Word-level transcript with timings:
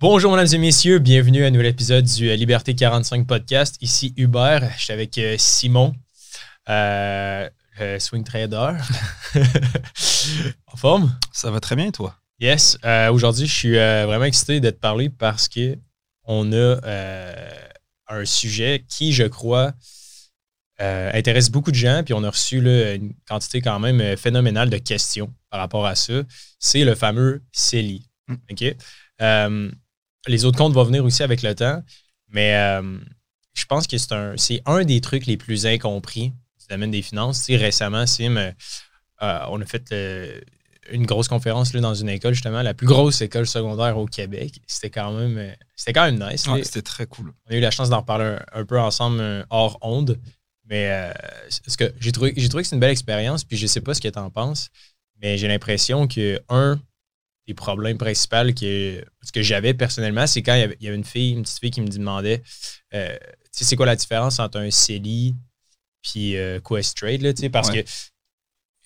Bonjour, 0.00 0.30
mesdames 0.30 0.54
et 0.54 0.58
messieurs. 0.58 1.00
Bienvenue 1.00 1.42
à 1.42 1.48
un 1.48 1.50
nouvel 1.50 1.66
épisode 1.66 2.04
du 2.04 2.30
euh, 2.30 2.36
Liberté 2.36 2.72
45 2.72 3.26
podcast. 3.26 3.76
Ici 3.80 4.14
Hubert. 4.16 4.70
Je 4.76 4.84
suis 4.84 4.92
avec 4.92 5.18
euh, 5.18 5.34
Simon, 5.38 5.92
euh, 6.68 7.50
le 7.80 7.98
swing 7.98 8.22
trader. 8.22 8.74
en 10.68 10.76
forme? 10.76 11.18
Ça 11.32 11.50
va 11.50 11.58
très 11.58 11.74
bien, 11.74 11.90
toi? 11.90 12.14
Yes. 12.38 12.78
Aujourd'hui, 13.10 13.48
je 13.48 13.52
suis 13.52 13.72
vraiment 13.72 14.26
excité 14.26 14.60
de 14.60 14.70
te 14.70 14.76
parler 14.76 15.10
parce 15.10 15.48
que 15.48 15.76
on 16.22 16.52
a 16.52 16.76
un 18.06 18.24
sujet 18.24 18.84
qui, 18.88 19.12
je 19.12 19.24
crois, 19.24 19.72
intéresse 20.78 21.50
beaucoup 21.50 21.72
de 21.72 21.76
gens. 21.76 22.02
Puis 22.04 22.14
on 22.14 22.22
a 22.22 22.30
reçu 22.30 22.58
une 22.58 23.14
quantité 23.28 23.60
quand 23.60 23.80
même 23.80 24.16
phénoménale 24.16 24.70
de 24.70 24.78
questions 24.78 25.34
par 25.50 25.58
rapport 25.58 25.86
à 25.86 25.96
ça. 25.96 26.22
C'est 26.60 26.84
le 26.84 26.94
fameux 26.94 27.42
CELI. 27.50 28.08
Mm. 28.28 28.34
OK? 28.52 28.76
Les 30.28 30.44
autres 30.44 30.58
comptes 30.58 30.72
vont 30.72 30.84
venir 30.84 31.04
aussi 31.04 31.22
avec 31.22 31.42
le 31.42 31.54
temps, 31.54 31.82
mais 32.28 32.54
euh, 32.54 32.98
je 33.54 33.64
pense 33.66 33.86
que 33.86 33.98
c'est 33.98 34.12
un, 34.12 34.36
c'est 34.36 34.62
un 34.66 34.84
des 34.84 35.00
trucs 35.00 35.26
les 35.26 35.36
plus 35.36 35.66
incompris 35.66 36.30
du 36.60 36.66
domaine 36.68 36.90
des 36.90 37.02
finances. 37.02 37.46
récemment, 37.48 38.06
Sim, 38.06 38.36
euh, 38.36 38.52
euh, 39.22 39.40
on 39.48 39.60
a 39.60 39.64
fait 39.64 39.92
une 40.90 41.06
grosse 41.06 41.28
conférence 41.28 41.72
là, 41.74 41.80
dans 41.80 41.94
une 41.94 42.08
école, 42.08 42.34
justement, 42.34 42.62
la 42.62 42.74
plus 42.74 42.86
grosse 42.86 43.20
école 43.20 43.46
secondaire 43.46 43.98
au 43.98 44.06
Québec. 44.06 44.60
C'était 44.66 44.90
quand 44.90 45.12
même, 45.12 45.54
c'était 45.74 45.92
quand 45.92 46.04
même 46.10 46.30
nice. 46.30 46.46
c'était 46.62 46.82
très 46.82 47.06
cool. 47.06 47.32
On 47.46 47.54
a 47.54 47.56
eu 47.56 47.60
la 47.60 47.70
chance 47.70 47.90
d'en 47.90 48.00
reparler 48.00 48.36
un, 48.52 48.64
peu 48.64 48.78
ensemble 48.78 49.46
hors 49.50 49.78
onde. 49.82 50.20
Mais 50.70 51.12
ce 51.48 51.76
que 51.78 51.92
j'ai 51.98 52.12
trouvé, 52.12 52.34
j'ai 52.36 52.48
trouvé 52.48 52.62
que 52.62 52.68
c'est 52.68 52.76
une 52.76 52.80
belle 52.80 52.90
expérience, 52.90 53.42
puis 53.42 53.56
je 53.56 53.66
sais 53.66 53.80
pas 53.80 53.94
ce 53.94 54.00
que 54.02 54.08
tu 54.08 54.18
en 54.18 54.30
penses, 54.30 54.68
mais 55.20 55.38
j'ai 55.38 55.48
l'impression 55.48 56.06
que, 56.06 56.40
un, 56.50 56.78
les 57.48 57.54
problèmes 57.54 57.98
principaux 57.98 58.52
que, 58.54 59.02
que 59.32 59.42
j'avais 59.42 59.74
personnellement, 59.74 60.26
c'est 60.26 60.42
quand 60.42 60.54
il 60.54 60.60
y, 60.60 60.86
avait, 60.88 60.96
une 60.96 61.04
fille, 61.04 61.32
une 61.32 61.42
petite 61.42 61.58
fille 61.58 61.70
qui 61.70 61.80
me 61.80 61.88
demandait 61.88 62.42
euh, 62.94 63.16
c'est 63.50 63.74
quoi 63.74 63.86
la 63.86 63.96
différence 63.96 64.38
entre 64.38 64.58
un 64.58 64.70
CELI 64.70 65.34
puis 66.02 66.36
euh, 66.36 66.60
Questrade, 66.60 67.22
là, 67.22 67.32
parce 67.50 67.70
que 67.70 67.82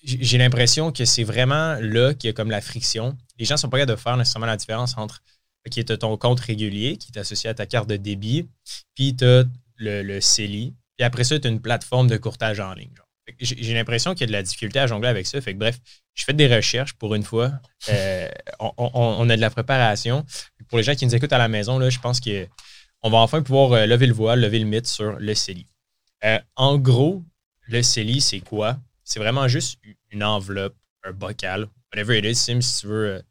j'ai 0.03 0.37
l'impression 0.37 0.91
que 0.91 1.05
c'est 1.05 1.23
vraiment 1.23 1.75
là 1.79 2.13
qu'il 2.13 2.27
y 2.27 2.31
a 2.31 2.33
comme 2.33 2.49
la 2.49 2.59
friction. 2.59 3.17
Les 3.37 3.45
gens 3.45 3.55
sont 3.55 3.69
pas 3.69 3.77
capables 3.77 3.97
de 3.97 4.01
faire 4.01 4.17
nécessairement 4.17 4.47
la 4.47 4.57
différence 4.57 4.97
entre 4.97 5.21
qui 5.69 5.79
est 5.79 5.97
ton 5.97 6.17
compte 6.17 6.39
régulier 6.39 6.97
qui 6.97 7.11
est 7.13 7.19
associé 7.19 7.49
à 7.49 7.53
ta 7.53 7.65
carte 7.65 7.87
de 7.87 7.95
débit, 7.95 8.49
puis 8.95 9.15
tu 9.15 9.23
as 9.23 9.43
le, 9.77 10.01
le 10.01 10.19
CELI, 10.19 10.73
puis 10.97 11.05
après 11.05 11.23
ça, 11.23 11.39
tu 11.39 11.47
as 11.47 11.51
une 11.51 11.61
plateforme 11.61 12.07
de 12.07 12.17
courtage 12.17 12.59
en 12.59 12.73
ligne. 12.73 12.93
J'ai 13.39 13.73
l'impression 13.73 14.13
qu'il 14.13 14.21
y 14.21 14.23
a 14.25 14.27
de 14.27 14.31
la 14.33 14.43
difficulté 14.43 14.79
à 14.79 14.87
jongler 14.87 15.07
avec 15.07 15.25
ça. 15.27 15.39
Fait 15.39 15.53
que 15.53 15.59
bref, 15.59 15.79
je 16.13 16.25
fais 16.25 16.33
des 16.33 16.53
recherches 16.53 16.93
pour 16.93 17.15
une 17.15 17.23
fois. 17.23 17.53
Euh, 17.89 18.29
on, 18.59 19.29
a 19.29 19.35
de 19.35 19.41
la 19.41 19.49
préparation. 19.49 20.25
Pour 20.67 20.77
les 20.77 20.83
gens 20.83 20.95
qui 20.95 21.05
nous 21.05 21.15
écoutent 21.15 21.33
à 21.33 21.37
la 21.37 21.47
maison, 21.47 21.89
je 21.89 21.99
pense 21.99 22.19
qu'on 22.19 23.09
va 23.09 23.17
enfin 23.19 23.41
pouvoir 23.41 23.71
euh, 23.73 23.85
lever 23.85 24.07
le 24.07 24.13
voile, 24.13 24.41
lever 24.41 24.59
le 24.59 24.65
mythe 24.65 24.87
sur 24.87 25.13
le 25.13 25.33
CELI. 25.33 25.67
Euh, 26.25 26.39
en 26.55 26.77
gros, 26.77 27.23
le 27.67 27.81
CELI, 27.81 28.19
c'est 28.19 28.41
quoi? 28.41 28.77
C'est 29.05 29.19
vraiment 29.19 29.47
juste 29.47 29.79
une 30.11 30.23
enveloppe, 30.23 30.75
un 31.03 31.11
bocal, 31.11 31.67
whatever 31.93 32.17
it 32.17 32.25
is. 32.25 32.35
Sim, 32.35 32.59
si 32.59 32.81
tu 32.81 32.87
veux 32.87 33.23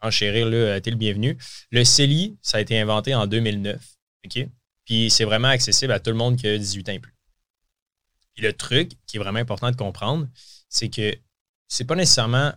enchérir, 0.00 0.48
tu 0.82 0.88
es 0.88 0.90
le 0.90 0.96
bienvenu. 0.96 1.38
Le 1.70 1.84
CELI, 1.84 2.36
ça 2.42 2.58
a 2.58 2.60
été 2.60 2.80
inventé 2.80 3.14
en 3.14 3.26
2009. 3.26 3.80
OK? 4.24 4.48
Puis 4.84 5.10
c'est 5.10 5.24
vraiment 5.24 5.48
accessible 5.48 5.92
à 5.92 6.00
tout 6.00 6.10
le 6.10 6.16
monde 6.16 6.36
qui 6.36 6.48
a 6.48 6.56
18 6.56 6.88
ans 6.88 6.92
et 6.92 6.98
plus. 7.00 7.15
Et 8.36 8.42
le 8.42 8.52
truc 8.52 8.92
qui 9.06 9.16
est 9.16 9.20
vraiment 9.20 9.38
important 9.38 9.70
de 9.70 9.76
comprendre, 9.76 10.28
c'est 10.68 10.90
que 10.90 11.14
c'est 11.68 11.84
pas 11.84 11.94
nécessairement 11.94 12.52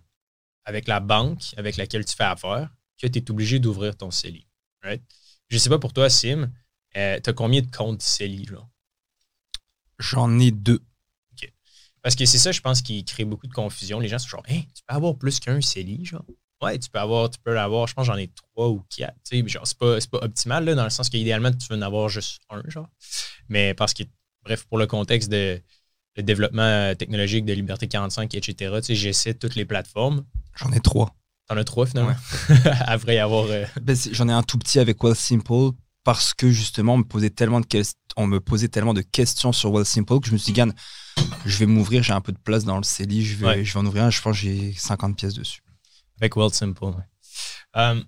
avec 0.65 0.87
la 0.87 0.99
banque 0.99 1.41
avec 1.57 1.77
laquelle 1.77 2.05
tu 2.05 2.15
fais 2.15 2.23
affaire 2.23 2.69
que 3.01 3.07
tu 3.07 3.19
es 3.19 3.31
obligé 3.31 3.59
d'ouvrir 3.59 3.95
ton 3.95 4.11
CELI. 4.11 4.45
Right? 4.83 5.01
Je 5.47 5.57
sais 5.57 5.69
pas 5.69 5.79
pour 5.79 5.93
toi, 5.93 6.09
Sim, 6.09 6.51
euh, 6.97 7.19
tu 7.23 7.29
as 7.29 7.33
combien 7.33 7.61
de 7.61 7.71
comptes 7.71 8.01
CELI? 8.01 8.47
J'en 9.99 10.39
ai 10.39 10.51
deux. 10.51 10.81
OK. 11.33 11.51
Parce 12.01 12.15
que 12.15 12.25
c'est 12.25 12.37
ça, 12.37 12.51
je 12.51 12.61
pense, 12.61 12.81
qui 12.81 13.03
crée 13.03 13.25
beaucoup 13.25 13.47
de 13.47 13.53
confusion. 13.53 13.99
Les 13.99 14.07
gens 14.07 14.19
sont 14.19 14.27
genre, 14.27 14.43
hey, 14.47 14.67
tu 14.67 14.83
peux 14.87 14.95
avoir 14.95 15.17
plus 15.17 15.39
qu'un 15.39 15.61
CELI, 15.61 16.05
genre? 16.05 16.25
Ouais, 16.61 16.77
tu 16.77 16.89
peux 16.89 16.99
avoir, 16.99 17.29
tu 17.29 17.39
peux 17.39 17.53
l'avoir, 17.53 17.87
je 17.87 17.93
pense 17.93 18.05
j'en 18.05 18.17
ai 18.17 18.27
trois 18.27 18.67
ou 18.67 18.83
quatre. 18.89 19.15
Tu 19.23 19.41
sais, 19.41 19.47
genre, 19.47 19.65
c'est 19.65 19.77
pas, 19.77 19.97
pas 20.11 20.25
optimal, 20.25 20.65
là, 20.65 20.75
dans 20.75 20.83
le 20.83 20.89
sens 20.89 21.09
qu'idéalement, 21.09 21.51
tu 21.51 21.67
veux 21.69 21.77
en 21.77 21.81
avoir 21.81 22.09
juste 22.09 22.41
un, 22.49 22.61
genre. 22.67 22.89
Mais 23.47 23.73
parce 23.73 23.93
que 23.93 24.03
bref, 24.43 24.65
pour 24.65 24.77
le 24.77 24.87
contexte 24.87 25.29
de 25.29 25.61
le 26.15 26.23
développement 26.23 26.63
euh, 26.63 26.95
technologique 26.95 27.45
de 27.45 27.53
Liberté 27.53 27.87
45, 27.87 28.33
etc., 28.35 28.79
j'essaie 28.89 29.33
toutes 29.33 29.55
les 29.55 29.65
plateformes. 29.65 30.25
J'en 30.55 30.71
ai 30.71 30.79
trois. 30.79 31.15
T'en 31.47 31.57
as 31.57 31.63
trois 31.63 31.85
finalement? 31.85 32.15
Après 32.81 33.15
y 33.15 33.19
avoir. 33.19 33.45
Euh, 33.45 33.65
ben, 33.81 33.95
j'en 34.11 34.27
ai 34.27 34.33
un 34.33 34.43
tout 34.43 34.57
petit 34.57 34.79
avec 34.79 34.97
Simple 35.15 35.71
parce 36.03 36.33
que 36.33 36.49
justement, 36.49 36.95
on 36.95 36.99
me 36.99 37.03
posait 37.03 37.29
tellement 37.29 37.61
de, 37.61 37.67
on 38.17 38.27
me 38.27 38.39
posait 38.39 38.67
tellement 38.67 38.93
de 38.93 39.01
questions 39.01 39.51
sur 39.51 39.85
Simple 39.85 40.19
que 40.19 40.27
je 40.27 40.33
me 40.33 40.37
suis 40.37 40.51
dit, 40.51 40.57
Gann, 40.59 40.73
je 41.45 41.57
vais 41.57 41.65
m'ouvrir, 41.65 42.03
j'ai 42.03 42.13
un 42.13 42.21
peu 42.21 42.31
de 42.31 42.37
place 42.37 42.65
dans 42.65 42.77
le 42.77 42.83
CELI, 42.83 43.23
je 43.23 43.35
vais, 43.37 43.63
je 43.63 43.73
vais 43.73 43.79
en 43.79 43.85
ouvrir 43.85 44.03
un, 44.03 44.09
je 44.09 44.21
pense 44.21 44.35
que 44.35 44.43
j'ai 44.43 44.73
50 44.73 45.15
pièces 45.15 45.33
dessus. 45.33 45.61
Avec 46.19 46.33
Simple, 46.51 46.83
oui. 46.83 46.93
Euh, 47.77 48.01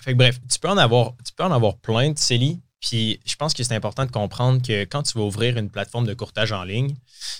fait 0.00 0.14
bref, 0.14 0.38
tu 0.50 0.58
peux 0.58 0.68
en 0.68 0.76
avoir, 0.76 1.14
tu 1.24 1.32
peux 1.32 1.44
en 1.44 1.52
avoir 1.52 1.78
plein 1.78 2.10
de 2.10 2.18
CELI, 2.18 2.60
puis 2.84 3.18
je 3.24 3.34
pense 3.36 3.54
que 3.54 3.62
c'est 3.62 3.74
important 3.74 4.04
de 4.04 4.10
comprendre 4.10 4.60
que 4.60 4.84
quand 4.84 5.02
tu 5.02 5.16
vas 5.16 5.24
ouvrir 5.24 5.56
une 5.56 5.70
plateforme 5.70 6.06
de 6.06 6.12
courtage 6.12 6.52
en 6.52 6.64
ligne, 6.64 6.94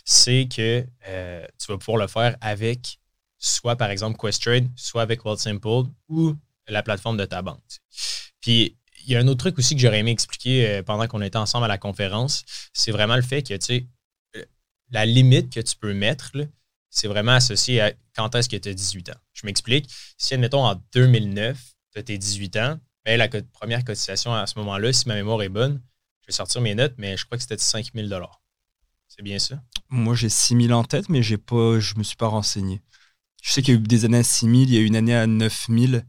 c'est 0.07 0.49
que 0.49 0.87
euh, 1.07 1.47
tu 1.59 1.71
vas 1.71 1.77
pouvoir 1.77 1.99
le 1.99 2.07
faire 2.07 2.35
avec 2.41 2.99
soit 3.39 3.77
par 3.77 3.91
exemple 3.91 4.17
Questrade, 4.17 4.67
soit 4.75 5.03
avec 5.03 5.23
Wealthsimple 5.27 5.91
ou 6.09 6.35
la 6.67 6.83
plateforme 6.83 7.19
de 7.19 7.27
ta 7.27 7.43
banque. 7.43 7.61
Puis 8.41 8.79
il 9.05 9.13
y 9.13 9.17
a 9.17 9.19
un 9.19 9.29
autre 9.29 9.41
truc 9.41 9.59
aussi 9.59 9.75
que 9.75 9.83
j'aurais 9.83 9.99
aimé 9.99 10.13
expliquer 10.13 10.67
euh, 10.67 10.83
pendant 10.83 11.07
qu'on 11.07 11.21
était 11.21 11.37
ensemble 11.37 11.67
à 11.67 11.69
la 11.69 11.77
conférence, 11.77 12.43
c'est 12.73 12.91
vraiment 12.91 13.17
le 13.17 13.23
fait 13.23 13.43
que 13.43 13.53
tu 13.53 13.67
sais, 13.67 13.87
euh, 14.37 14.45
la 14.93 15.05
limite 15.05 15.53
que 15.53 15.61
tu 15.61 15.77
peux 15.77 15.93
mettre, 15.93 16.33
c'est 16.89 17.09
vraiment 17.09 17.33
associé 17.33 17.83
à 17.83 17.93
quand 18.17 18.35
est-ce 18.35 18.49
que 18.49 18.57
tu 18.57 18.71
as 18.71 18.75
18 18.75 19.11
ans. 19.11 19.21
Je 19.35 19.45
m'explique. 19.45 19.91
Si, 20.17 20.33
admettons, 20.33 20.65
en 20.65 20.81
2009, 20.95 21.59
tu 21.93 21.99
as 21.99 22.03
tes 22.03 22.17
18 22.17 22.57
ans, 22.57 22.81
mais 23.05 23.17
la 23.17 23.29
première 23.29 23.85
cotisation 23.85 24.35
à 24.35 24.47
ce 24.47 24.59
moment-là, 24.59 24.93
si 24.93 25.09
ma 25.09 25.15
mémoire 25.15 25.43
est 25.43 25.49
bonne, 25.49 25.83
je 26.23 26.29
vais 26.29 26.33
sortir 26.33 26.61
mes 26.61 26.75
notes, 26.75 26.95
mais 26.97 27.17
je 27.17 27.27
crois 27.27 27.37
que 27.37 27.43
c'était 27.43 27.59
5 27.59 27.91
000 27.95 28.09
C'est 29.09 29.23
bien 29.23 29.39
ça? 29.39 29.63
Moi, 29.91 30.15
j'ai 30.15 30.29
6 30.29 30.67
000 30.67 30.73
en 30.73 30.85
tête, 30.85 31.09
mais 31.09 31.23
j'ai 31.23 31.37
pas, 31.37 31.79
je 31.81 31.95
me 31.97 32.03
suis 32.03 32.17
pas 32.17 32.29
renseigné. 32.29 32.81
Je 33.43 33.53
sais 33.53 33.63
qu'il 33.63 33.75
y 33.75 33.77
a 33.77 33.81
eu 33.81 33.83
des 33.83 34.07
années 34.07 34.19
à 34.19 34.23
6 34.23 34.47
000, 34.47 34.55
il 34.55 34.75
y 34.75 34.77
a 34.79 34.81
eu 34.81 34.87
une 34.87 34.97
année 34.97 35.15
à 35.15 35.27
9 35.27 35.67
000, 35.69 36.03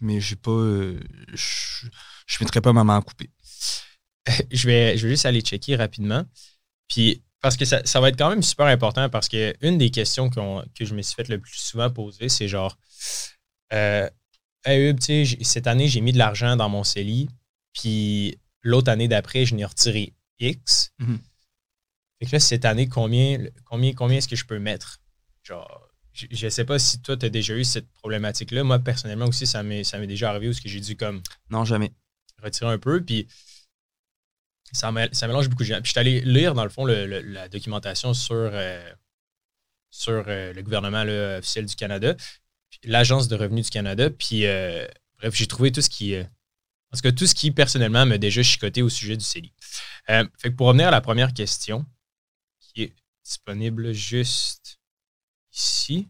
mais 0.00 0.20
j'ai 0.20 0.36
pas, 0.36 0.50
euh, 0.50 0.98
je 1.34 1.86
ne 1.86 2.44
mettrai 2.44 2.60
pas 2.60 2.72
ma 2.72 2.82
main 2.82 2.98
à 2.98 3.02
couper. 3.02 3.30
je, 4.50 4.66
vais, 4.66 4.96
je 4.96 5.06
vais 5.06 5.12
juste 5.12 5.26
aller 5.26 5.42
checker 5.42 5.76
rapidement. 5.76 6.24
Puis, 6.88 7.22
parce 7.40 7.56
que 7.56 7.64
ça, 7.64 8.00
va 8.00 8.08
être 8.08 8.18
quand 8.18 8.28
même 8.28 8.42
super 8.42 8.66
important 8.66 9.08
parce 9.08 9.28
que 9.28 9.54
une 9.62 9.78
des 9.78 9.90
questions 9.90 10.28
que 10.28 10.84
je 10.84 10.94
me 10.94 11.02
suis 11.02 11.14
fait 11.14 11.28
le 11.28 11.40
plus 11.40 11.56
souvent 11.56 11.88
poser, 11.88 12.28
c'est 12.28 12.48
genre, 12.48 12.76
euh, 13.72 14.10
hey, 14.64 14.94
cette 15.42 15.66
année, 15.66 15.88
j'ai 15.88 16.00
mis 16.00 16.12
de 16.12 16.18
l'argent 16.18 16.56
dans 16.56 16.68
mon 16.68 16.84
CELI, 16.84 17.28
puis 17.72 18.38
l'autre 18.62 18.90
année 18.90 19.08
d'après, 19.08 19.44
je 19.44 19.54
n'ai 19.54 19.64
retiré 19.64 20.14
X. 20.38 20.92
Mhm. 20.98 21.18
Fait 22.18 22.26
que 22.26 22.32
là, 22.32 22.40
cette 22.40 22.64
année, 22.64 22.88
combien, 22.88 23.38
combien, 23.64 23.94
combien 23.94 24.18
est-ce 24.18 24.28
que 24.28 24.36
je 24.36 24.44
peux 24.44 24.58
mettre? 24.58 25.00
Genre, 25.42 25.88
je 26.12 26.46
ne 26.46 26.50
sais 26.50 26.64
pas 26.64 26.78
si 26.78 27.00
toi, 27.00 27.16
tu 27.16 27.26
as 27.26 27.30
déjà 27.30 27.54
eu 27.54 27.64
cette 27.64 27.90
problématique-là. 27.92 28.62
Moi, 28.62 28.78
personnellement 28.78 29.26
aussi, 29.26 29.46
ça 29.46 29.62
m'est 29.62 30.06
déjà 30.06 30.30
arrivé 30.30 30.48
où 30.48 30.52
j'ai 30.52 30.80
dû 30.80 30.96
comme. 30.96 31.22
Non, 31.48 31.64
jamais. 31.64 31.92
Retirer 32.42 32.70
un 32.70 32.78
peu, 32.78 33.02
puis 33.02 33.26
ça, 34.72 34.92
ça 35.12 35.26
mélange 35.26 35.48
beaucoup 35.48 35.62
de 35.62 35.68
gens. 35.68 35.80
Puis 35.80 35.86
je 35.86 35.90
suis 35.90 36.00
allé 36.00 36.20
lire, 36.20 36.54
dans 36.54 36.64
le 36.64 36.70
fond, 36.70 36.84
la 36.84 37.48
documentation 37.48 38.14
sur, 38.14 38.34
euh, 38.34 38.92
sur 39.90 40.24
euh, 40.26 40.52
le 40.52 40.62
gouvernement 40.62 41.02
officiel 41.38 41.66
du 41.66 41.74
Canada 41.74 42.14
l'Agence 42.84 43.28
de 43.28 43.36
revenus 43.36 43.66
du 43.66 43.70
Canada. 43.70 44.10
Puis, 44.10 44.46
euh, 44.46 44.86
bref, 45.18 45.34
j'ai 45.34 45.46
trouvé 45.46 45.72
tout 45.72 45.82
ce 45.82 45.90
qui. 45.90 46.14
Euh, 46.14 46.24
parce 46.90 47.02
que 47.02 47.08
tout 47.08 47.26
ce 47.26 47.34
qui, 47.34 47.52
personnellement, 47.52 48.04
m'a 48.04 48.18
déjà 48.18 48.42
chicoté 48.42 48.82
au 48.82 48.88
sujet 48.88 49.16
du 49.16 49.24
CELI. 49.24 49.52
Euh, 50.08 50.26
fait 50.38 50.50
que 50.50 50.56
pour 50.56 50.66
revenir 50.66 50.88
à 50.88 50.90
la 50.90 51.00
première 51.00 51.32
question, 51.32 51.86
qui 52.58 52.82
est 52.82 52.94
disponible 53.24 53.92
juste 53.92 54.80
ici. 55.52 56.08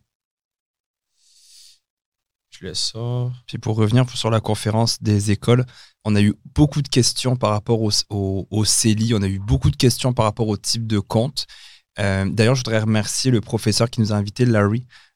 Je 2.50 2.66
le 2.66 2.74
sors. 2.74 3.32
Puis 3.46 3.58
pour 3.58 3.76
revenir 3.76 4.08
sur 4.16 4.30
la 4.30 4.40
conférence 4.40 5.02
des 5.02 5.30
écoles, 5.30 5.66
on 6.04 6.14
a 6.16 6.22
eu 6.22 6.34
beaucoup 6.54 6.80
de 6.80 6.88
questions 6.88 7.36
par 7.36 7.50
rapport 7.50 7.80
au, 7.82 7.90
au, 8.50 8.64
CELI, 8.64 9.14
on 9.14 9.22
a 9.22 9.28
eu 9.28 9.38
beaucoup 9.38 9.70
de 9.70 9.76
questions 9.76 10.14
par 10.14 10.24
rapport 10.24 10.48
au 10.48 10.56
type 10.56 10.86
de 10.86 10.98
compte. 10.98 11.46
D'ailleurs, 11.96 12.54
je 12.54 12.60
voudrais 12.60 12.80
remercier 12.80 13.30
le 13.30 13.42
professeur 13.42 13.90
qui 13.90 14.00
nous 14.00 14.12
a 14.12 14.16
invités, 14.16 14.46
Larry, 14.46 14.86
euh, 14.86 15.09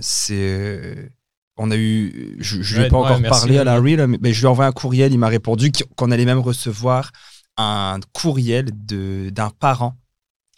c'est 0.00 1.10
on 1.58 1.70
a 1.72 1.76
eu, 1.76 2.36
je 2.38 2.56
ne 2.56 2.62
lui 2.62 2.86
ai 2.86 2.88
pas 2.88 2.98
encore 2.98 3.20
parlé 3.22 3.58
à 3.58 3.64
Larry, 3.64 3.96
mais 4.20 4.32
je 4.32 4.40
lui 4.40 4.46
ai 4.46 4.48
envoyé 4.48 4.68
un 4.68 4.72
courriel, 4.72 5.12
il 5.12 5.18
m'a 5.18 5.28
répondu 5.28 5.72
qu'on 5.96 6.10
allait 6.12 6.24
même 6.24 6.38
recevoir 6.38 7.10
un 7.56 7.98
courriel 8.12 8.70
d'un 8.72 9.50
parent. 9.50 9.96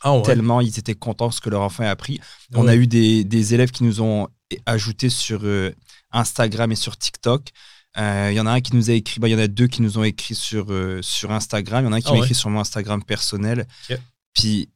Ah 0.03 0.19
tellement 0.25 0.63
ils 0.63 0.79
étaient 0.79 0.95
contents 0.95 1.29
de 1.29 1.35
ce 1.35 1.41
que 1.43 1.51
leur 1.51 1.63
enfant 1.63 1.85
a 1.85 1.89
appris. 1.91 2.21
On 2.55 2.69
a 2.69 2.75
eu 2.75 2.87
des, 2.87 3.25
des, 3.25 3.55
élèves 3.55 3.71
qui 3.71 3.85
nous 3.85 4.01
ont 4.01 4.29
ajouté 4.67 5.11
sur 5.11 5.41
euh, 5.45 5.75
Instagram 6.11 6.73
et 6.73 6.77
sur 6.77 6.97
TikTok. 6.97 7.51
Euh, 7.99 8.29
Il 8.31 8.37
y 8.37 8.41
en 8.41 8.47
a 8.47 8.53
un 8.53 8.61
qui 8.61 8.75
nous 8.77 8.91
a 8.91 8.95
écrit, 8.95 9.21
bah, 9.21 9.29
il 9.29 9.33
y 9.33 9.35
en 9.35 9.39
a 9.39 9.49
deux 9.49 9.67
qui 9.67 9.83
nous 9.83 9.99
ont 9.99 10.05
écrit 10.05 10.35
sur, 10.35 10.67
euh, 10.71 11.01
sur 11.03 11.33
Instagram. 11.33 11.85
Il 11.85 11.87
y 11.87 11.91
en 11.91 11.93
a 11.93 11.97
un 11.97 12.01
qui 12.01 12.09
Ah 12.09 12.13
m'a 12.13 12.19
écrit 12.19 12.35
sur 12.35 12.49
mon 12.51 12.61
Instagram 12.61 13.03
personnel. 13.05 13.67
Puis, 14.33 14.71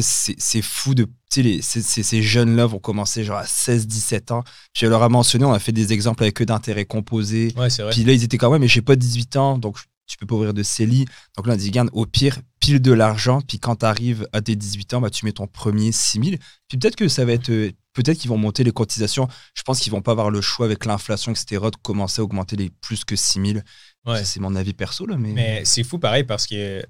c'est- 0.00 0.62
fou 0.62 0.94
de. 0.94 1.04
Tu 1.04 1.10
sais, 1.30 1.42
les- 1.42 1.62
ces- 1.62 1.82
ces 1.82 2.02
ces 2.02 2.22
jeunes-là 2.22 2.66
vont 2.66 2.78
commencer 2.78 3.24
genre 3.24 3.38
à 3.38 3.46
16-17 3.46 4.30
ans. 4.30 4.44
Elle 4.80 4.88
leur 4.90 5.02
a 5.02 5.08
mentionné, 5.08 5.44
on 5.44 5.52
a 5.52 5.58
fait 5.58 5.72
des 5.72 5.92
exemples 5.92 6.22
avec 6.22 6.40
eux 6.40 6.46
d'intérêts 6.46 6.84
composés. 6.86 7.52
Ouais, 7.56 7.70
c'est 7.70 7.82
vrai. 7.82 7.92
Puis 7.92 8.04
là, 8.04 8.12
ils 8.12 8.22
étaient 8.24 8.38
quand 8.38 8.50
même, 8.50 8.60
mais 8.62 8.68
j'ai 8.68 8.82
pas 8.82 8.96
18 8.96 9.36
ans, 9.36 9.58
donc 9.58 9.78
tu 10.06 10.16
peux 10.16 10.24
pas 10.26 10.36
ouvrir 10.36 10.54
de 10.54 10.62
CELI. 10.62 11.04
Donc 11.36 11.46
là, 11.46 11.52
on 11.52 11.56
dit, 11.56 11.70
garde, 11.70 11.90
au 11.92 12.06
pire, 12.06 12.38
pile 12.60 12.80
de 12.80 12.92
l'argent. 12.92 13.42
Puis 13.42 13.58
quand 13.58 13.76
tu 13.76 13.84
arrives 13.86 14.26
à 14.32 14.40
tes 14.40 14.56
18 14.56 14.94
ans, 14.94 15.00
bah, 15.02 15.10
tu 15.10 15.26
mets 15.26 15.32
ton 15.32 15.46
premier 15.46 15.92
6 15.92 16.18
000. 16.22 16.36
Puis 16.68 16.78
peut-être 16.78 16.96
que 16.96 17.08
ça 17.08 17.24
va 17.24 17.32
être. 17.32 17.50
euh, 17.50 17.70
Peut-être 17.94 18.18
qu'ils 18.18 18.30
vont 18.30 18.38
monter 18.38 18.62
les 18.62 18.70
cotisations. 18.70 19.26
Je 19.54 19.62
pense 19.62 19.80
qu'ils 19.80 19.90
vont 19.90 20.02
pas 20.02 20.12
avoir 20.12 20.30
le 20.30 20.40
choix 20.40 20.66
avec 20.66 20.84
l'inflation, 20.84 21.32
etc., 21.32 21.60
de 21.72 21.76
commencer 21.82 22.20
à 22.20 22.24
augmenter 22.24 22.54
les 22.54 22.70
plus 22.70 23.04
que 23.04 23.16
6 23.16 23.40
000. 23.44 23.58
Ouais. 24.06 24.24
C'est 24.24 24.38
mon 24.38 24.54
avis 24.54 24.72
perso, 24.72 25.04
là. 25.04 25.16
Mais, 25.16 25.32
Mais 25.32 25.64
c'est 25.64 25.82
fou 25.82 25.98
pareil 25.98 26.22
parce 26.22 26.46
que 26.46 26.80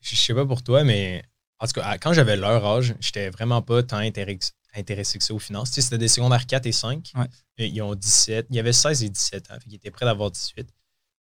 je 0.00 0.16
sais 0.16 0.32
pas 0.32 0.46
pour 0.46 0.62
toi, 0.62 0.84
mais 0.84 1.22
en 1.62 1.66
tout 1.66 1.72
cas, 1.80 1.96
quand 1.98 2.12
j'avais 2.12 2.36
leur 2.36 2.64
âge, 2.66 2.94
j'étais 3.00 3.30
vraiment 3.30 3.62
pas 3.62 3.82
tant 3.82 3.98
intéressé, 3.98 4.50
que 5.18 5.24
ça 5.24 5.32
aux 5.32 5.38
finances. 5.38 5.70
Tu 5.70 5.76
sais, 5.76 5.82
c'était 5.82 5.98
des 5.98 6.08
secondaires 6.08 6.46
4 6.46 6.66
et 6.66 6.72
5. 6.72 7.12
Ouais. 7.14 7.26
Et 7.58 7.68
Ils 7.68 7.80
ont 7.82 7.94
17. 7.94 8.46
Il 8.50 8.56
y 8.56 8.58
avait 8.58 8.72
16 8.72 9.02
et 9.04 9.08
17 9.08 9.50
ans. 9.50 9.58
Qu'ils 9.62 9.74
étaient 9.76 9.90
prêts 9.90 10.04
d'avoir 10.06 10.30
18. 10.30 10.66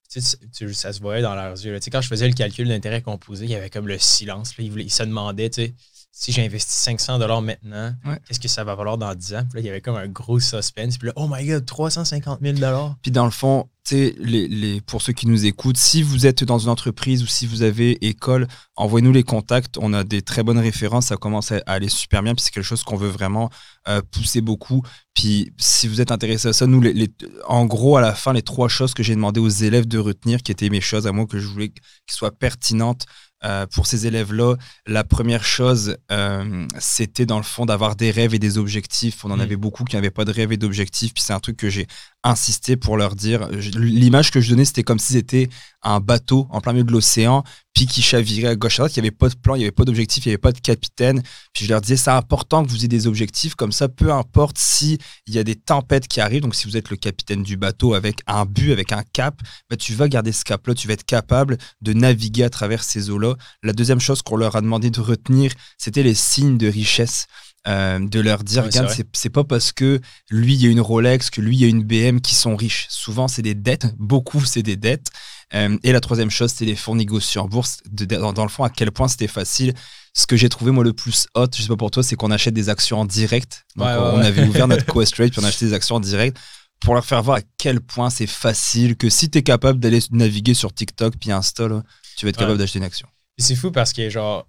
Tu 0.10 0.20
sais, 0.20 0.38
tu- 0.38 0.50
tu- 0.50 0.74
ça 0.74 0.92
se 0.94 1.00
voyait 1.00 1.22
dans 1.22 1.36
leurs 1.36 1.54
yeux. 1.64 1.72
là. 1.74 1.80
Tu 1.80 1.86
sais, 1.86 1.92
quand 1.92 2.02
je 2.02 2.08
faisais 2.08 2.28
le 2.28 2.34
calcul 2.34 2.68
d'intérêt 2.68 3.02
composé, 3.02 3.46
il 3.46 3.52
y 3.52 3.56
avait 3.56 3.70
comme 3.70 3.88
le 3.88 3.98
silence. 4.00 4.58
Là. 4.58 4.64
Ils, 4.64 4.72
voulaient- 4.72 4.84
ils 4.86 4.90
se 4.92 5.04
demandaient, 5.04 5.50
tu 5.50 5.66
sais, 5.68 5.74
si 6.12 6.32
j'investis 6.32 6.76
500 6.76 7.20
maintenant, 7.42 7.94
Ouais. 8.06 8.20
qu'est-ce 8.28 8.40
que 8.40 8.48
ça 8.48 8.64
va 8.64 8.76
valoir 8.76 8.98
dans 8.98 9.16
10 9.16 9.34
ans? 9.36 9.44
Puis 9.50 9.56
là, 9.56 9.60
il 9.62 9.66
y 9.66 9.70
avait 9.70 9.82
comme 9.82 9.96
un 9.96 10.08
gros 10.08 10.40
suspense. 10.40 10.98
Puis 10.98 11.08
là, 11.08 11.14
oh 11.16 11.28
my 11.32 11.46
god, 11.46 11.66
350 11.66 12.40
000 12.42 12.58
Puis 13.02 13.12
dans 13.12 13.26
le 13.26 13.32
fond, 13.32 13.70
tu 13.88 13.96
sais, 13.96 14.16
les, 14.20 14.48
les, 14.48 14.82
pour 14.82 15.02
ceux 15.02 15.14
qui 15.14 15.26
nous 15.28 15.46
écoutent, 15.46 15.78
si 15.78 16.04
vous 16.04 16.28
êtes 16.28 16.44
dans 16.44 16.60
une 16.60 16.70
entreprise 16.70 17.24
ou 17.24 17.28
si 17.28 17.48
vous 17.48 17.64
avez 17.64 18.06
école, 18.06 18.48
envoyez-nous 18.76 19.12
les 19.14 19.24
contacts. 19.24 19.78
On 19.80 19.94
a 19.94 20.04
des 20.04 20.22
très 20.22 20.44
bonnes 20.44 20.60
références. 20.60 21.08
Ça 21.08 21.18
commence 21.18 21.52
à 21.52 21.62
à 21.66 21.74
aller 21.74 21.90
super 21.90 22.22
bien. 22.22 22.36
Puis 22.36 22.44
c'est 22.44 22.52
quelque 22.52 22.64
chose 22.66 22.84
qu'on 22.84 22.98
veut 22.98 23.10
vraiment 23.10 23.50
euh, 23.88 24.02
pousser 24.12 24.42
beaucoup. 24.42 24.84
Puis 25.16 25.52
si 25.58 25.88
vous 25.88 26.02
êtes 26.02 26.12
intéressé 26.12 26.50
à 26.50 26.54
ça, 26.54 26.68
nous, 26.68 26.82
les, 26.82 26.94
les- 26.94 27.12
en 27.48 27.66
gros, 27.66 27.98
à 27.98 28.02
la 28.02 28.14
fin, 28.14 28.34
les 28.34 28.42
trois 28.44 28.68
choses 28.68 28.94
que 28.94 29.02
j'ai 29.02 29.16
demandé 29.16 29.40
aux 29.40 29.50
élèves 29.50 29.88
de 29.88 29.98
retenir, 29.98 30.44
qui 30.44 30.52
étaient 30.52 30.70
mes 30.70 30.82
choses 30.82 31.08
à 31.08 31.12
moi, 31.12 31.26
que 31.26 31.40
je 31.40 31.48
voulais 31.48 31.70
qu'ils 31.70 31.82
soient 32.10 32.32
pertinentes 32.32 33.06
euh, 33.44 33.66
pour 33.68 33.88
ces 33.88 34.06
élèves-là, 34.08 34.56
la 34.86 35.04
première 35.04 35.44
chose, 35.44 35.98
euh, 36.12 36.68
c'était 36.80 37.26
dans 37.26 37.38
le 37.38 37.44
fond 37.44 37.66
d'avoir 37.66 37.96
des 37.96 38.12
rêves 38.12 38.34
et 38.36 38.40
des 38.40 38.58
objectifs. 38.58 39.26
On 39.26 39.32
en 39.32 39.38
Mm. 39.38 39.42
avait 39.42 39.56
beaucoup 39.56 39.84
qui 39.84 39.96
n'avaient 39.96 40.12
pas 40.12 40.26
de 40.26 40.32
rêves 40.32 40.52
et 40.52 40.58
d'objectifs. 40.58 41.14
Puis 41.14 41.24
c'est 41.24 41.34
un 41.34 41.40
truc 41.40 41.58
que 41.58 41.70
j'ai 41.70 41.88
insisté 42.24 42.78
pour 42.78 42.98
leur 42.98 43.16
dire. 43.16 43.48
L'image 43.50 44.30
que 44.32 44.42
je 44.42 44.50
donnais, 44.52 44.66
c'était 44.66 44.84
comme 44.84 45.00
si 45.00 45.14
c'était 45.14 45.50
un 45.82 46.00
bateau 46.00 46.48
en 46.52 46.62
plein 46.62 46.74
milieu 46.74 46.84
de 46.86 46.92
l'océan, 46.92 47.44
puis 47.74 47.86
qui 47.86 48.02
chavirait 48.02 48.50
à 48.50 48.56
gauche 48.56 48.80
à 48.80 48.84
droite. 48.84 48.98
Il 48.98 49.02
n'y 49.02 49.08
avait 49.08 49.16
pas 49.16 49.30
de 49.30 49.36
plan, 49.36 49.56
il 49.56 49.60
n'y 49.60 49.64
avait 49.64 49.72
pas 49.72 49.86
d'objectif, 49.86 50.26
il 50.26 50.30
n'y 50.30 50.34
avait 50.34 50.38
pas 50.38 50.52
de 50.52 50.60
capitaine. 50.60 51.22
Puis 51.54 51.66
je 51.66 51.70
leur 51.70 51.82
disais, 51.82 51.98
c'est 51.98 52.12
important 52.12 52.64
que 52.64 52.70
vous 52.70 52.78
ayez 52.78 52.88
des 52.88 53.08
objectifs. 53.08 53.56
Comme 53.56 53.72
ça, 53.72 53.88
peu 53.88 54.12
importe 54.12 54.58
si 54.58 54.98
il 55.28 55.34
y 55.34 55.40
a 55.40 55.44
des 55.44 55.56
tempêtes 55.56 56.08
qui 56.08 56.20
arrivent. 56.20 56.42
Donc 56.42 56.56
si 56.56 56.68
vous 56.68 56.78
êtes 56.78 56.90
le 56.90 56.98
capitaine 56.98 57.44
du 57.44 57.58
bateau 57.58 57.94
avec 57.94 58.22
un 58.28 58.46
but, 58.46 58.72
avec 58.72 58.92
un 58.92 59.04
cap, 59.14 59.40
bah, 59.70 59.78
tu 59.78 59.94
vas 59.94 60.08
garder 60.10 60.32
ce 60.32 60.44
cap-là. 60.44 60.74
Tu 60.74 60.88
vas 60.88 60.94
être 60.94 61.06
capable 61.06 61.58
de 61.82 61.94
naviguer 61.94 62.44
à 62.44 62.50
travers 62.50 62.84
ces 62.84 63.10
eaux-là. 63.10 63.36
La 63.64 63.74
deuxième 63.74 64.00
chose 64.00 64.22
qu'on 64.22 64.36
leur 64.36 64.56
a 64.56 64.62
demandé 64.62 64.90
de 64.90 65.00
retenir, 65.00 65.52
c'était 65.78 66.04
les 66.04 66.16
signes 66.16 66.58
de 66.58 66.68
richesse. 66.68 67.28
Euh, 67.68 68.00
de 68.00 68.20
leur 68.20 68.44
dire, 68.44 68.64
regarde, 68.64 68.90
c'est 68.90 69.06
c'est 69.14 69.30
pas 69.30 69.44
parce 69.44 69.72
que 69.72 70.02
lui, 70.32 70.56
il 70.56 70.64
y 70.64 70.66
a 70.66 70.72
une 70.72 70.82
Rolex, 70.82 71.30
que 71.30 71.42
lui, 71.42 71.56
il 71.56 71.62
y 71.62 71.66
a 71.66 71.68
une 71.68 71.84
BM 71.84 72.20
qui 72.20 72.34
sont 72.34 72.56
riches. 72.56 72.88
Souvent, 72.90 73.28
c'est 73.28 73.44
des 73.44 73.54
dettes. 73.54 73.86
Beaucoup, 74.00 74.44
c'est 74.44 74.64
des 74.64 74.78
dettes. 74.78 75.12
Euh, 75.54 75.78
et 75.84 75.92
la 75.92 76.00
troisième 76.00 76.30
chose, 76.32 76.52
c'est 76.56 76.66
les 76.66 76.76
fonds 76.76 76.96
négociés 76.96 77.42
en 77.42 77.48
bourse. 77.48 77.80
De- 77.90 78.06
dans, 78.06 78.32
dans 78.34 78.44
le 78.44 78.50
fond, 78.50 78.64
à 78.64 78.70
quel 78.70 78.92
point 78.92 79.08
c'était 79.08 79.28
facile. 79.28 79.74
Ce 80.14 80.26
que 80.28 80.36
j'ai 80.38 80.50
trouvé, 80.50 80.72
moi, 80.72 80.84
le 80.84 80.94
plus 80.94 81.28
hot, 81.36 81.48
je 81.56 81.62
sais 81.62 81.68
pas 81.68 81.76
pour 81.78 81.92
toi, 81.92 82.04
c'est 82.04 82.16
qu'on 82.16 82.32
achète 82.32 82.54
des 82.54 82.70
actions 82.70 83.00
en 83.00 83.06
direct. 83.06 83.66
Donc, 83.76 83.88
Ouais, 83.88 83.94
ouais, 83.94 84.00
on 84.00 84.20
ouais. 84.20 84.26
avait 84.26 84.48
ouvert 84.48 84.68
notre 84.68 84.86
Quest 84.94 85.16
Rate, 85.16 85.32
puis 85.32 85.40
on 85.42 85.44
a 85.44 85.48
acheté 85.48 85.66
des 85.66 85.74
actions 85.74 85.96
en 85.96 86.00
direct 86.00 86.38
pour 86.80 86.94
leur 86.96 87.06
faire 87.06 87.22
voir 87.22 87.38
à 87.38 87.42
quel 87.58 87.80
point 87.80 88.10
c'est 88.10 88.28
facile, 88.28 88.96
que 88.98 89.10
si 89.10 89.30
tu 89.30 89.38
es 89.38 89.44
capable 89.44 89.80
d'aller 89.80 90.00
naviguer 90.12 90.54
sur 90.54 90.74
TikTok 90.74 91.16
puis 91.20 91.32
Insta, 91.32 91.68
là, 91.68 91.84
tu 92.18 92.26
vas 92.26 92.30
être 92.30 92.38
capable 92.38 92.58
d'acheter 92.58 92.80
une 92.80 92.86
action. 92.86 93.08
C'est 93.38 93.56
fou 93.56 93.72
parce 93.72 93.94
que, 93.94 94.10
genre, 94.10 94.48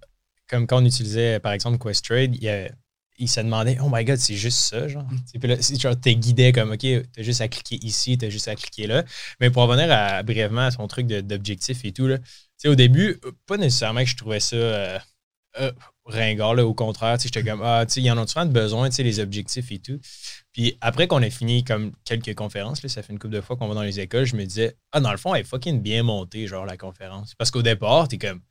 comme 0.49 0.67
quand 0.67 0.81
on 0.81 0.85
utilisait, 0.85 1.39
par 1.39 1.51
exemple, 1.53 1.77
Questrade, 1.77 2.35
il, 2.35 2.43
y 2.43 2.49
a- 2.49 2.69
il 3.17 3.29
se 3.29 3.39
demandait, 3.39 3.77
oh 3.81 3.89
my 3.91 4.03
god, 4.03 4.17
c'est 4.17 4.35
juste 4.35 4.59
ça, 4.59 4.87
genre. 4.87 5.03
Mm. 5.03 5.39
Puis 5.39 5.49
là, 5.49 5.55
genre, 5.79 5.99
t'es 5.99 6.15
guidé 6.15 6.51
comme, 6.51 6.71
OK, 6.71 6.85
t'as 7.13 7.21
juste 7.21 7.41
à 7.41 7.47
cliquer 7.47 7.77
ici, 7.85 8.17
t'as 8.17 8.29
juste 8.29 8.47
à 8.47 8.55
cliquer 8.55 8.87
là. 8.87 9.03
Mais 9.39 9.49
pour 9.49 9.63
revenir 9.63 9.91
à, 9.91 10.23
brièvement 10.23 10.61
à 10.61 10.71
son 10.71 10.87
truc 10.87 11.07
d'objectif 11.07 11.85
et 11.85 11.91
tout, 11.91 12.07
là, 12.07 12.17
tu 12.17 12.25
sais, 12.57 12.67
au 12.67 12.75
début, 12.75 13.19
pas 13.45 13.57
nécessairement 13.57 14.01
que 14.01 14.09
je 14.09 14.17
trouvais 14.17 14.39
ça 14.39 14.55
euh, 14.55 14.99
euh, 15.59 15.71
ringard, 16.05 16.55
là, 16.55 16.65
au 16.65 16.73
contraire, 16.73 17.17
j'étais 17.19 17.43
comme, 17.43 17.61
ah, 17.63 17.85
tu 17.85 17.93
sais, 17.93 18.01
il 18.01 18.05
y 18.05 18.11
en 18.11 18.17
a 18.17 18.27
souvent 18.27 18.45
de 18.45 18.51
besoin, 18.51 18.89
tu 18.89 18.95
sais, 18.95 19.03
les 19.03 19.19
objectifs 19.19 19.71
et 19.71 19.79
tout. 19.79 19.99
Puis 20.51 20.77
après 20.81 21.07
qu'on 21.07 21.21
a 21.21 21.29
fini 21.29 21.63
comme 21.63 21.91
quelques 22.05 22.35
conférences, 22.35 22.83
là, 22.83 22.89
ça 22.89 23.03
fait 23.03 23.13
une 23.13 23.19
couple 23.19 23.35
de 23.35 23.41
fois 23.41 23.55
qu'on 23.55 23.67
va 23.67 23.75
dans 23.75 23.83
les 23.83 23.99
écoles, 23.99 24.25
je 24.25 24.35
me 24.35 24.43
disais, 24.45 24.75
ah, 24.91 24.99
dans 24.99 25.11
le 25.11 25.17
fond, 25.17 25.33
elle 25.35 25.41
est 25.41 25.45
fucking 25.45 25.81
bien 25.81 26.03
montée, 26.03 26.47
genre, 26.47 26.65
la 26.65 26.77
conférence. 26.77 27.35
Parce 27.35 27.51
qu'au 27.51 27.61
départ, 27.61 28.07
t'es 28.07 28.17
comme, 28.17 28.41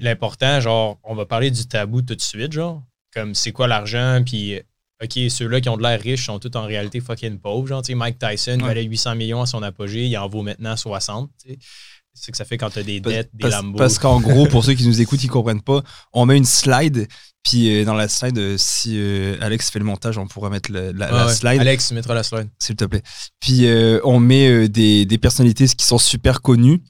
l'important, 0.00 0.60
genre, 0.60 0.98
on 1.02 1.14
va 1.14 1.26
parler 1.26 1.50
du 1.50 1.66
tabou 1.66 2.02
tout 2.02 2.14
de 2.14 2.20
suite, 2.20 2.52
genre, 2.52 2.82
comme 3.14 3.34
c'est 3.34 3.52
quoi 3.52 3.68
l'argent, 3.68 4.22
puis, 4.24 4.60
OK, 5.02 5.18
ceux-là 5.28 5.60
qui 5.60 5.68
ont 5.68 5.76
de 5.76 5.82
l'air 5.82 6.00
riches 6.00 6.26
sont 6.26 6.38
tous 6.38 6.56
en 6.56 6.64
réalité 6.66 7.00
fucking 7.00 7.38
pauvres, 7.38 7.66
genre, 7.68 7.82
tu 7.82 7.94
Mike 7.94 8.18
Tyson 8.18 8.58
Ouais. 8.60 8.66
valait 8.68 8.84
800 8.84 9.14
millions 9.16 9.42
à 9.42 9.46
son 9.46 9.62
apogée, 9.62 10.06
il 10.06 10.16
en 10.18 10.28
vaut 10.28 10.42
maintenant 10.42 10.76
60, 10.76 11.30
tu 11.42 11.50
sais. 11.52 11.58
C'est 12.16 12.26
ce 12.26 12.30
que 12.30 12.36
ça 12.36 12.44
fait 12.44 12.58
quand 12.58 12.70
t'as 12.70 12.84
des 12.84 13.00
Parce- 13.00 13.12
dettes, 13.16 13.30
des 13.34 13.40
parce, 13.42 13.54
Lambos. 13.56 13.76
parce 13.78 13.98
qu'en 13.98 14.20
gros, 14.20 14.46
pour 14.46 14.64
ceux 14.64 14.74
qui 14.74 14.86
nous 14.86 15.00
écoutent, 15.00 15.24
ils 15.24 15.28
comprennent 15.30 15.62
pas, 15.62 15.82
on 16.12 16.26
met 16.26 16.36
une 16.36 16.44
slide, 16.44 17.08
puis 17.42 17.80
euh, 17.80 17.84
dans 17.84 17.94
la 17.94 18.06
slide, 18.06 18.38
euh, 18.38 18.54
si 18.56 18.92
euh, 18.96 19.36
Alex 19.40 19.68
fait 19.70 19.80
le 19.80 19.84
montage, 19.84 20.16
on 20.16 20.28
pourra 20.28 20.48
mettre 20.48 20.70
la, 20.70 20.90
Ah 21.06 21.10
la 21.12 21.26
ouais. 21.26 21.34
slide. 21.34 21.60
Alex, 21.60 21.88
tu 21.88 21.94
mettras 21.94 22.14
la 22.14 22.22
slide. 22.22 22.48
s'il 22.60 22.76
te 22.76 22.84
plaît. 22.84 23.02
Puis 23.40 23.66
euh, 23.66 23.98
on 24.04 24.20
met 24.20 24.48
euh, 24.48 24.68
des, 24.68 25.04
des 25.06 25.18
personnalités 25.18 25.66
qui 25.66 25.84
sont 25.84 25.98
super 25.98 26.40
connues. 26.40 26.80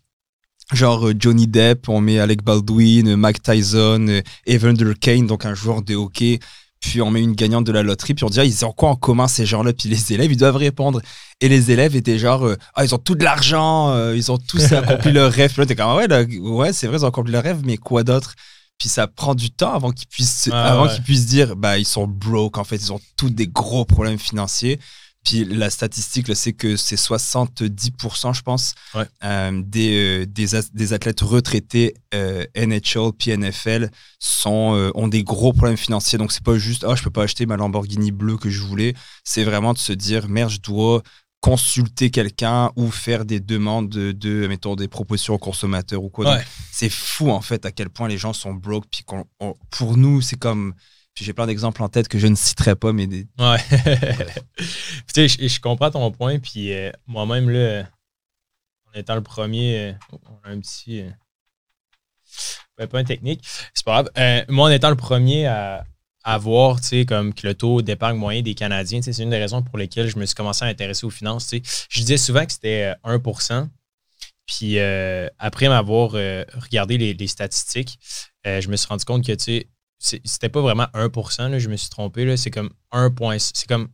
Genre 0.73 1.09
euh, 1.09 1.15
Johnny 1.19 1.47
Depp, 1.47 1.89
on 1.89 2.01
met 2.01 2.19
Alec 2.19 2.43
Baldwin, 2.43 3.09
euh, 3.09 3.17
Mike 3.17 3.43
Tyson, 3.43 4.07
euh, 4.09 4.23
Evander 4.47 4.93
Kane, 4.99 5.27
donc 5.27 5.45
un 5.45 5.55
joueur 5.55 5.83
de 5.83 5.95
hockey. 5.95 6.41
Puis 6.81 7.01
on 7.01 7.11
met 7.11 7.23
une 7.23 7.33
gagnante 7.35 7.65
de 7.65 7.73
la 7.73 7.83
loterie, 7.83 8.13
puis 8.13 8.25
on 8.25 8.29
dit, 8.29 8.41
ah, 8.41 8.45
ils 8.45 8.65
ont 8.65 8.73
quoi 8.73 8.91
en 8.91 8.97
commun 8.97 9.27
ces 9.27 9.47
gens-là? 9.47 9.73
Puis 9.73 9.89
les 9.89 10.13
élèves, 10.13 10.31
ils 10.31 10.37
doivent 10.37 10.57
répondre. 10.57 11.01
Et 11.41 11.49
les 11.49 11.71
élèves 11.71 11.97
étaient 11.97 12.19
genre, 12.19 12.47
euh, 12.47 12.57
ah, 12.75 12.85
ils 12.85 12.95
ont 12.95 12.99
tout 12.99 13.15
de 13.15 13.25
l'argent, 13.25 13.91
euh, 13.91 14.15
ils 14.17 14.31
ont 14.31 14.37
tous 14.39 14.73
accompli 14.73 15.11
leur 15.13 15.33
rêve. 15.33 15.51
Puis 15.51 15.61
là, 15.61 15.67
t'es 15.67 15.77
comme, 15.77 15.89
ah 15.89 15.97
ouais, 15.97 16.09
là, 16.09 16.23
ouais, 16.25 16.73
c'est 16.75 16.87
vrai, 16.87 16.99
ils 16.99 17.05
ont 17.05 17.09
accompli 17.09 17.33
leur 17.33 17.43
rêve, 17.43 17.63
mais 17.65 17.79
quoi 17.79 18.05
d'autre? 18.05 18.35
Puis 18.79 18.89
ça 18.91 19.07
prend 19.07 19.35
du 19.35 19.51
temps 19.51 19.73
avant 19.73 19.93
qu'ils 19.93 20.09
puissent, 20.09 20.51
Ah, 20.53 20.73
avant 20.73 20.85
ouais. 20.87 20.95
qu'ils 20.95 21.03
puissent 21.05 21.27
dire, 21.27 21.57
bah, 21.57 21.79
ils 21.79 21.87
sont 21.87 22.07
broke, 22.07 22.59
en 22.59 22.65
fait, 22.65 22.77
ils 22.77 22.93
ont 22.93 23.01
tous 23.17 23.31
des 23.31 23.49
gros 23.49 23.85
problèmes 23.87 24.19
financiers. 24.19 24.79
Puis 25.25 25.45
la 25.47 25.71
statistique, 25.71 26.35
c'est 26.37 26.53
que 26.53 26.77
c'est 26.77 26.97
70%, 26.97 28.35
je 28.35 28.43
pense, 28.43 28.75
Ouais. 28.95 29.07
euh, 29.25 29.63
des, 29.65 30.23
euh, 30.23 30.67
des, 30.73 30.93
athlètes 30.93 31.23
retraités 31.23 31.95
euh, 32.13 32.45
NHL 32.55 33.13
puis 33.19 33.31
NFL 33.37 33.91
sont, 34.19 34.75
euh, 34.77 34.91
ont 34.95 35.09
des 35.09 35.25
gros 35.25 35.53
problèmes 35.53 35.79
financiers. 35.79 36.19
Donc, 36.19 36.31
c'est 36.31 36.45
pas 36.45 36.59
juste, 36.59 36.85
ah, 36.87 36.95
je 36.95 37.03
peux 37.03 37.11
pas 37.11 37.23
acheter 37.23 37.47
ma 37.47 37.57
Lamborghini 37.57 38.13
bleue 38.13 38.37
que 38.37 38.51
je 38.51 38.61
voulais. 38.61 38.95
C'est 39.25 39.45
vraiment 39.45 39.73
de 39.73 39.79
se 39.79 39.93
dire, 39.95 40.29
merde, 40.29 40.51
je 40.51 40.61
dois 40.61 41.03
consulter 41.41 42.11
quelqu'un 42.11 42.71
ou 42.77 42.91
faire 42.91 43.25
des 43.27 43.41
demandes 43.41 43.89
de, 43.91 44.13
de, 44.13 44.47
mettons, 44.47 44.77
des 44.77 44.89
propositions 44.89 45.35
aux 45.35 45.39
consommateurs 45.39 46.03
ou 46.03 46.09
quoi. 46.09 46.37
Ouais. 46.37 46.45
c'est 46.71 46.89
fou, 46.91 47.31
en 47.31 47.41
fait, 47.43 47.67
à 47.67 47.73
quel 47.73 47.91
point 47.91 48.09
les 48.09 48.17
gens 48.19 48.33
sont 48.33 48.55
broke. 48.55 48.85
Puis 48.91 49.05
pour 49.71 49.97
nous, 49.97 50.21
c'est 50.23 50.39
comme. 50.39 50.75
J'ai 51.21 51.33
plein 51.33 51.47
d'exemples 51.47 51.83
en 51.83 51.89
tête 51.89 52.09
que 52.09 52.19
je 52.19 52.27
ne 52.27 52.35
citerai 52.35 52.75
pas, 52.75 52.93
mais 52.93 53.07
des, 53.07 53.27
Ouais. 53.39 53.59
Tu 54.59 54.65
sais, 55.15 55.29
je, 55.29 55.47
je 55.49 55.61
comprends 55.61 55.91
ton 55.91 56.11
point. 56.11 56.39
Puis 56.39 56.73
euh, 56.73 56.91
moi-même, 57.07 57.51
là, 57.51 57.85
en 58.93 58.99
étant 58.99 59.15
le 59.15 59.23
premier, 59.23 59.79
euh, 59.79 59.93
on 60.25 60.49
a 60.49 60.51
un 60.51 60.61
petit. 60.61 61.03
euh, 61.03 61.11
ouais, 62.79 62.87
pas 62.87 62.99
un 62.99 63.05
technique. 63.05 63.45
C'est 63.75 63.85
pas 63.85 64.03
grave. 64.03 64.11
Euh, 64.19 64.45
moi, 64.49 64.69
en 64.69 64.73
étant 64.73 64.91
le 64.91 64.97
premier 64.97 65.47
à, 65.47 65.85
à 66.25 66.39
voir, 66.39 66.81
tu 66.81 66.89
sais, 66.89 67.05
comme 67.07 67.33
que 67.35 67.47
le 67.47 67.55
taux 67.55 67.83
d'épargne 67.83 68.17
moyen 68.17 68.43
des 68.43 68.55
Canadiens, 68.55 68.99
tu 69.01 69.05
sais, 69.05 69.13
c'est 69.13 69.23
une 69.23 69.31
des 69.31 69.39
raisons 69.39 69.63
pour 69.63 69.79
lesquelles 69.79 70.09
je 70.09 70.19
me 70.19 70.27
suis 70.27 70.35
commencé 70.35 70.65
à 70.65 70.69
intéresser 70.69 71.07
aux 71.07 71.11
finances. 71.11 71.49
tu 71.49 71.59
sais. 71.65 71.87
Je 71.91 72.01
disais 72.01 72.17
souvent 72.17 72.45
que 72.45 72.53
c'était 72.53 72.95
euh, 73.05 73.19
1% 73.19 73.69
Puis 74.47 74.79
euh, 74.79 75.29
après 75.39 75.69
m'avoir 75.69 76.13
euh, 76.15 76.45
regardé 76.55 76.99
les, 76.99 77.15
les 77.15 77.27
statistiques, 77.29 77.99
euh, 78.47 78.61
je 78.61 78.69
me 78.69 78.77
suis 78.77 78.89
rendu 78.89 79.05
compte 79.05 79.25
que, 79.25 79.33
tu 79.33 79.45
sais, 79.45 79.67
c'était 80.25 80.49
pas 80.49 80.61
vraiment 80.61 80.87
1 80.95 81.49
là, 81.49 81.59
je 81.59 81.69
me 81.69 81.77
suis 81.77 81.89
trompé. 81.91 82.37
C'est 82.37 82.51
comme 82.51 82.71
1 82.93 83.11
point- 83.11 83.39
C'est 83.39 83.67
comme 83.69 83.89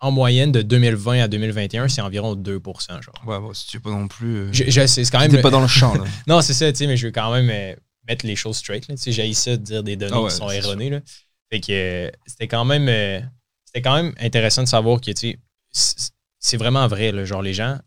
en 0.00 0.10
moyenne 0.10 0.52
de 0.52 0.60
2020 0.62 1.22
à 1.22 1.28
2021, 1.28 1.88
c'est 1.88 2.02
environ 2.02 2.34
2 2.34 2.60
genre. 3.00 3.22
Ouais, 3.26 3.40
bon, 3.40 3.54
si 3.54 3.66
tu 3.66 3.78
veux 3.78 3.82
pas 3.82 3.90
non 3.90 4.08
plus. 4.08 4.36
euh, 4.36 4.52
Je, 4.52 4.64
je 4.66 4.86
sais, 4.86 5.04
c'est 5.04 5.10
quand 5.10 5.20
même. 5.20 5.30
T'es 5.30 5.40
pas 5.40 5.50
dans 5.50 5.60
le 5.62 5.66
champ, 5.68 5.94
là. 5.94 6.04
Non, 6.26 6.42
c'est 6.42 6.52
ça, 6.54 6.70
tu 6.70 6.78
sais, 6.78 6.86
mais 6.86 6.96
je 6.98 7.06
veux 7.06 7.12
quand 7.12 7.32
même 7.32 7.48
euh, 7.50 7.74
mettre 8.06 8.26
les 8.26 8.36
choses 8.36 8.58
straight. 8.58 8.86
Tu 8.86 8.96
sais, 8.98 9.12
j'ai 9.12 9.32
ça 9.32 9.56
de 9.56 9.62
dire 9.62 9.82
des 9.82 9.96
données 9.96 10.12
Ah 10.14 10.20
ouais, 10.22 10.28
qui 10.30 10.36
sont 10.36 10.50
erronées. 10.50 10.90
Là. 10.90 11.00
Fait 11.50 11.60
que 11.60 11.72
euh, 11.72 12.10
c'était 12.26 12.48
quand 12.48 12.64
même 12.66 12.88
c'était 13.64 13.80
quand 13.82 13.94
même 13.96 14.12
intéressant 14.20 14.62
de 14.62 14.68
savoir 14.68 15.00
que 15.00 15.10
tu 15.12 15.38
sais, 15.72 16.10
c'est 16.38 16.56
vraiment 16.58 16.86
vrai. 16.88 17.10
Là, 17.12 17.24
genre, 17.24 17.40
les 17.42 17.54
gens, 17.54 17.78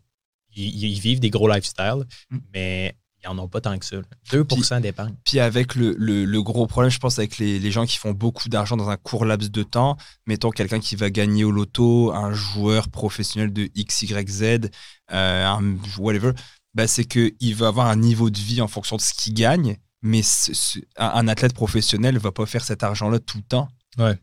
ils, 0.56 0.84
ils 0.94 0.98
vivent 1.00 1.20
des 1.20 1.30
gros 1.30 1.48
lifestyles, 1.48 2.04
Mm. 2.30 2.38
mais 2.52 2.96
ils 3.22 3.28
n'en 3.28 3.38
ont 3.44 3.48
pas 3.48 3.60
tant 3.60 3.78
que 3.78 3.84
ça. 3.84 3.96
là. 3.96 4.02
2 4.32 4.46
d'épargne. 4.80 5.14
Puis 5.24 5.40
avec 5.40 5.74
le, 5.74 5.94
le- 5.98 6.24
le 6.24 6.42
gros 6.42 6.66
problème, 6.66 6.90
je 6.90 6.98
pense, 6.98 7.18
avec 7.18 7.38
les, 7.38 7.58
les 7.58 7.70
gens 7.70 7.84
qui 7.86 7.96
font 7.98 8.12
beaucoup 8.12 8.48
d'argent 8.48 8.76
dans 8.76 8.88
un 8.88 8.96
court 8.96 9.24
laps 9.24 9.50
de 9.50 9.62
temps, 9.62 9.96
mettons 10.26 10.50
quelqu'un 10.50 10.80
qui 10.80 10.96
va 10.96 11.10
gagner 11.10 11.44
au 11.44 11.50
loto, 11.50 12.12
un 12.12 12.32
joueur 12.32 12.88
professionnel 12.88 13.52
de 13.52 13.68
XYZ, 13.76 14.70
euh, 15.12 15.46
un 15.46 15.76
whatever, 15.98 16.32
bah, 16.74 16.86
c'est 16.86 17.04
qu'il 17.04 17.54
va 17.56 17.68
avoir 17.68 17.86
un 17.88 17.96
niveau 17.96 18.30
de 18.30 18.38
vie 18.38 18.60
en 18.60 18.68
fonction 18.68 18.96
de 18.96 19.00
ce 19.02 19.12
qu'il 19.12 19.34
gagne, 19.34 19.76
mais 20.02 20.22
ce- 20.22 20.54
ce- 20.54 20.78
un, 20.96 21.28
athlète 21.28 21.52
professionnel 21.54 22.16
va 22.18 22.32
pas 22.32 22.46
faire 22.46 22.64
cet 22.64 22.82
argent-là 22.82 23.18
tout 23.18 23.38
le 23.38 23.44
temps. 23.44 23.68
Ouais. 23.98 24.14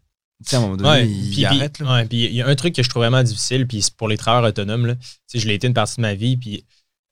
Tu 0.43 0.49
sais, 0.51 0.55
à 0.55 0.59
un 0.59 0.61
moment 0.61 0.77
donné, 0.77 0.89
Ouais, 0.89 1.07
il, 1.09 1.31
puis- 1.31 1.39
il 1.41 1.45
arrête. 1.45 1.73
puis- 1.73 1.83
là. 1.83 1.93
ouais, 1.95 2.05
puis 2.05 2.25
il 2.25 2.33
y 2.33 2.41
a 2.41 2.47
un 2.47 2.55
truc 2.55 2.73
que 2.75 2.83
je 2.83 2.89
trouve 2.89 3.01
vraiment 3.01 3.23
difficile, 3.23 3.67
puis 3.67 3.83
pour 3.97 4.07
les 4.07 4.17
travailleurs 4.17 4.47
autonomes. 4.49 4.85
Là. 4.85 4.95
Tu 4.95 5.07
sais, 5.27 5.39
je 5.39 5.47
l'ai 5.47 5.55
été 5.55 5.67
une 5.67 5.73
partie 5.73 5.95
de 5.97 6.01
ma 6.01 6.13
vie, 6.13 6.37
puis 6.37 6.63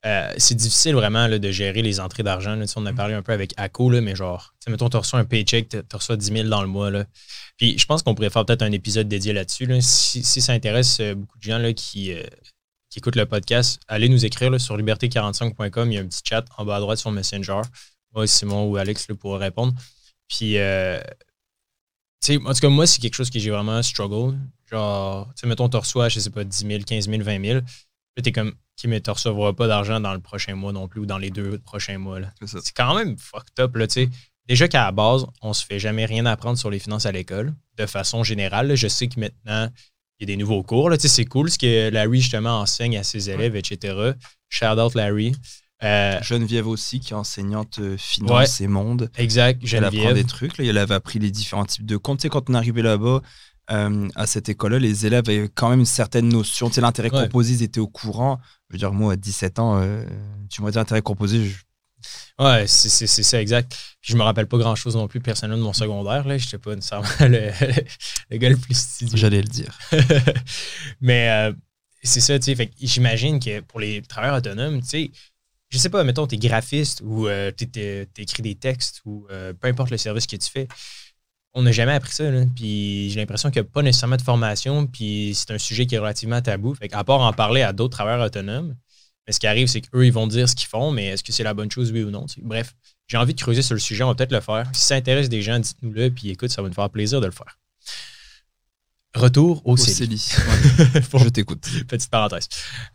euh, 0.06 0.32
c'est 0.38 0.54
difficile 0.54 0.94
vraiment 0.94 1.26
là, 1.26 1.38
de 1.38 1.50
gérer 1.50 1.82
les 1.82 1.98
entrées 2.00 2.22
d'argent. 2.22 2.54
là. 2.54 2.62
Tu 2.66 2.68
sais, 2.72 2.78
On 2.78 2.86
a 2.86 2.92
Mm. 2.92 2.96
parlé 2.96 3.14
un 3.14 3.22
peu 3.22 3.32
avec 3.32 3.52
ACO, 3.56 3.90
là, 3.90 4.00
mais 4.00 4.14
genre, 4.14 4.54
mettons, 4.68 4.88
tu 4.88 4.96
reçois 4.96 5.18
un 5.18 5.24
paycheck, 5.24 5.68
tu 5.68 5.78
reçois 5.96 6.16
10 6.16 6.32
000 6.32 6.48
dans 6.48 6.62
le 6.62 6.68
mois. 6.68 6.90
Là. 6.90 7.04
Puis 7.56 7.76
je 7.78 7.84
pense 7.86 8.02
qu'on 8.02 8.14
pourrait 8.14 8.30
faire 8.30 8.44
peut-être 8.46 8.62
un 8.62 8.72
épisode 8.72 9.08
dédié 9.08 9.32
là-dessus. 9.32 9.66
là. 9.66 9.80
Si, 9.80 10.22
si 10.22 10.40
ça 10.40 10.52
intéresse 10.52 11.00
euh, 11.00 11.14
beaucoup 11.14 11.38
de 11.38 11.42
gens 11.42 11.58
là, 11.58 11.72
qui, 11.72 12.12
euh, 12.12 12.22
qui 12.88 13.00
écoutent 13.00 13.16
le 13.16 13.26
podcast, 13.26 13.80
allez 13.88 14.08
nous 14.08 14.24
écrire 14.24 14.50
là, 14.50 14.58
sur 14.58 14.76
liberté45.com. 14.78 15.90
Il 15.90 15.94
y 15.94 15.98
a 15.98 16.02
un 16.02 16.06
petit 16.06 16.22
chat 16.24 16.44
en 16.56 16.64
bas 16.64 16.76
à 16.76 16.80
droite 16.80 16.98
sur 16.98 17.10
Messenger. 17.10 17.62
Moi, 18.14 18.26
Simon 18.26 18.68
ou 18.70 18.76
Alex 18.76 19.08
là, 19.08 19.14
pourront 19.16 19.38
répondre. 19.38 19.74
Puis, 20.28 20.58
euh, 20.58 21.00
tu 22.24 22.34
sais, 22.34 22.40
en 22.44 22.52
tout 22.54 22.60
cas, 22.60 22.68
moi, 22.68 22.86
c'est 22.86 23.00
quelque 23.00 23.14
chose 23.14 23.30
que 23.30 23.38
j'ai 23.38 23.50
vraiment 23.50 23.82
struggle. 23.82 24.36
Genre, 24.70 25.26
tu 25.34 25.40
sais, 25.40 25.46
mettons, 25.46 25.68
tu 25.68 25.76
reçois, 25.76 26.08
je 26.08 26.20
sais 26.20 26.30
pas, 26.30 26.44
10 26.44 26.66
000, 26.66 26.82
15 26.84 27.08
000, 27.08 27.22
20 27.22 27.44
000. 27.44 27.54
Là, 27.58 28.22
t'es 28.22 28.32
comme, 28.32 28.54
OK, 28.78 28.88
mais 28.88 29.00
tu 29.00 29.10
recevras 29.10 29.52
pas 29.54 29.66
d'argent 29.68 30.00
dans 30.00 30.12
le 30.12 30.20
prochain 30.20 30.54
mois 30.54 30.72
non 30.72 30.86
plus 30.88 31.00
ou 31.00 31.06
dans 31.06 31.18
les 31.18 31.30
deux 31.30 31.58
prochains 31.58 31.98
mois. 31.98 32.20
là. 32.20 32.32
C'est 32.44 32.74
quand 32.74 32.94
même 32.94 33.16
fucked 33.18 33.58
up, 33.60 33.74
là. 33.76 33.86
Déjà 34.48 34.68
qu'à 34.68 34.84
la 34.84 34.92
base, 34.92 35.26
on 35.42 35.52
se 35.52 35.64
fait 35.64 35.78
jamais 35.78 36.04
rien 36.04 36.24
apprendre 36.26 36.58
sur 36.58 36.70
les 36.70 36.78
finances 36.78 37.06
à 37.06 37.12
l'école, 37.12 37.54
de 37.78 37.86
façon 37.86 38.22
générale. 38.22 38.68
là. 38.68 38.74
Je 38.76 38.86
sais 38.88 39.08
que 39.08 39.18
maintenant, 39.18 39.68
il 40.18 40.28
y 40.28 40.32
a 40.32 40.34
des 40.34 40.36
nouveaux 40.36 40.62
cours, 40.62 40.90
c'est 40.98 41.24
cool 41.24 41.50
ce 41.50 41.58
que 41.58 41.90
Larry, 41.90 42.20
justement, 42.20 42.60
enseigne 42.60 42.96
à 42.96 43.02
ses 43.02 43.28
élèves, 43.30 43.56
etc. 43.56 44.12
Shout 44.48 44.64
out 44.78 44.94
Larry. 44.94 45.34
Euh, 45.82 46.22
Geneviève 46.22 46.66
aussi, 46.68 47.00
qui 47.00 47.12
est 47.12 47.16
enseignante 47.16 47.80
euh, 47.80 47.96
finance 47.98 48.62
et 48.62 48.66
monde. 48.66 49.10
exact, 49.18 49.60
Elle 49.62 49.84
apprend 49.84 49.90
Geneviève. 49.98 50.14
des 50.14 50.24
trucs. 50.24 50.56
Là. 50.56 50.64
Elle 50.64 50.78
avait 50.78 50.94
appris 50.94 51.18
les 51.18 51.30
différents 51.30 51.66
types 51.66 51.84
de 51.84 51.98
comptes. 51.98 52.20
Tu 52.20 52.22
sais, 52.22 52.28
quand 52.30 52.48
on 52.48 52.54
est 52.54 52.56
arrivé 52.56 52.80
là-bas, 52.80 53.20
euh, 53.70 54.08
à 54.14 54.26
cette 54.26 54.48
école-là, 54.48 54.78
les 54.78 55.06
élèves 55.06 55.24
avaient 55.28 55.48
quand 55.54 55.70
même 55.70 55.80
une 55.80 55.84
certaine 55.86 56.28
notion. 56.28 56.68
Tu 56.68 56.74
sais, 56.76 56.80
l'intérêt 56.80 57.10
Ouais. 57.12 57.22
composé, 57.24 57.54
ils 57.54 57.62
étaient 57.62 57.80
au 57.80 57.88
courant. 57.88 58.38
Je 58.68 58.74
veux 58.74 58.78
dire, 58.78 58.92
moi, 58.92 59.14
à 59.14 59.16
17 59.16 59.58
ans, 59.58 59.80
euh, 59.80 60.04
tu 60.50 60.62
m'as 60.62 60.70
dit 60.70 60.78
intérêt 60.78 61.02
composé, 61.02 61.46
je- 61.48 61.56
Ouais, 62.38 62.66
c'est 62.68 62.88
ça, 63.06 63.40
exact. 63.40 63.76
Je 64.02 64.16
me 64.16 64.22
rappelle 64.22 64.46
pas 64.46 64.58
grand-chose 64.58 64.94
non 64.94 65.08
plus 65.08 65.20
personnellement 65.20 65.58
de 65.62 65.64
mon 65.66 65.72
secondaire. 65.72 66.22
Je 66.24 66.34
n'étais 66.34 66.58
pas 66.58 66.74
nécessairement 66.76 67.08
le, 67.20 67.50
le 68.30 68.36
gars 68.36 68.50
le 68.50 68.56
plus 68.56 68.78
studieux. 68.78 69.16
j'allais 69.16 69.42
le 69.42 69.48
dire. 69.48 69.76
Mais 71.00 71.28
euh, 71.30 71.52
c'est 72.02 72.20
ça, 72.20 72.38
tu 72.38 72.54
sais. 72.54 72.70
J'imagine 72.80 73.40
que 73.40 73.60
pour 73.60 73.80
les 73.80 74.02
travailleurs 74.02 74.36
autonomes, 74.36 74.80
tu 74.82 74.88
sais, 74.88 75.10
je 75.70 75.78
sais 75.78 75.88
pas, 75.88 76.04
mettons, 76.04 76.26
t'es 76.26 76.36
graphiste 76.36 77.00
ou 77.04 77.26
t'es- 77.56 78.06
t'écris 78.14 78.42
des 78.42 78.54
textes 78.54 79.00
ou 79.04 79.26
peu 79.60 79.68
importe 79.68 79.90
le 79.90 79.96
service 79.96 80.26
que 80.26 80.36
tu 80.36 80.48
fais. 80.50 80.68
On 81.58 81.62
n'a 81.62 81.72
jamais 81.72 81.92
appris 81.92 82.12
ça, 82.12 82.30
là. 82.30 82.44
Puis 82.54 83.08
j'ai 83.08 83.18
l'impression 83.18 83.50
qu'il 83.50 83.62
n'y 83.62 83.66
a 83.66 83.70
pas 83.70 83.80
nécessairement 83.80 84.18
de 84.18 84.22
formation, 84.22 84.86
puis 84.86 85.32
c'est 85.34 85.50
un 85.52 85.58
sujet 85.58 85.86
qui 85.86 85.94
est 85.94 85.98
relativement 85.98 86.42
tabou. 86.42 86.74
Fait 86.74 86.88
qu'à 86.88 87.02
part 87.02 87.20
en 87.22 87.32
parler 87.32 87.62
à 87.62 87.72
d'autres 87.72 87.96
travailleurs 87.96 88.26
autonomes, 88.26 88.76
mais 89.26 89.32
ce 89.32 89.40
qui 89.40 89.46
arrive, 89.46 89.66
c'est 89.66 89.80
qu'eux, 89.80 90.04
ils 90.04 90.12
vont 90.12 90.26
dire 90.26 90.50
ce 90.50 90.54
qu'ils 90.54 90.68
font, 90.68 90.92
mais 90.92 91.06
est-ce 91.06 91.24
que 91.24 91.32
c'est 91.32 91.42
la 91.42 91.54
bonne 91.54 91.70
chose, 91.70 91.92
oui 91.92 92.02
ou 92.02 92.10
non? 92.10 92.26
Bref, 92.42 92.74
j'ai 93.06 93.16
envie 93.16 93.32
de 93.32 93.40
creuser 93.40 93.62
sur 93.62 93.72
le 93.72 93.80
sujet, 93.80 94.04
on 94.04 94.08
va 94.08 94.14
peut-être 94.14 94.32
le 94.32 94.40
faire. 94.40 94.68
Si 94.74 94.82
ça 94.82 94.96
intéresse 94.96 95.30
des 95.30 95.40
gens, 95.40 95.58
dites-nous-le, 95.58 96.10
puis 96.10 96.28
écoute, 96.28 96.50
ça 96.50 96.60
va 96.60 96.68
nous 96.68 96.74
faire 96.74 96.90
plaisir 96.90 97.22
de 97.22 97.26
le 97.26 97.32
faire. 97.32 97.58
Retour 99.14 99.62
au, 99.64 99.72
Au 99.72 99.76
CELI. 99.78 100.22
Ouais. 101.14 101.24
Je 101.24 101.28
t'écoute. 101.30 101.66
Petite 101.88 102.10
parenthèse. 102.10 102.48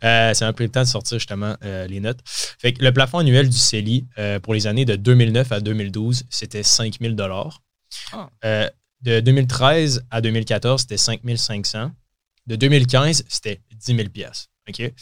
Euh, 0.04 0.32
ça 0.34 0.46
m'a 0.46 0.52
pris 0.52 0.64
le 0.64 0.70
temps 0.70 0.82
de 0.82 0.86
sortir 0.86 1.18
justement 1.18 1.56
euh, 1.64 1.88
les 1.88 1.98
notes. 1.98 2.20
Fait 2.24 2.72
que 2.72 2.84
le 2.84 2.92
plafond 2.92 3.18
annuel 3.18 3.48
du 3.48 3.56
CELI 3.56 4.06
euh, 4.18 4.38
pour 4.38 4.54
les 4.54 4.68
années 4.68 4.84
de 4.84 4.94
2009 4.94 5.50
à 5.50 5.58
2012, 5.58 6.22
c'était 6.30 6.62
5 6.62 6.98
000 7.00 7.14
Ah. 8.12 8.30
Euh, 8.44 8.68
De 9.02 9.20
2013 9.20 10.04
à 10.10 10.20
2014, 10.20 10.82
c'était 10.82 10.96
5 10.96 11.20
500 11.36 11.90
De 12.46 12.56
2015, 12.56 13.24
c'était 13.28 13.60
10 13.74 13.96
000 13.96 14.08
OK? 14.68 14.92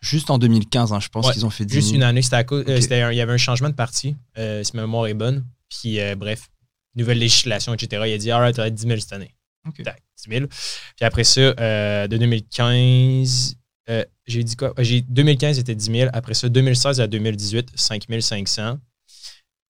Juste 0.00 0.30
en 0.30 0.38
2015, 0.38 0.92
hein, 0.92 1.00
je 1.00 1.08
pense 1.08 1.26
Ouais, 1.26 1.32
qu'ils 1.34 1.44
ont 1.46 1.50
fait 1.50 1.64
10 1.66 1.74
Juste 1.74 1.86
000. 1.88 1.96
une 1.96 2.02
année, 2.02 2.22
c'était 2.22 2.36
à 2.36 2.44
cause- 2.44 2.64
euh, 2.66 2.80
c'était 2.80 3.00
il 3.12 3.16
y 3.16 3.20
avait 3.20 3.32
un 3.32 3.36
changement 3.36 3.68
de 3.68 3.74
parti, 3.74 4.16
euh, 4.38 4.64
si 4.64 4.74
ma 4.74 4.82
mémoire 4.82 5.06
est 5.06 5.14
bonne. 5.14 5.44
Puis, 5.68 6.00
euh, 6.00 6.14
bref, 6.16 6.48
nouvelle 6.94 7.18
législation, 7.18 7.72
etc. 7.74 8.02
Il 8.06 8.12
a 8.14 8.18
dit, 8.18 8.30
all 8.30 8.40
right, 8.40 8.58
être 8.58 8.74
10 8.74 8.86
000 8.86 9.00
cette 9.00 9.12
année. 9.12 9.34
Ok. 9.68 9.82
Tac, 9.82 10.02
10 10.26 10.30
000. 10.34 10.46
Puis 10.48 11.04
après 11.04 11.24
ça, 11.24 11.40
euh, 11.40 12.06
de 12.08 12.16
2015, 12.16 13.54
euh, 13.90 14.04
j'ai 14.26 14.42
dit 14.44 14.56
quoi? 14.56 14.72
Ouais, 14.76 14.84
J'ai, 14.84 15.02
2015 15.02 15.58
était 15.58 15.74
10 15.74 15.90
000. 15.92 16.10
Après 16.12 16.34
ça, 16.34 16.48
2016 16.48 17.00
à 17.00 17.06
2018, 17.06 17.68
5 17.74 18.04
500. 18.20 18.78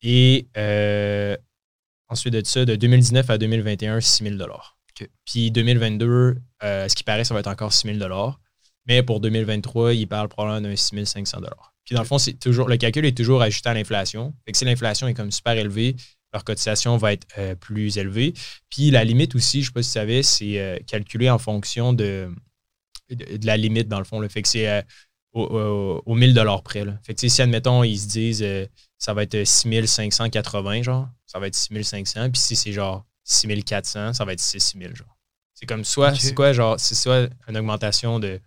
Et 0.03 0.47
euh, 0.57 1.37
ensuite 2.13 2.35
de 2.35 2.43
ça, 2.45 2.65
de 2.65 2.77
2019 2.77 3.29
à 3.31 3.39
2021, 3.39 4.01
6 4.01 4.25
000 4.25 4.37
Ok. 4.41 5.09
Puis 5.25 5.51
2022, 5.51 6.37
euh, 6.63 6.89
ce 6.89 6.95
qui 6.95 7.05
paraît, 7.05 7.25
ça 7.25 7.35
va 7.35 7.41
être 7.41 7.49
encore 7.49 7.73
6 7.73 7.99
000 7.99 8.35
Mais 8.87 9.03
pour 9.03 9.21
2023, 9.21 9.95
il 9.95 10.07
parle 10.07 10.29
probablement 10.29 10.69
d'un 10.69 10.77
6 10.77 11.05
500 11.05 11.39
Puis 11.85 11.95
dans 11.95 12.03
le 12.03 12.07
fond, 12.07 12.19
c'est 12.19 12.35
toujours, 12.35 12.69
le 12.69 12.77
calcul 12.77 13.05
est 13.05 13.17
toujours 13.17 13.43
ajusté 13.43 13.69
à 13.69 13.75
l'inflation. 13.75 14.35
Fait 14.45 14.53
que 14.53 14.59
si 14.59 14.65
l'inflation 14.65 15.09
est 15.09 15.15
comme 15.15 15.31
super 15.31 15.57
élevée, 15.57 15.97
leur 16.33 16.45
cotisation 16.45 16.97
va 16.97 17.15
être 17.15 17.27
euh, 17.39 17.55
plus 17.55 17.99
élevée. 17.99 18.35
Puis 18.71 18.91
la 18.91 19.05
limite 19.05 19.35
aussi, 19.35 19.63
je 19.63 19.67
ne 19.67 19.67
sais 19.67 19.73
pas 19.73 19.83
si 19.83 19.89
tu 19.89 19.93
savais, 19.95 20.23
c'est 20.23 20.59
euh, 20.61 20.79
calculé 20.87 21.29
en 21.31 21.39
fonction 21.39 21.93
de, 21.93 22.31
de, 23.11 23.37
de 23.37 23.47
la 23.47 23.57
limite, 23.57 23.89
dans 23.89 23.99
le 23.99 24.05
fond. 24.05 24.21
Là. 24.21 24.29
Fait 24.29 24.43
que 24.43 24.49
c'est 24.49 24.85
au, 25.33 25.43
au, 25.43 26.03
au 26.05 26.15
1000 26.15 26.35
près. 26.65 26.85
Là. 26.85 26.99
Fait 27.03 27.15
que 27.15 27.27
si, 27.27 27.43
admettons, 27.43 27.83
ils 27.85 27.99
se 27.99 28.09
disent 28.09 28.43
euh, 28.43 28.67
ça 28.99 29.15
va 29.15 29.23
être 29.23 29.45
6580, 29.45 30.83
genre, 30.83 31.09
ça 31.27 31.39
va 31.39 31.47
être 31.47 31.55
6500. 31.55 32.31
Puis 32.31 32.41
si 32.41 32.57
c'est 32.57 32.73
genre 32.73 33.05
6400, 33.25 34.13
ça 34.15 34.25
va 34.25 34.33
être 34.33 34.41
6000, 34.41 34.95
genre. 34.95 35.17
C'est 35.55 35.67
comme 35.67 35.85
soit, 35.85 36.15
c'est 36.15 36.35
quoi, 36.35 36.53
genre, 36.53 36.79
c'est 36.79 36.95
soit 36.95 37.29
une 37.49 37.57
augmentation 37.57 38.19
de 38.19 38.41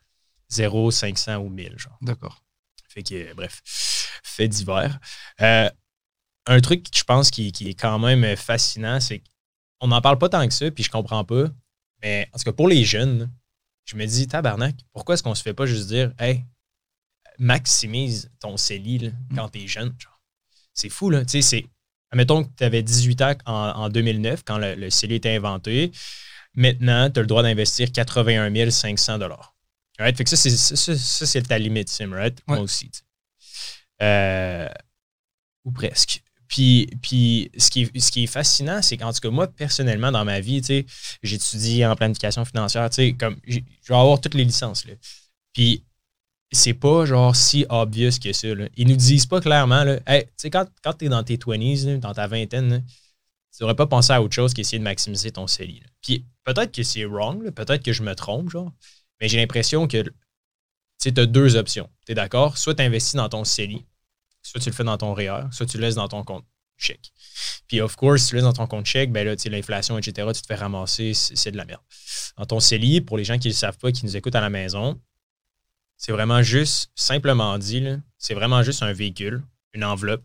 0, 0.50 0.92
500 0.92 1.38
ou 1.38 1.50
1000, 1.50 1.74
genre. 1.78 1.98
D'accord. 2.02 2.44
Fait 2.88 3.04
que, 3.04 3.16
euh, 3.16 3.34
bref, 3.36 3.62
fait 4.24 4.48
divers. 4.48 5.00
Euh, 5.42 5.70
un 6.48 6.62
truc 6.62 6.90
que 6.90 6.98
je 6.98 7.04
pense 7.04 7.32
qui, 7.32 7.52
qui 7.52 7.70
est 7.70 7.74
quand 7.74 8.00
même 8.00 8.36
fascinant, 8.36 9.00
c'est 9.00 9.24
qu'on 9.80 9.88
n'en 9.88 10.02
parle 10.02 10.18
pas 10.18 10.30
tant 10.30 10.48
que 10.48 10.54
ça, 10.54 10.70
puis 10.72 10.84
je 10.84 10.92
comprends 10.92 11.24
pas. 11.24 11.46
Mais 12.02 12.30
en 12.34 12.38
tout 12.38 12.44
cas, 12.44 12.54
pour 12.54 12.68
les 12.68 12.84
jeunes, 12.84 13.32
je 13.86 13.96
me 13.96 14.06
dis, 14.06 14.28
tabarnak, 14.28 14.76
pourquoi 14.94 15.16
est-ce 15.16 15.24
qu'on 15.24 15.36
se 15.36 15.42
fait 15.44 15.54
pas 15.54 15.66
juste 15.66 15.88
dire, 15.88 16.14
hey, 16.20 16.46
maximise 17.40 18.32
ton 18.40 18.58
CELI 18.58 18.98
là, 19.00 19.10
quand 19.36 19.50
t'es 19.50 19.68
jeune? 19.68 19.94
genre. 19.98 20.20
C'est 20.74 20.90
fou, 20.90 21.10
là. 21.10 21.24
Tu 21.26 21.42
sais, 21.42 21.42
c'est. 21.42 21.66
Admettons 22.12 22.44
que 22.44 22.50
tu 22.56 22.64
avais 22.64 22.84
18 22.84 23.22
ans 23.22 23.34
en, 23.46 23.54
en 23.54 23.90
2009, 23.90 24.44
quand 24.46 24.58
le, 24.58 24.76
le 24.76 24.90
CELI 24.90 25.16
était 25.16 25.36
inventé. 25.36 25.92
Maintenant, 26.56 27.10
tu 27.10 27.20
as 27.20 27.22
le 27.22 27.28
droit 27.28 27.44
d'investir 27.44 27.92
81 27.92 28.72
500 28.72 29.20
Right? 29.98 30.18
Fait 30.18 30.24
que 30.24 30.30
ça, 30.30 30.36
c'est, 30.36 30.50
ça, 30.50 31.26
c'est 31.26 31.42
ta 31.44 31.58
limite, 31.58 31.90
Sim, 31.90 32.14
right? 32.14 32.42
Moi 32.48 32.60
aussi. 32.60 32.90
tu. 32.90 33.02
Euh, 34.02 34.68
ou 35.64 35.72
presque. 35.72 36.22
Puis, 36.48 36.90
puis 37.02 37.50
ce, 37.58 37.72
qui 37.72 37.84
est, 37.84 38.00
ce 38.00 38.12
qui 38.12 38.24
est 38.24 38.28
fascinant, 38.28 38.82
c'est 38.82 38.98
qu'en 38.98 39.12
tout 39.12 39.20
cas, 39.20 39.30
moi, 39.30 39.48
personnellement, 39.48 40.12
dans 40.12 40.26
ma 40.26 40.40
vie, 40.40 40.62
tu 40.62 40.68
sais, 40.68 40.86
j'étudie 41.24 41.86
en 41.86 41.96
planification 41.96 42.46
financière, 42.46 42.90
tu 42.90 42.96
sais, 42.96 43.14
comme 43.14 43.38
je 43.48 43.60
vais 43.60 43.96
avoir 43.96 44.20
toutes 44.22 44.36
les 44.36 44.44
licences. 44.44 44.86
Là. 44.86 44.94
Puis 45.54 45.84
c'est 46.52 46.74
pas 46.74 47.06
genre 47.06 47.36
si 47.36 47.66
obvious 47.70 48.12
que 48.22 48.32
ça. 48.34 48.54
Là. 48.54 48.68
Ils 48.78 48.88
nous 48.88 48.96
disent 48.96 49.26
pas 49.26 49.42
clairement, 49.42 49.84
hey, 50.08 50.26
tu 50.26 50.32
sais, 50.38 50.50
quand, 50.50 50.66
quand 50.84 50.94
tu 50.94 51.06
es 51.06 51.10
dans 51.10 51.24
tes 51.24 51.38
20s, 51.38 51.86
là, 51.86 51.98
dans 51.98 52.14
ta 52.14 52.28
vingtaine, 52.28 52.84
tu 53.52 53.62
devrais 53.62 53.76
pas 53.76 53.88
penser 53.88 54.12
à 54.12 54.22
autre 54.22 54.34
chose 54.34 54.54
qu'essayer 54.54 54.80
de 54.80 54.84
maximiser 54.84 55.32
ton 55.32 55.48
CELI. 55.48 55.82
Puis 56.02 56.26
peut-être 56.44 56.74
que 56.74 56.84
c'est 56.84 57.06
wrong, 57.06 57.50
peut-être 57.52 57.84
que 57.84 57.94
je 57.94 58.04
me 58.04 58.14
trompe, 58.14 58.50
genre, 58.50 58.72
mais 59.20 59.30
j'ai 59.30 59.38
l'impression 59.38 59.88
que 59.88 60.04
tu 61.00 61.14
as 61.16 61.26
deux 61.26 61.56
options. 61.56 61.90
Tu 62.06 62.12
es 62.12 62.16
d'accord? 62.16 62.58
Soit 62.58 62.76
tu 62.76 62.84
investis 62.84 63.16
dans 63.16 63.30
ton 63.30 63.44
CELI, 63.44 63.86
soit 64.42 64.60
tu 64.60 64.70
le 64.70 64.76
fais 64.76 64.84
dans 64.84 64.98
ton 64.98 65.14
REER, 65.14 65.48
soit 65.52 65.66
tu 65.66 65.78
le 65.78 65.84
laisses 65.84 65.96
dans 65.96 66.08
ton 66.08 66.24
compte 66.24 66.46
chèque. 66.78 67.12
Puis, 67.68 67.80
of 67.80 67.96
course, 67.96 68.24
si 68.24 68.30
tu 68.30 68.36
le 68.36 68.42
laisses 68.42 68.46
dans 68.46 68.54
ton 68.54 68.68
compte 68.68 68.86
chèque, 68.86 69.12
ben 69.12 69.26
là, 69.26 69.36
tu 69.36 69.50
l'inflation, 69.50 69.98
etc., 69.98 70.28
tu 70.34 70.42
te 70.42 70.48
fais 70.48 70.56
ramasser, 70.56 71.14
c'est 71.14 71.52
de 71.52 71.58
la 71.58 71.66
merde. 71.66 71.82
Dans 72.38 72.46
ton 72.46 72.60
CELI, 72.60 73.02
pour 73.02 73.18
les 73.18 73.24
gens 73.24 73.38
qui 73.40 73.48
ne 73.48 73.54
le 73.54 73.58
savent 73.58 73.78
pas, 73.78 73.92
qui 73.92 74.06
nous 74.06 74.18
écoutent 74.18 74.36
à 74.36 74.42
la 74.42 74.50
maison, 74.50 75.00
c'est 75.98 76.12
vraiment 76.12 76.42
juste, 76.42 76.92
simplement 76.96 77.58
dit, 77.58 77.84
c'est 78.18 78.34
vraiment 78.34 78.64
juste 78.64 78.84
un 78.84 78.94
véhicule, 78.94 79.44
une 79.74 79.84
enveloppe, 79.84 80.24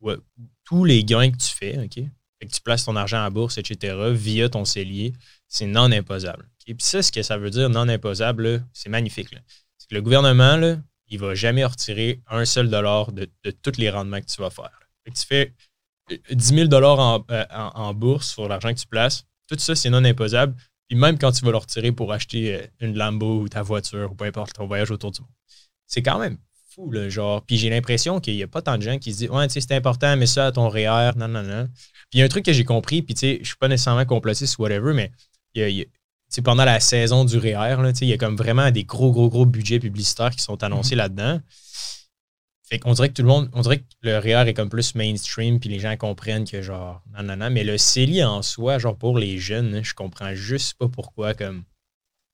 où, 0.00 0.10
où 0.10 0.18
tous 0.64 0.84
les 0.84 1.04
gains 1.04 1.30
que 1.30 1.36
tu 1.36 1.54
fais, 1.54 1.78
OK? 1.78 2.04
Que 2.40 2.46
tu 2.46 2.60
places 2.60 2.84
ton 2.84 2.96
argent 2.96 3.22
à 3.22 3.30
bourse, 3.30 3.58
etc., 3.58 3.96
via 4.12 4.48
ton 4.48 4.64
CELI, 4.64 5.12
c'est 5.46 5.66
non 5.66 5.92
imposable. 5.92 6.48
OK? 6.60 6.74
Puis 6.76 6.76
ça, 6.80 7.02
ce 7.02 7.12
que 7.12 7.22
ça 7.22 7.38
veut 7.38 7.50
dire, 7.50 7.70
non 7.70 7.88
imposable, 7.88 8.64
c'est 8.72 8.88
magnifique. 8.88 9.30
que 9.30 9.94
le 9.94 10.02
gouvernement, 10.02 10.80
il 11.08 11.18
va 11.18 11.34
jamais 11.34 11.64
retirer 11.64 12.20
un 12.28 12.44
seul 12.44 12.70
dollar 12.70 13.12
de, 13.12 13.28
tous 13.62 13.78
les 13.78 13.90
rendements 13.90 14.20
que 14.20 14.26
tu 14.26 14.40
vas 14.40 14.50
faire. 14.50 14.80
tu 15.06 15.26
fais 15.26 15.52
10 16.30 16.54
000 16.54 16.68
dollars 16.68 17.24
euh, 17.30 17.44
en, 17.50 17.94
bourse 17.94 18.30
sur 18.30 18.48
l'argent 18.48 18.72
que 18.72 18.80
tu 18.80 18.86
places. 18.86 19.24
Tout 19.48 19.58
ça, 19.58 19.74
c'est 19.74 19.90
non 19.90 20.04
imposable. 20.04 20.54
Puis 20.92 21.00
même 21.00 21.16
quand 21.16 21.32
tu 21.32 21.42
vas 21.46 21.52
le 21.52 21.56
retirer 21.56 21.90
pour 21.90 22.12
acheter 22.12 22.54
euh, 22.54 22.66
une 22.80 22.98
Lambo 22.98 23.40
ou 23.40 23.48
ta 23.48 23.62
voiture 23.62 24.12
ou 24.12 24.14
peu 24.14 24.26
importe 24.26 24.52
ton 24.52 24.66
voyage 24.66 24.90
autour 24.90 25.10
du 25.10 25.22
monde, 25.22 25.30
c'est 25.86 26.02
quand 26.02 26.18
même 26.18 26.36
fou, 26.68 26.90
là, 26.90 27.08
genre. 27.08 27.40
Puis 27.46 27.56
j'ai 27.56 27.70
l'impression 27.70 28.20
qu'il 28.20 28.36
n'y 28.36 28.42
a 28.42 28.46
pas 28.46 28.60
tant 28.60 28.76
de 28.76 28.82
gens 28.82 28.98
qui 28.98 29.14
se 29.14 29.20
disent 29.20 29.30
Ouais, 29.30 29.48
tu 29.48 29.54
sais, 29.54 29.62
c'est 29.62 29.74
important, 29.74 30.14
mais 30.18 30.26
ça 30.26 30.48
à 30.48 30.52
ton 30.52 30.68
REER, 30.68 31.12
non, 31.16 31.28
non, 31.28 31.42
non. 31.44 31.66
Puis 32.10 32.10
il 32.12 32.18
y 32.18 32.22
a 32.22 32.26
un 32.26 32.28
truc 32.28 32.44
que 32.44 32.52
j'ai 32.52 32.64
compris, 32.64 33.00
puis 33.00 33.14
tu 33.14 33.20
sais, 33.20 33.38
je 33.40 33.46
suis 33.46 33.56
pas 33.56 33.68
nécessairement 33.68 34.04
complotiste 34.04 34.58
ou 34.58 34.64
whatever, 34.64 34.92
mais 34.92 35.10
il 35.54 35.86
pendant 36.44 36.66
la 36.66 36.78
saison 36.78 37.24
du 37.24 37.38
REER, 37.38 37.80
là, 37.80 37.92
il 37.98 38.08
y 38.08 38.12
a 38.12 38.18
comme 38.18 38.36
vraiment 38.36 38.70
des 38.70 38.84
gros, 38.84 39.12
gros, 39.12 39.30
gros 39.30 39.46
budgets 39.46 39.80
publicitaires 39.80 40.32
qui 40.32 40.42
sont 40.42 40.62
annoncés 40.62 40.94
mm-hmm. 40.94 40.98
là-dedans. 40.98 41.40
Fait 42.72 42.78
qu'on 42.78 42.94
dirait 42.94 43.10
que 43.10 43.12
tout 43.12 43.20
le 43.20 43.28
monde, 43.28 43.50
on 43.52 43.60
dirait 43.60 43.80
que 43.80 43.84
le 44.00 44.16
REER 44.16 44.48
est 44.48 44.54
comme 44.54 44.70
plus 44.70 44.94
mainstream, 44.94 45.60
puis 45.60 45.68
les 45.68 45.78
gens 45.78 45.94
comprennent 45.98 46.48
que 46.48 46.62
genre, 46.62 47.02
non, 47.12 47.22
non, 47.22 47.36
non. 47.36 47.50
Mais 47.50 47.64
le 47.64 47.76
CELI 47.76 48.24
en 48.24 48.40
soi, 48.40 48.78
genre 48.78 48.96
pour 48.96 49.18
les 49.18 49.36
jeunes, 49.36 49.84
je 49.84 49.92
comprends 49.92 50.34
juste 50.34 50.78
pas 50.78 50.88
pourquoi, 50.88 51.34
comme, 51.34 51.64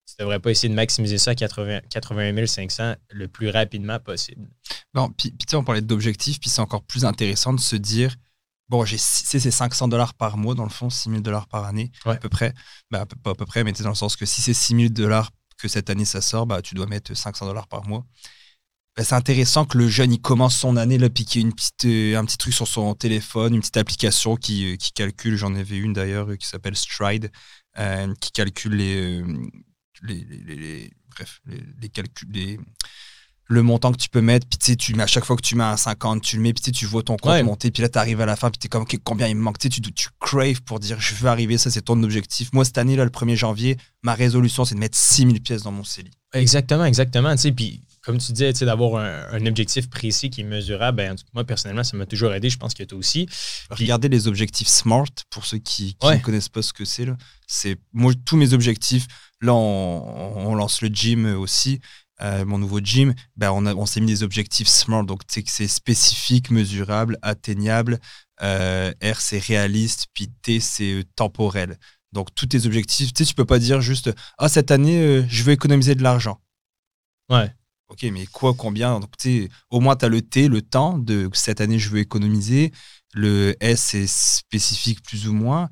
tu 0.07 0.15
devrais 0.21 0.39
pas 0.39 0.53
essayer 0.53 0.69
de 0.69 0.77
maximiser 0.77 1.19
ça 1.19 1.33
à 1.33 1.35
80, 1.35 1.81
81 1.91 2.47
500 2.47 2.95
le 3.11 3.27
plus 3.27 3.51
rapidement 3.51 3.99
possible. 3.99 4.49
Non, 4.95 5.11
puis, 5.11 5.33
tu 5.33 5.45
sais, 5.49 5.57
on 5.57 5.65
parlait 5.65 5.81
d'objectifs, 5.81 6.39
puis 6.39 6.51
c'est 6.51 6.61
encore 6.61 6.85
plus 6.85 7.05
intéressant 7.05 7.53
de 7.53 7.59
se 7.59 7.75
dire, 7.75 8.15
bon, 8.69 8.85
j'ai 8.85 8.97
c'est 8.97 9.41
500 9.41 9.89
dollars 9.89 10.15
par 10.15 10.37
mois, 10.37 10.55
dans 10.55 10.63
le 10.63 10.71
fond, 10.71 10.89
6 10.89 11.11
000 11.11 11.21
dollars 11.21 11.49
par 11.49 11.65
année, 11.65 11.91
à 12.05 12.15
peu 12.15 12.29
près. 12.29 12.55
Bah, 12.93 13.07
pas 13.25 13.31
à 13.31 13.35
peu 13.35 13.45
près, 13.45 13.65
mais 13.65 13.73
dans 13.73 13.89
le 13.89 13.97
sens 13.97 14.15
que 14.15 14.25
si 14.25 14.41
c'est 14.41 14.55
6 14.55 14.77
000 14.77 14.89
dollars 14.91 15.33
que 15.57 15.67
cette 15.67 15.91
année 15.91 16.05
ça 16.05 16.21
sort, 16.21 16.47
bah, 16.47 16.63
tu 16.63 16.77
dois 16.77 16.87
mettre 16.87 17.13
500 17.13 17.45
dollars 17.45 17.67
par 17.67 17.89
mois. 17.89 18.07
Bah, 18.99 19.05
c'est 19.05 19.15
intéressant 19.15 19.65
que 19.65 19.79
le 19.79 19.87
jeune 19.87 20.13
il 20.13 20.21
commence 20.21 20.57
son 20.57 20.77
année 20.77 20.99
là, 20.99 21.09
puis 21.09 21.25
qu'il 21.25 21.41
y 21.41 21.45
ait 21.45 21.47
une 21.47 21.55
petite, 21.55 21.85
euh, 21.85 22.19
un 22.19 22.25
petit 22.25 22.37
truc 22.37 22.53
sur 22.53 22.67
son 22.67 22.97
téléphone, 22.97 23.55
une 23.55 23.61
petite 23.61 23.77
application 23.77 24.35
qui, 24.35 24.73
euh, 24.73 24.77
qui 24.77 24.91
calcule, 24.91 25.37
j'en 25.37 25.55
avais 25.55 25.77
une 25.77 25.93
d'ailleurs 25.93 26.29
euh, 26.29 26.35
qui 26.35 26.49
s'appelle 26.49 26.75
Stride, 26.75 27.31
qui 28.21 28.33
calcule 28.33 28.75
les, 28.75 29.23
les, 30.03 30.25
les, 30.25 30.91
bref, 31.15 31.41
les, 31.81 31.89
calculs, 31.91 32.59
le 33.45 33.63
montant 33.63 33.93
que 33.93 33.99
tu 33.99 34.09
peux 34.09 34.21
mettre, 34.21 34.49
puis 34.49 34.59
tu 34.59 34.73
sais, 34.73 34.77
tu 34.77 34.95
mets 34.97 35.05
à 35.05 35.07
chaque 35.07 35.25
fois 35.25 35.37
que 35.37 35.43
tu 35.43 35.55
mets 35.55 35.63
un 35.63 35.77
50, 35.77 36.21
tu 36.21 36.35
le 36.35 36.43
mets, 36.43 36.53
puis 36.53 36.73
tu 36.73 36.85
vois 36.85 37.05
ton 37.05 37.17
compte 37.17 37.41
monter, 37.45 37.71
puis 37.71 37.83
là, 37.83 37.89
tu 37.89 37.99
arrives 37.99 38.21
à 38.21 38.27
la 38.27 38.35
fin, 38.35 38.51
puis 38.51 38.59
tu 38.59 38.67
es 38.67 38.69
comme, 38.69 38.85
combien 39.05 39.29
il 39.29 39.37
me 39.37 39.43
manque, 39.43 39.59
tu, 39.59 39.69
tu, 39.69 39.81
tu 39.81 40.09
craves 40.19 40.61
pour 40.63 40.81
dire, 40.81 40.99
je 40.99 41.15
veux 41.15 41.29
arriver, 41.29 41.57
ça, 41.57 41.71
c'est 41.71 41.83
ton 41.83 42.03
objectif. 42.03 42.53
Moi, 42.53 42.65
cette 42.65 42.79
année, 42.79 42.97
là, 42.97 43.05
le 43.05 43.11
1er 43.11 43.37
janvier, 43.37 43.77
ma 44.03 44.15
résolution, 44.15 44.65
c'est 44.65 44.75
de 44.75 44.81
mettre 44.81 44.99
6000 44.99 45.41
pièces 45.41 45.63
dans 45.63 45.71
mon 45.71 45.85
CELI. 45.85 46.11
Exactement, 46.33 46.85
exactement, 46.85 47.31
tu 47.37 47.43
sais, 47.43 47.53
puis 47.53 47.85
comme 48.09 48.17
tu 48.17 48.33
disais, 48.33 48.55
d'avoir 48.65 49.05
un, 49.05 49.45
objectif 49.45 49.91
précis 49.91 50.31
qui 50.31 50.41
est 50.41 50.45
mesurable, 50.45 50.97
ben, 50.97 51.15
moi, 51.35 51.45
personnellement, 51.45 51.85
ça 51.85 51.95
m'a 51.95 52.07
toujours 52.07 52.33
aidé. 52.33 52.49
Je 52.49 52.57
pense 52.57 52.73
que 52.73 52.83
toi 52.83 52.99
aussi. 52.99 53.29
Regardez 53.69 54.09
les 54.09 54.29
objectifs 54.29 54.67
SMART, 54.67 55.11
pour 55.29 55.45
ceux 55.45 55.59
qui, 55.59 55.95
ne 56.03 56.17
connaissent 56.17 56.49
pas 56.49 56.63
ce 56.63 56.73
que 56.73 56.87
c'est. 56.87 57.07
C'est 57.47 57.77
moi, 57.93 58.15
tous 58.25 58.39
mes 58.39 58.55
objectifs. 58.55 59.07
Là, 59.43 59.53
on, 59.53 60.55
lance 60.55 60.81
le 60.81 60.89
gym 60.89 61.27
aussi. 61.39 61.81
Euh, 62.23 62.47
mon 62.47 62.57
nouveau 62.57 62.81
gym, 62.81 63.13
ben 63.37 63.51
on, 63.51 63.67
on 63.67 63.85
s'est 63.85 64.01
mis 64.01 64.07
des 64.07 64.23
objectifs 64.23 64.69
SMART. 64.69 65.05
Donc, 65.05 65.21
c'est 65.29 65.69
spécifique, 65.69 66.51
mesurable, 66.51 67.19
atteignable. 67.21 67.99
Euh, 68.41 68.91
R, 69.05 69.21
c'est 69.21 69.39
réaliste. 69.39 70.07
Puis 70.15 70.31
T, 70.41 70.61
c'est 70.61 70.95
euh, 70.95 71.05
temporel. 71.15 71.79
Donc, 72.13 72.35
tous 72.35 72.47
tes 72.47 72.65
objectifs, 72.65 73.13
tu 73.13 73.23
sais, 73.23 73.29
tu 73.29 73.35
peux 73.35 73.45
pas 73.45 73.59
dire 73.59 73.83
juste 73.83 74.11
Ah, 74.39 74.49
cette 74.49 74.71
année, 74.71 75.27
je 75.29 75.43
veux 75.43 75.53
économiser 75.53 75.95
de 75.95 76.03
l'argent. 76.03 76.41
Ouais. 77.29 77.53
Ok, 77.89 78.03
mais 78.13 78.27
quoi, 78.27 78.55
combien? 78.55 79.01
Donc, 79.01 79.11
Au 79.71 79.81
moins, 79.81 79.97
tu 79.97 80.05
as 80.05 80.09
le 80.09 80.21
T, 80.21 80.49
le 80.49 80.63
temps 80.63 80.99
de 80.99 81.31
cette 81.33 81.61
année, 81.61 81.79
je 81.79 81.89
veux 81.89 81.99
économiser. 81.99 82.73
Le 83.15 83.57
S, 83.61 83.81
c'est 83.81 84.07
spécifique 84.07 85.03
plus 85.03 85.27
ou 85.27 85.33
moins. 85.33 85.71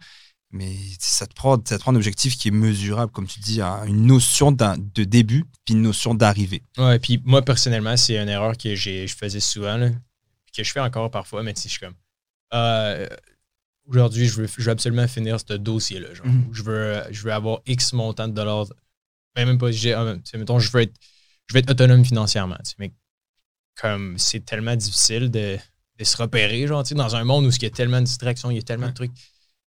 Mais 0.50 0.74
ça 0.98 1.26
te, 1.26 1.34
prend, 1.34 1.58
ça 1.64 1.76
te 1.76 1.82
prend 1.82 1.92
un 1.92 1.96
objectif 1.96 2.38
qui 2.38 2.48
est 2.48 2.52
mesurable, 2.52 3.12
comme 3.12 3.26
tu 3.26 3.40
dis, 3.40 3.60
une 3.60 4.06
notion 4.06 4.52
de 4.52 5.04
début, 5.04 5.44
puis 5.64 5.74
une 5.74 5.82
notion 5.82 6.14
d'arrivée. 6.14 6.62
Ouais, 6.78 6.98
puis 6.98 7.20
moi, 7.24 7.42
personnellement, 7.42 7.96
c'est 7.96 8.16
une 8.16 8.28
erreur 8.28 8.56
que 8.56 8.74
je 8.74 9.06
faisais 9.06 9.40
souvent, 9.40 9.90
que 10.56 10.64
je 10.64 10.72
fais 10.72 10.80
encore 10.80 11.10
parfois, 11.10 11.42
mais 11.42 11.52
je 11.54 11.68
suis 11.68 11.80
comme. 11.80 11.94
Euh, 12.54 13.06
aujourd'hui, 13.86 14.26
je 14.26 14.40
veux, 14.40 14.46
je 14.46 14.62
veux 14.62 14.70
absolument 14.70 15.06
finir 15.08 15.38
ce 15.40 15.54
dossier-là. 15.54 16.08
Mm-hmm. 16.08 16.42
je, 16.52 16.62
veux, 16.62 17.02
je 17.10 17.22
veux 17.22 17.32
avoir 17.32 17.60
X 17.66 17.92
montant 17.92 18.28
de 18.28 18.32
dollars. 18.32 18.66
Ben, 19.34 19.44
même 19.44 19.58
pas, 19.58 19.70
j'ai, 19.70 19.92
ah, 19.92 20.16
mettons, 20.34 20.58
je 20.58 20.70
veux 20.70 20.82
être 20.82 20.94
je 21.48 21.54
vais 21.54 21.60
être 21.60 21.70
autonome 21.70 22.04
financièrement. 22.04 22.58
mais 22.78 22.92
comme 23.80 24.18
c'est 24.18 24.44
tellement 24.44 24.74
difficile 24.74 25.30
de, 25.30 25.58
se 26.02 26.16
repérer, 26.16 26.66
genre, 26.66 26.82
dans 26.82 27.16
un 27.16 27.24
monde 27.24 27.46
où 27.46 27.50
il 27.50 27.62
y 27.62 27.66
a 27.66 27.70
tellement 27.70 28.00
de 28.00 28.06
distractions, 28.06 28.50
il 28.50 28.56
y 28.56 28.60
a 28.60 28.62
tellement 28.62 28.88
de 28.88 28.94
trucs 28.94 29.12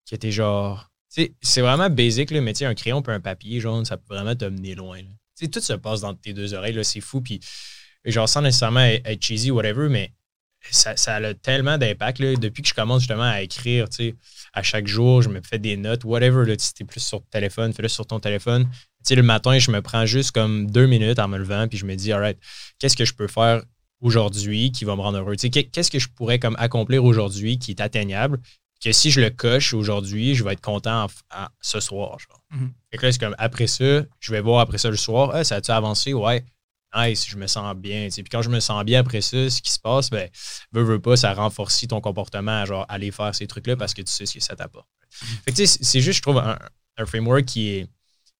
qui 0.05 0.15
étaient 0.15 0.31
genre. 0.31 0.89
C'est 1.09 1.61
vraiment 1.61 1.89
basic, 1.89 2.29
là, 2.31 2.41
mais 2.41 2.63
un 2.63 2.75
crayon 2.75 3.01
et 3.01 3.11
un 3.11 3.19
papier 3.19 3.59
jaune, 3.59 3.85
ça 3.85 3.97
peut 3.97 4.13
vraiment 4.13 4.35
te 4.35 4.45
mener 4.45 4.75
loin. 4.75 5.01
Tout 5.39 5.59
se 5.59 5.73
passe 5.73 6.01
dans 6.01 6.13
tes 6.13 6.33
deux 6.33 6.53
oreilles, 6.53 6.83
c'est 6.83 7.01
fou. 7.01 7.21
Puis, 7.21 7.39
genre, 8.05 8.29
sans 8.29 8.41
nécessairement 8.41 8.81
être 8.81 9.23
cheesy 9.23 9.49
whatever, 9.49 9.89
mais 9.89 10.13
ça, 10.71 10.95
ça 10.95 11.15
a 11.15 11.33
tellement 11.33 11.77
d'impact. 11.77 12.21
Depuis 12.21 12.61
que 12.61 12.69
je 12.69 12.73
commence 12.73 13.01
justement 13.01 13.23
à 13.23 13.41
écrire, 13.41 13.87
à 14.53 14.63
chaque 14.63 14.87
jour, 14.87 15.21
je 15.21 15.29
me 15.29 15.41
fais 15.41 15.59
des 15.59 15.77
notes, 15.77 16.03
whatever. 16.03 16.45
Là, 16.45 16.55
si 16.57 16.73
t'es 16.73 16.83
plus 16.83 16.99
sur 16.99 17.19
ton 17.19 17.27
téléphone, 17.31 17.73
fais-le 17.73 17.87
sur 17.87 18.05
ton 18.05 18.19
téléphone. 18.19 18.67
sais, 19.03 19.15
le 19.15 19.23
matin, 19.23 19.57
je 19.59 19.71
me 19.71 19.81
prends 19.81 20.05
juste 20.05 20.31
comme 20.31 20.69
deux 20.69 20.85
minutes 20.85 21.19
en 21.19 21.27
me 21.27 21.37
levant, 21.37 21.67
puis 21.67 21.77
je 21.77 21.85
me 21.85 21.95
dis, 21.95 22.11
alright, 22.11 22.37
qu'est-ce 22.79 22.97
que 22.97 23.05
je 23.05 23.13
peux 23.13 23.27
faire 23.27 23.63
aujourd'hui 24.01 24.71
qui 24.71 24.85
va 24.85 24.95
me 24.95 25.01
rendre 25.01 25.19
heureux? 25.19 25.35
Qu'est-ce 25.35 25.91
que 25.91 25.99
je 25.99 26.07
pourrais 26.09 26.39
comme 26.39 26.55
accomplir 26.59 27.03
aujourd'hui 27.03 27.59
qui 27.59 27.71
est 27.71 27.81
atteignable? 27.81 28.39
Que 28.83 28.93
si 28.93 29.11
je 29.11 29.19
le 29.19 29.29
coche 29.29 29.73
aujourd'hui, 29.73 30.35
je 30.35 30.43
vais 30.43 30.53
être 30.53 30.61
content 30.61 31.07
ce 31.59 31.79
soir. 31.81 32.17
Genre. 32.19 32.41
Mm-hmm. 32.53 33.01
là, 33.01 33.11
c'est 33.11 33.19
comme 33.19 33.35
après 33.37 33.67
ça, 33.67 34.03
je 34.19 34.31
vais 34.31 34.39
voir 34.39 34.61
après 34.61 34.77
ça 34.77 34.89
le 34.89 34.95
soir, 34.95 35.31
ah, 35.33 35.43
ça 35.43 35.55
a-tu 35.55 35.71
avancé? 35.71 36.13
Ouais 36.13 36.45
nice, 36.95 37.27
je 37.27 37.37
me 37.37 37.47
sens 37.47 37.75
bien. 37.75 38.07
Puis 38.11 38.23
quand 38.23 38.41
je 38.41 38.49
me 38.49 38.59
sens 38.59 38.83
bien 38.83 39.01
après 39.01 39.21
ça, 39.21 39.49
ce 39.49 39.61
qui 39.61 39.71
se 39.71 39.79
passe, 39.79 40.09
ben, 40.09 40.29
veux, 40.71 40.83
veux 40.83 40.99
pas, 40.99 41.15
ça 41.17 41.33
renforce 41.33 41.85
ton 41.87 42.01
comportement 42.01 42.61
à 42.61 42.65
genre 42.65 42.85
aller 42.89 43.11
faire 43.11 43.33
ces 43.33 43.47
trucs-là 43.47 43.75
parce 43.75 43.93
que 43.93 44.01
tu 44.01 44.11
sais 44.11 44.25
ce 44.25 44.33
que 44.33 44.39
ça 44.39 44.55
t'apporte. 44.55 44.87
Fait 45.45 45.51
que 45.51 45.65
c'est 45.65 46.01
juste, 46.01 46.17
je 46.17 46.21
trouve, 46.21 46.37
un, 46.37 46.57
framework 47.05 47.45
qui 47.45 47.69
est 47.69 47.87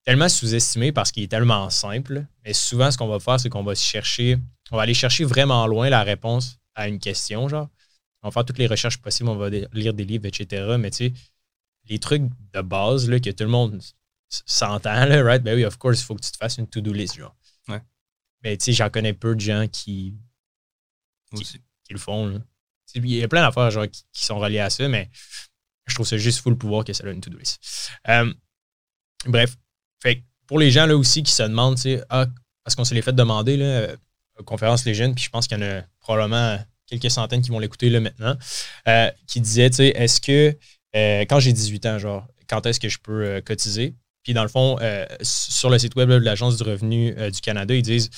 tellement 0.04 0.28
sous-estimé 0.28 0.92
parce 0.92 1.10
qu'il 1.10 1.22
est 1.22 1.28
tellement 1.28 1.70
simple. 1.70 2.26
Mais 2.44 2.52
souvent, 2.52 2.90
ce 2.90 2.98
qu'on 2.98 3.08
va 3.08 3.18
faire, 3.20 3.40
c'est 3.40 3.48
qu'on 3.48 3.62
va 3.62 3.74
chercher, 3.74 4.38
on 4.70 4.76
va 4.76 4.82
aller 4.82 4.94
chercher 4.94 5.24
vraiment 5.24 5.66
loin 5.66 5.88
la 5.88 6.02
réponse 6.02 6.58
à 6.74 6.88
une 6.88 6.98
question, 6.98 7.48
genre. 7.48 7.68
On 8.22 8.28
va 8.28 8.32
faire 8.32 8.44
toutes 8.44 8.58
les 8.58 8.66
recherches 8.66 8.98
possibles, 8.98 9.30
on 9.30 9.36
va 9.36 9.48
lire 9.48 9.94
des 9.94 10.04
livres, 10.04 10.26
etc. 10.26 10.76
Mais 10.78 10.90
tu 10.90 11.08
sais, 11.08 11.12
les 11.88 11.98
trucs 11.98 12.22
de 12.52 12.60
base 12.60 13.08
là, 13.08 13.18
que 13.18 13.30
tout 13.30 13.44
le 13.44 13.50
monde 13.50 13.80
s'entend, 14.28 15.06
right? 15.24 15.42
Ben 15.42 15.56
oui, 15.56 15.64
of 15.64 15.78
course, 15.78 16.00
il 16.00 16.04
faut 16.04 16.14
que 16.14 16.22
tu 16.22 16.30
te 16.30 16.36
fasses 16.36 16.58
une 16.58 16.66
to-do 16.66 16.92
list, 16.92 17.16
genre. 17.16 17.34
Mais 18.42 18.56
tu 18.56 18.66
sais, 18.66 18.72
j'en 18.72 18.90
connais 18.90 19.12
peu 19.12 19.34
de 19.34 19.40
gens 19.40 19.66
qui, 19.70 20.14
qui, 21.34 21.92
le 21.92 21.98
font. 21.98 22.42
Il 22.94 23.06
y 23.06 23.22
a 23.22 23.28
plein 23.28 23.42
d'affaires 23.42 23.70
genre, 23.70 23.86
qui, 23.88 24.04
sont 24.12 24.38
reliées 24.38 24.60
à 24.60 24.70
ça, 24.70 24.88
mais 24.88 25.10
je 25.86 25.94
trouve 25.94 26.06
ça 26.06 26.16
juste 26.16 26.40
fou 26.40 26.50
le 26.50 26.56
pouvoir 26.56 26.84
que 26.84 26.92
ça 26.92 27.04
donne 27.04 27.16
une 27.16 27.20
to-do 27.20 27.38
list. 27.38 27.60
Euh, 28.08 28.32
bref, 29.26 29.56
fait, 30.02 30.24
pour 30.46 30.58
les 30.58 30.70
gens 30.70 30.86
là 30.86 30.96
aussi 30.96 31.22
qui 31.22 31.32
se 31.32 31.42
demandent, 31.42 31.78
ah, 32.08 32.26
parce 32.64 32.74
qu'on 32.74 32.84
se 32.84 32.94
les 32.94 33.02
fait 33.02 33.12
demander 33.12 33.56
là, 33.56 33.64
euh, 33.64 33.96
conférence 34.44 34.84
les 34.84 34.94
jeunes, 34.94 35.14
puis 35.14 35.24
je 35.24 35.30
pense 35.30 35.46
qu'il 35.46 35.58
y 35.58 35.62
en 35.62 35.66
a 35.66 35.82
probablement 36.00 36.58
quelques 36.86 37.10
centaines 37.10 37.42
qui 37.42 37.50
vont 37.50 37.58
l'écouter 37.58 37.90
là 37.90 38.00
maintenant, 38.00 38.36
euh, 38.88 39.10
qui 39.26 39.40
disaient, 39.40 39.70
est-ce 39.78 40.20
que 40.20 40.56
quand 41.26 41.40
j'ai 41.40 41.52
18 41.52 41.86
ans, 41.86 41.98
genre, 41.98 42.26
quand 42.48 42.66
est-ce 42.66 42.80
que 42.80 42.88
je 42.88 42.98
peux 42.98 43.40
cotiser? 43.44 43.94
Puis 44.30 44.34
dans 44.36 44.44
le 44.44 44.48
fond, 44.48 44.78
euh, 44.80 45.04
sur 45.22 45.70
le 45.70 45.78
site 45.80 45.96
web 45.96 46.08
de 46.08 46.14
l'Agence 46.14 46.56
du 46.56 46.62
revenu 46.62 47.12
euh, 47.18 47.30
du 47.30 47.40
Canada, 47.40 47.74
ils 47.74 47.82
disent 47.82 48.10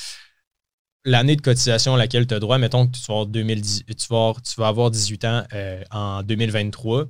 l'année 1.07 1.37
de 1.37 1.40
cotisation 1.40 1.94
à 1.94 1.96
laquelle 1.96 2.27
tu 2.27 2.35
as 2.35 2.38
droit, 2.38 2.59
mettons 2.59 2.87
que 2.87 2.92
tu 2.94 3.01
vas 3.09 3.14
avoir, 3.14 3.27
2010, 3.29 3.85
tu 3.87 3.94
vas 4.11 4.35
tu 4.44 4.61
vas 4.61 4.68
avoir 4.68 4.90
18 4.90 5.25
ans 5.25 5.42
euh, 5.55 5.83
en 5.90 6.22
2023, 6.22 7.07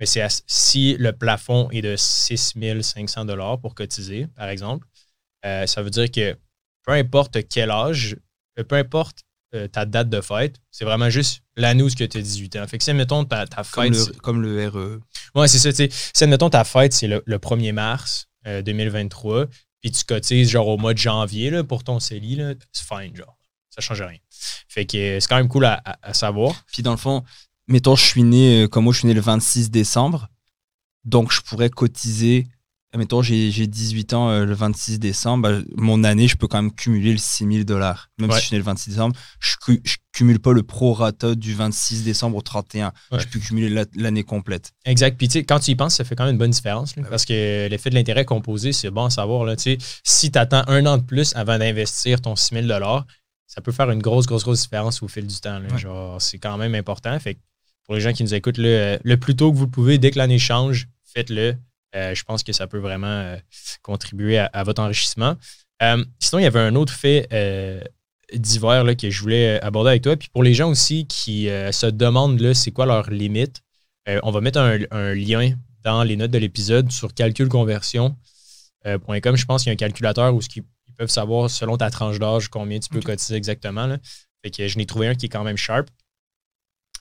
mais 0.00 0.06
c'est 0.06 0.26
si 0.46 0.96
le 0.96 1.12
plafond 1.12 1.68
est 1.72 1.82
de 1.82 1.94
6 1.94 2.54
500 2.80 3.26
pour 3.60 3.74
cotiser, 3.74 4.28
par 4.28 4.48
exemple, 4.48 4.86
ça 5.42 5.82
veut 5.82 5.90
dire 5.90 6.10
que 6.10 6.34
peu 6.86 6.92
importe 6.92 7.46
quel 7.50 7.70
âge, 7.70 8.16
peu 8.66 8.76
importe 8.76 9.24
ta 9.72 9.84
date 9.84 10.08
de 10.08 10.22
fête, 10.22 10.56
c'est 10.70 10.86
vraiment 10.86 11.10
juste 11.10 11.42
l'année 11.54 11.82
où 11.82 11.90
tu 11.90 12.02
as 12.02 12.06
18 12.06 12.56
ans. 12.56 12.66
Fait 12.66 12.78
que 12.78 12.84
si, 12.84 12.94
mettons, 12.94 13.26
ta, 13.26 13.46
ta 13.46 13.62
fête. 13.62 13.92
Comme 14.22 14.42
le, 14.42 14.66
comme 14.66 14.68
RE. 14.68 15.00
Ouais, 15.34 15.48
c'est 15.48 15.58
ça. 15.58 15.86
Si, 16.14 16.26
mettons, 16.26 16.48
ta 16.48 16.64
fête, 16.64 16.94
c'est 16.94 17.08
le, 17.08 17.22
le 17.26 17.36
1er 17.38 17.72
mars, 17.72 18.27
2023, 18.64 19.34
euh, 19.34 19.46
puis 19.80 19.90
tu 19.90 20.04
cotises 20.04 20.50
genre 20.50 20.68
au 20.68 20.76
mois 20.76 20.94
de 20.94 20.98
janvier 20.98 21.50
là, 21.50 21.64
pour 21.64 21.84
ton 21.84 22.00
CELI, 22.00 22.56
c'est 22.72 22.86
fine, 22.86 23.14
genre. 23.14 23.36
Ça 23.70 23.80
change 23.80 24.02
rien. 24.02 24.18
Fait 24.68 24.86
que 24.86 24.96
euh, 24.96 25.20
c'est 25.20 25.28
quand 25.28 25.36
même 25.36 25.48
cool 25.48 25.64
à, 25.64 25.82
savoir. 26.12 26.64
Puis 26.72 26.82
dans 26.82 26.90
le 26.90 26.96
fond, 26.96 27.22
mettons, 27.68 27.96
je 27.96 28.04
suis 28.04 28.22
né, 28.22 28.64
euh, 28.64 28.68
comme 28.68 28.84
moi, 28.84 28.92
je 28.92 29.00
suis 29.00 29.08
né 29.08 29.14
le 29.14 29.20
26 29.20 29.70
décembre, 29.70 30.28
donc 31.04 31.32
je 31.32 31.40
pourrais 31.40 31.70
cotiser 31.70 32.48
Mettons, 32.96 33.20
j'ai 33.20 33.66
18 33.66 34.14
ans 34.14 34.30
euh, 34.30 34.44
le 34.46 34.54
26 34.54 34.98
décembre, 34.98 35.42
bah, 35.48 35.58
mon 35.76 36.04
année, 36.04 36.26
je 36.26 36.36
peux 36.36 36.48
quand 36.48 36.62
même 36.62 36.72
cumuler 36.72 37.12
le 37.12 37.18
6000 37.18 37.66
dollars. 37.66 38.08
Même 38.18 38.30
si 38.32 38.38
je 38.38 38.44
suis 38.46 38.54
né 38.54 38.58
le 38.58 38.64
26 38.64 38.90
décembre, 38.90 39.14
je, 39.40 39.56
je 39.84 39.96
cumule 40.12 40.38
pas 40.38 40.54
le 40.54 40.62
pro-rata 40.62 41.34
du 41.34 41.52
26 41.52 42.02
décembre 42.02 42.38
au 42.38 42.40
31. 42.40 42.92
Je 43.12 43.26
peux 43.26 43.38
cumuler 43.40 43.84
l'année 43.94 44.24
complète. 44.24 44.72
Exact. 44.86 45.18
Puis, 45.18 45.28
tu 45.28 45.34
sais, 45.34 45.44
quand 45.44 45.58
tu 45.60 45.72
y 45.72 45.76
penses, 45.76 45.96
ça 45.96 46.04
fait 46.04 46.16
quand 46.16 46.24
même 46.24 46.32
une 46.32 46.38
bonne 46.38 46.50
différence. 46.50 46.94
parce 47.10 47.26
que 47.26 47.68
l'effet 47.68 47.90
de 47.90 47.94
l'intérêt 47.94 48.24
composé, 48.24 48.72
c'est 48.72 48.90
bon 48.90 49.04
à 49.04 49.10
savoir. 49.10 49.44
Là, 49.44 49.54
si 49.58 50.30
tu 50.30 50.38
attends 50.38 50.62
un 50.66 50.86
an 50.86 50.96
de 50.96 51.02
plus 51.02 51.36
avant 51.36 51.58
d'investir 51.58 52.22
ton 52.22 52.36
6000 52.36 52.66
dollars, 52.66 53.06
ça 53.46 53.60
peut 53.60 53.72
faire 53.72 53.90
une 53.90 54.00
grosse, 54.00 54.26
grosse, 54.26 54.44
grosse 54.44 54.62
différence 54.62 55.02
au 55.02 55.08
fil 55.08 55.26
du 55.26 55.36
temps. 55.40 55.60
Genre, 55.76 56.20
c'est 56.22 56.38
quand 56.38 56.56
même 56.56 56.74
important. 56.74 57.18
Fait 57.20 57.38
pour 57.84 57.94
les 57.94 58.00
gens 58.00 58.12
qui 58.12 58.22
nous 58.22 58.34
écoutent, 58.34 58.58
le, 58.58 58.98
le 59.02 59.16
plus 59.16 59.34
tôt 59.36 59.50
que 59.52 59.56
vous 59.56 59.68
pouvez, 59.68 59.96
dès 59.98 60.10
que 60.10 60.18
l'année 60.18 60.38
change, 60.38 60.88
faites-le. 61.04 61.54
Euh, 61.94 62.14
je 62.14 62.22
pense 62.24 62.42
que 62.42 62.52
ça 62.52 62.66
peut 62.66 62.78
vraiment 62.78 63.06
euh, 63.06 63.36
contribuer 63.82 64.38
à, 64.38 64.62
votre 64.62 64.82
enrichissement. 64.82 65.36
Euh, 65.82 66.04
sinon, 66.20 66.40
il 66.40 66.42
y 66.42 66.46
avait 66.46 66.60
un 66.60 66.74
autre 66.74 66.92
fait 66.92 67.28
divers 68.34 68.84
là, 68.84 68.94
que 68.94 69.08
je 69.08 69.22
voulais 69.22 69.58
aborder 69.62 69.90
avec 69.90 70.02
toi. 70.02 70.16
Puis 70.16 70.28
pour 70.28 70.42
les 70.42 70.52
gens 70.52 70.68
aussi 70.68 71.06
qui 71.06 71.46
se 71.46 71.86
demandent 71.86 72.52
c'est 72.52 72.72
quoi 72.72 72.84
leur 72.84 73.10
limite, 73.10 73.62
on 74.06 74.30
va 74.30 74.40
mettre 74.40 74.58
un, 74.58 75.14
lien 75.14 75.54
dans 75.82 76.02
les 76.02 76.16
notes 76.16 76.30
de 76.30 76.38
l'épisode 76.38 76.92
sur 76.92 77.14
calculconversion.com. 77.14 79.36
je 79.36 79.44
pense 79.46 79.62
qu'il 79.62 79.70
y 79.70 79.70
a 79.70 79.72
un 79.72 79.76
calculateur 79.76 80.34
où 80.34 80.40
ils 80.54 80.94
peuvent 80.94 81.08
savoir 81.08 81.48
selon 81.48 81.78
ta 81.78 81.90
tranche 81.90 82.18
d'âge 82.18 82.48
combien 82.48 82.78
tu 82.80 82.90
peux 82.90 83.00
cotiser 83.00 83.36
exactement. 83.36 83.96
Fait 84.44 84.50
que 84.50 84.68
je 84.68 84.76
n'ai 84.76 84.84
trouvé 84.84 85.06
un 85.06 85.14
qui 85.14 85.26
est 85.26 85.30
quand 85.30 85.44
même 85.44 85.56
sharp. 85.56 85.88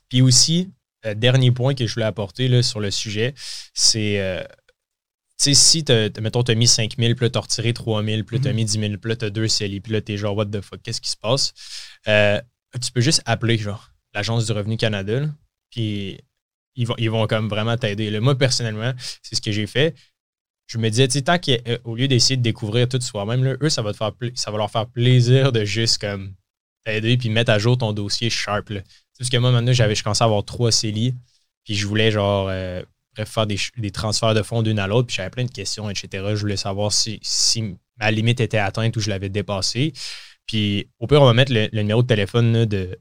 Puis 0.07 0.21
aussi, 0.21 0.71
dernier 1.15 1.51
point 1.51 1.75
que 1.75 1.85
je 1.85 1.93
voulais 1.93 2.05
apporter 2.05 2.47
là, 2.47 2.63
sur 2.63 2.79
le 2.79 2.89
sujet, 2.89 3.33
c'est 3.73 4.47
sais, 5.37 5.53
si, 5.53 5.85
mettons, 6.21 6.43
tu 6.43 6.51
as 6.51 6.55
mis 6.55 6.67
5 6.67 6.95
000, 6.97 7.13
puis 7.15 7.25
là, 7.25 7.29
tu 7.29 7.37
as 7.37 7.41
retiré 7.41 7.73
3 7.73 8.03
000, 8.03 8.23
puis 8.23 8.37
là, 8.37 8.43
tu 8.43 8.49
as 8.49 8.53
mis 8.53 8.65
10 8.65 8.79
000, 8.79 8.97
puis 8.97 9.09
là, 9.09 9.15
tu 9.15 9.25
as 9.25 9.29
deux 9.29 9.47
CELI, 9.47 9.79
puis 9.79 9.93
là, 9.93 10.01
tu 10.01 10.13
es 10.13 10.17
genre, 10.17 10.35
what 10.35 10.47
the 10.47 10.61
fuck, 10.61 10.81
qu'est-ce 10.81 11.01
qui 11.01 11.09
se 11.09 11.17
passe? 11.17 11.53
Euh, 12.07 12.41
tu 12.81 12.91
peux 12.91 13.01
juste 13.01 13.21
appeler, 13.25 13.57
genre, 13.57 13.91
l'Agence 14.13 14.45
du 14.47 14.51
Revenu 14.51 14.77
Canada, 14.77 15.29
puis 15.69 16.19
ils 16.75 16.87
vont, 16.87 16.95
ils 16.97 17.09
vont 17.09 17.27
comme 17.27 17.49
vraiment 17.49 17.77
t'aider. 17.77 18.19
Moi, 18.19 18.37
personnellement, 18.37 18.93
c'est 19.21 19.35
ce 19.35 19.41
que 19.41 19.51
j'ai 19.51 19.67
fait. 19.67 19.95
Je 20.67 20.77
me 20.77 20.89
disais, 20.89 21.07
tu 21.07 21.13
sais, 21.13 21.21
tant 21.21 21.37
qu'au 21.39 21.95
lieu 21.95 22.07
d'essayer 22.07 22.35
de 22.35 22.41
découvrir 22.41 22.89
tout 22.89 22.99
soi-même, 22.99 23.57
eux, 23.61 23.69
ça 23.69 23.81
va, 23.81 23.93
te 23.93 23.97
faire, 23.97 24.11
ça 24.35 24.51
va 24.51 24.57
leur 24.57 24.71
faire 24.71 24.87
plaisir 24.87 25.51
de 25.51 25.63
juste 25.63 25.99
comme 25.99 26.33
t'aider 26.83 27.17
puis 27.17 27.29
mettre 27.29 27.51
à 27.51 27.59
jour 27.59 27.77
ton 27.77 27.93
dossier 27.93 28.29
sharp. 28.29 28.73
Parce 29.17 29.29
que 29.29 29.37
moi, 29.37 29.51
maintenant, 29.51 29.73
j'avais, 29.73 29.95
je 29.95 30.03
commençais 30.03 30.23
à 30.23 30.25
avoir 30.25 30.43
trois 30.43 30.71
CELI, 30.71 31.15
puis 31.63 31.75
je 31.75 31.87
voulais, 31.87 32.11
genre, 32.11 32.47
euh, 32.49 32.83
faire 33.25 33.47
des, 33.47 33.91
transferts 33.91 34.33
de 34.33 34.41
fonds 34.41 34.61
d'une 34.61 34.79
à 34.79 34.87
l'autre. 34.87 35.07
Puis 35.07 35.15
j'avais 35.17 35.29
plein 35.29 35.45
de 35.45 35.51
questions, 35.51 35.89
etc. 35.89 36.23
Je 36.29 36.39
voulais 36.39 36.57
savoir 36.57 36.91
si, 36.91 37.19
ma 37.99 38.11
limite 38.11 38.39
était 38.39 38.57
atteinte 38.57 38.95
ou 38.97 38.99
je 38.99 39.09
l'avais 39.09 39.29
dépassée. 39.29 39.93
Puis 40.45 40.89
au 40.99 41.07
pire, 41.07 41.21
on 41.21 41.25
va 41.25 41.33
mettre 41.33 41.51
le, 41.53 41.69
numéro 41.73 42.01
de 42.01 42.07
téléphone 42.07 42.65
de, 42.65 42.99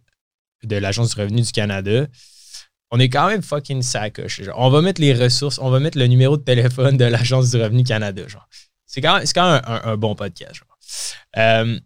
de 0.65 0.77
l'Agence 0.77 1.15
du 1.15 1.21
revenu 1.21 1.43
du 1.43 1.53
Canada. 1.53 2.07
On 2.91 3.01
est 3.01 3.09
quand 3.09 3.29
même 3.29 3.43
fucking 3.43 3.83
sacoche. 3.83 4.43
On 4.57 4.71
va 4.71 4.81
mettre 4.81 5.01
les 5.01 5.13
ressources, 5.13 5.59
on 5.59 5.71
va 5.71 5.81
mettre 5.81 5.99
le 5.99 6.07
numéro 6.07 6.37
de 6.37 6.43
téléphone 6.43 6.97
de 6.97 7.05
l'Agence 7.05 7.51
du 7.51 7.61
revenu 7.61 7.83
Canada. 7.83 8.23
C'est 8.87 9.01
quand, 9.01 9.21
même 9.21 9.63
un, 9.67 9.97
bon 9.97 10.15
podcast. 10.15 10.61
Euh, 11.37 11.79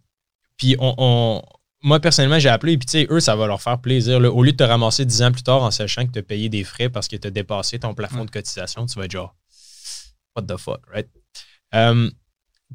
puis 0.56 0.76
on 0.78 1.42
moi, 1.82 2.00
personnellement, 2.00 2.38
j'ai 2.38 2.48
appelé, 2.48 2.72
et 2.72 2.78
puis, 2.78 2.86
tu 2.86 2.92
sais, 2.92 3.06
eux, 3.10 3.20
ça 3.20 3.36
va 3.36 3.46
leur 3.46 3.62
faire 3.62 3.80
plaisir. 3.80 4.18
Au 4.18 4.42
lieu 4.42 4.52
de 4.52 4.56
te 4.56 4.62
ramasser 4.62 5.04
10 5.04 5.22
ans 5.22 5.32
plus 5.32 5.42
tard 5.42 5.62
en 5.62 5.70
sachant 5.70 6.06
que 6.06 6.12
tu 6.12 6.18
as 6.18 6.22
payé 6.22 6.48
des 6.48 6.64
frais 6.64 6.88
parce 6.88 7.08
que 7.08 7.16
tu 7.16 7.26
as 7.26 7.30
dépassé 7.30 7.78
ton 7.78 7.94
plafond 7.94 8.24
de 8.24 8.30
cotisation, 8.30 8.86
tu 8.86 8.98
vas 8.98 9.06
être 9.06 9.12
genre, 9.12 9.34
what 10.36 10.42
the 10.42 10.56
fuck, 10.58 10.82
right? 10.92 11.08
Euh, 11.74 12.10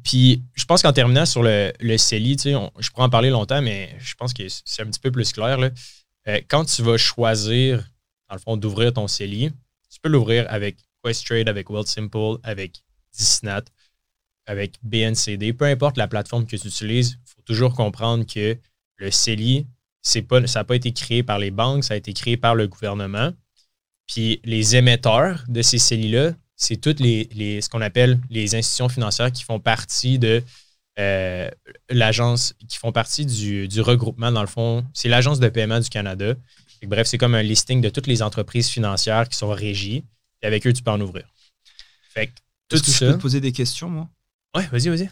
puis, 0.02 0.42
je 0.54 0.64
pense 0.64 0.82
qu'en 0.82 0.92
terminant 0.92 1.24
sur 1.24 1.42
le, 1.42 1.72
le 1.80 1.96
CELI, 1.96 2.36
tu 2.36 2.52
sais, 2.52 2.70
je 2.78 2.90
pourrais 2.90 3.04
en 3.04 3.10
parler 3.10 3.30
longtemps, 3.30 3.62
mais 3.62 3.96
je 3.98 4.14
pense 4.14 4.34
que 4.34 4.42
c'est 4.48 4.82
un 4.82 4.86
petit 4.86 5.00
peu 5.00 5.10
plus 5.10 5.32
clair. 5.32 5.58
Là. 5.58 5.70
Euh, 6.28 6.40
quand 6.48 6.64
tu 6.64 6.82
vas 6.82 6.96
choisir, 6.96 7.88
dans 8.28 8.34
le 8.34 8.40
fond, 8.40 8.56
d'ouvrir 8.56 8.92
ton 8.92 9.06
CELI, 9.06 9.50
tu 9.90 10.00
peux 10.02 10.08
l'ouvrir 10.08 10.46
avec 10.48 10.76
Questrade, 11.02 11.48
avec 11.48 11.68
Simple, 11.84 12.38
avec 12.42 12.82
Disnat, 13.16 13.62
avec 14.46 14.76
BNCD, 14.82 15.52
peu 15.52 15.64
importe 15.64 15.96
la 15.96 16.08
plateforme 16.08 16.46
que 16.46 16.56
tu 16.56 16.66
utilises, 16.68 17.18
il 17.24 17.30
faut 17.34 17.42
toujours 17.42 17.74
comprendre 17.74 18.24
que 18.26 18.58
le 18.96 19.10
CELI, 19.10 19.66
pas, 20.28 20.46
ça 20.46 20.60
n'a 20.60 20.64
pas 20.64 20.76
été 20.76 20.92
créé 20.92 21.22
par 21.22 21.38
les 21.38 21.50
banques, 21.50 21.84
ça 21.84 21.94
a 21.94 21.96
été 21.96 22.12
créé 22.12 22.36
par 22.36 22.54
le 22.54 22.68
gouvernement. 22.68 23.32
Puis 24.06 24.40
les 24.44 24.76
émetteurs 24.76 25.44
de 25.48 25.62
ces 25.62 25.78
CELI-là, 25.78 26.32
c'est 26.56 26.76
toutes 26.76 27.00
les, 27.00 27.60
ce 27.60 27.68
qu'on 27.68 27.82
appelle 27.82 28.18
les 28.30 28.54
institutions 28.54 28.88
financières 28.88 29.30
qui 29.30 29.44
font 29.44 29.60
partie 29.60 30.18
de 30.18 30.42
euh, 30.98 31.50
l'agence, 31.90 32.54
qui 32.68 32.78
font 32.78 32.92
partie 32.92 33.26
du, 33.26 33.80
regroupement, 33.80 34.32
dans 34.32 34.40
le 34.40 34.46
fond. 34.46 34.84
C'est 34.94 35.08
l'Agence 35.08 35.38
de 35.40 35.48
paiement 35.48 35.80
du 35.80 35.90
Canada. 35.90 36.34
bref, 36.86 37.06
c'est 37.06 37.18
comme 37.18 37.34
un 37.34 37.42
listing 37.42 37.82
de 37.82 37.90
toutes 37.90 38.06
les 38.06 38.22
entreprises 38.22 38.68
financières 38.68 39.28
qui 39.28 39.36
sont 39.36 39.50
régies. 39.50 40.04
Et 40.42 40.46
avec 40.46 40.66
eux, 40.66 40.72
tu 40.72 40.82
peux 40.82 40.90
en 40.90 41.00
ouvrir. 41.00 41.26
Fait 42.14 42.28
que, 42.28 42.32
tout 42.68 42.78
que 42.78 42.90
je 42.90 42.98
peux 42.98 43.12
te 43.12 43.20
poser 43.20 43.40
des 43.40 43.52
questions, 43.52 43.90
moi? 43.90 44.08
Ouais, 44.54 44.66
vas-y, 44.68 44.88
vas-y. 44.88 45.10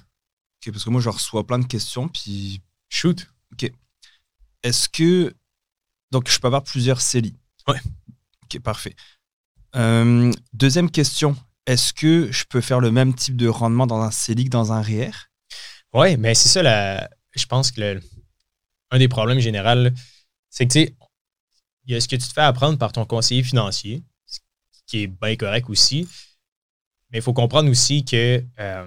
parce 0.70 0.84
que 0.84 0.90
moi, 0.90 1.02
je 1.02 1.10
reçois 1.10 1.46
plein 1.46 1.58
de 1.58 1.66
questions, 1.66 2.08
puis. 2.08 2.62
Shoot. 2.88 3.26
OK. 3.54 3.70
Est-ce 4.62 4.88
que. 4.88 5.34
Donc, 6.10 6.30
je 6.30 6.38
peux 6.38 6.46
avoir 6.46 6.62
plusieurs 6.62 7.00
CELI. 7.00 7.36
Ouais. 7.66 7.80
Ok, 8.44 8.60
parfait. 8.60 8.94
Euh, 9.76 10.32
deuxième 10.52 10.90
question. 10.90 11.36
Est-ce 11.66 11.92
que 11.92 12.30
je 12.30 12.44
peux 12.44 12.60
faire 12.60 12.80
le 12.80 12.90
même 12.90 13.14
type 13.14 13.36
de 13.36 13.48
rendement 13.48 13.86
dans 13.86 14.00
un 14.00 14.10
CELI 14.10 14.44
que 14.44 14.50
dans 14.50 14.72
un 14.72 14.82
REER? 14.82 15.12
Oui, 15.94 16.16
mais 16.16 16.34
c'est 16.34 16.48
ça, 16.48 16.62
la, 16.62 17.08
je 17.34 17.46
pense 17.46 17.70
que 17.70 17.80
le, 17.80 18.02
un 18.90 18.98
des 18.98 19.08
problèmes 19.08 19.38
généraux, 19.38 19.88
c'est 20.50 20.66
que, 20.66 20.72
tu 20.72 20.80
sais, 20.80 20.96
il 21.86 21.94
y 21.94 21.96
a 21.96 22.00
ce 22.00 22.08
que 22.08 22.16
tu 22.16 22.26
te 22.28 22.32
fais 22.32 22.42
apprendre 22.42 22.78
par 22.78 22.92
ton 22.92 23.04
conseiller 23.04 23.42
financier, 23.42 24.02
ce 24.26 24.40
qui 24.86 25.02
est 25.02 25.06
bien 25.06 25.36
correct 25.36 25.68
aussi, 25.70 26.08
mais 27.10 27.18
il 27.18 27.22
faut 27.22 27.32
comprendre 27.32 27.70
aussi 27.70 28.04
que 28.04 28.44
euh, 28.58 28.86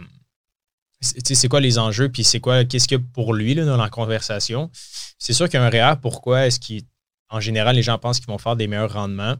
c'est 1.02 1.48
quoi 1.48 1.60
les 1.60 1.78
enjeux, 1.78 2.10
puis 2.10 2.24
c'est 2.24 2.40
quoi, 2.40 2.66
qu'est-ce 2.66 2.88
qu'il 2.88 2.98
y 2.98 3.02
a 3.02 3.04
pour 3.14 3.34
lui 3.34 3.54
là, 3.54 3.66
dans 3.66 3.78
la 3.78 3.90
conversation? 3.90 4.72
C'est 5.20 5.34
sûr 5.34 5.50
qu'un 5.50 5.70
REER, 5.70 5.96
pourquoi 6.02 6.48
est-ce 6.48 6.60
qu'en 6.60 7.40
général, 7.40 7.76
les 7.76 7.84
gens 7.84 7.98
pensent 7.98 8.20
qu'ils 8.20 8.30
vont 8.30 8.38
faire 8.38 8.56
des 8.56 8.68
meilleurs 8.68 8.94
rendements? 8.94 9.36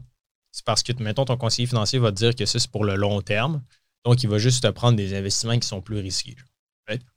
C'est 0.52 0.64
parce 0.64 0.82
que, 0.82 0.92
mettons, 1.02 1.24
ton 1.24 1.36
conseiller 1.36 1.66
financier 1.66 1.98
va 1.98 2.10
te 2.10 2.16
dire 2.16 2.34
que 2.34 2.46
ça, 2.46 2.58
c'est 2.58 2.70
pour 2.70 2.84
le 2.84 2.94
long 2.96 3.20
terme. 3.22 3.62
Donc, 4.04 4.22
il 4.22 4.28
va 4.28 4.38
juste 4.38 4.62
te 4.62 4.68
prendre 4.68 4.96
des 4.96 5.14
investissements 5.14 5.58
qui 5.58 5.68
sont 5.68 5.82
plus 5.82 5.98
risqués. 5.98 6.36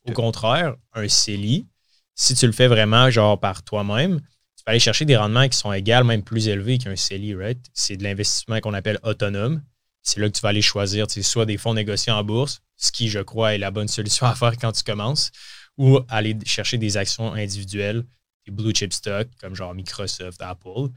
Au 0.05 0.11
contraire, 0.11 0.75
un 0.93 1.07
CELI, 1.07 1.65
si 2.13 2.35
tu 2.35 2.45
le 2.45 2.51
fais 2.51 2.67
vraiment 2.67 3.09
genre 3.09 3.39
par 3.39 3.63
toi-même, 3.63 4.19
tu 4.19 4.63
vas 4.65 4.71
aller 4.71 4.79
chercher 4.79 5.05
des 5.05 5.15
rendements 5.15 5.47
qui 5.47 5.57
sont 5.57 5.71
égaux, 5.71 6.03
même 6.03 6.23
plus 6.23 6.49
élevés 6.49 6.77
qu'un 6.77 6.95
CELI, 6.95 7.35
right? 7.35 7.59
C'est 7.73 7.95
de 7.95 8.03
l'investissement 8.03 8.59
qu'on 8.59 8.73
appelle 8.73 8.99
autonome. 9.03 9.63
C'est 10.03 10.19
là 10.19 10.27
que 10.29 10.35
tu 10.35 10.41
vas 10.41 10.49
aller 10.49 10.61
choisir 10.61 11.05
soit 11.09 11.45
des 11.45 11.57
fonds 11.57 11.73
négociés 11.73 12.11
en 12.11 12.23
bourse, 12.23 12.61
ce 12.75 12.91
qui, 12.91 13.09
je 13.09 13.19
crois, 13.19 13.55
est 13.55 13.57
la 13.57 13.71
bonne 13.71 13.87
solution 13.87 14.25
à 14.27 14.35
faire 14.35 14.57
quand 14.57 14.71
tu 14.71 14.83
commences, 14.83 15.31
ou 15.77 15.99
aller 16.09 16.37
chercher 16.45 16.77
des 16.77 16.97
actions 16.97 17.33
individuelles, 17.33 18.05
des 18.45 18.51
blue 18.51 18.73
chip 18.73 18.93
stocks 18.93 19.29
comme 19.39 19.55
genre 19.55 19.73
Microsoft, 19.73 20.41
Apple. 20.41 20.89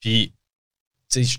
Puis, 0.00 0.34
tu 1.10 1.24
sais, 1.24 1.38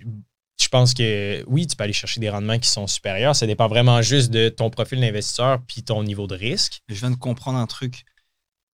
je 0.59 0.67
pense 0.67 0.93
que 0.93 1.43
oui, 1.47 1.65
tu 1.67 1.75
peux 1.75 1.83
aller 1.83 1.93
chercher 1.93 2.19
des 2.19 2.29
rendements 2.29 2.59
qui 2.59 2.69
sont 2.69 2.85
supérieurs. 2.85 3.35
Ça 3.35 3.47
dépend 3.47 3.67
vraiment 3.67 4.01
juste 4.01 4.29
de 4.29 4.49
ton 4.49 4.69
profil 4.69 4.99
d'investisseur 4.99 5.61
puis 5.65 5.83
ton 5.83 6.03
niveau 6.03 6.27
de 6.27 6.35
risque. 6.35 6.81
Je 6.89 6.95
viens 6.95 7.11
de 7.11 7.15
comprendre 7.15 7.57
un 7.57 7.67
truc. 7.67 8.03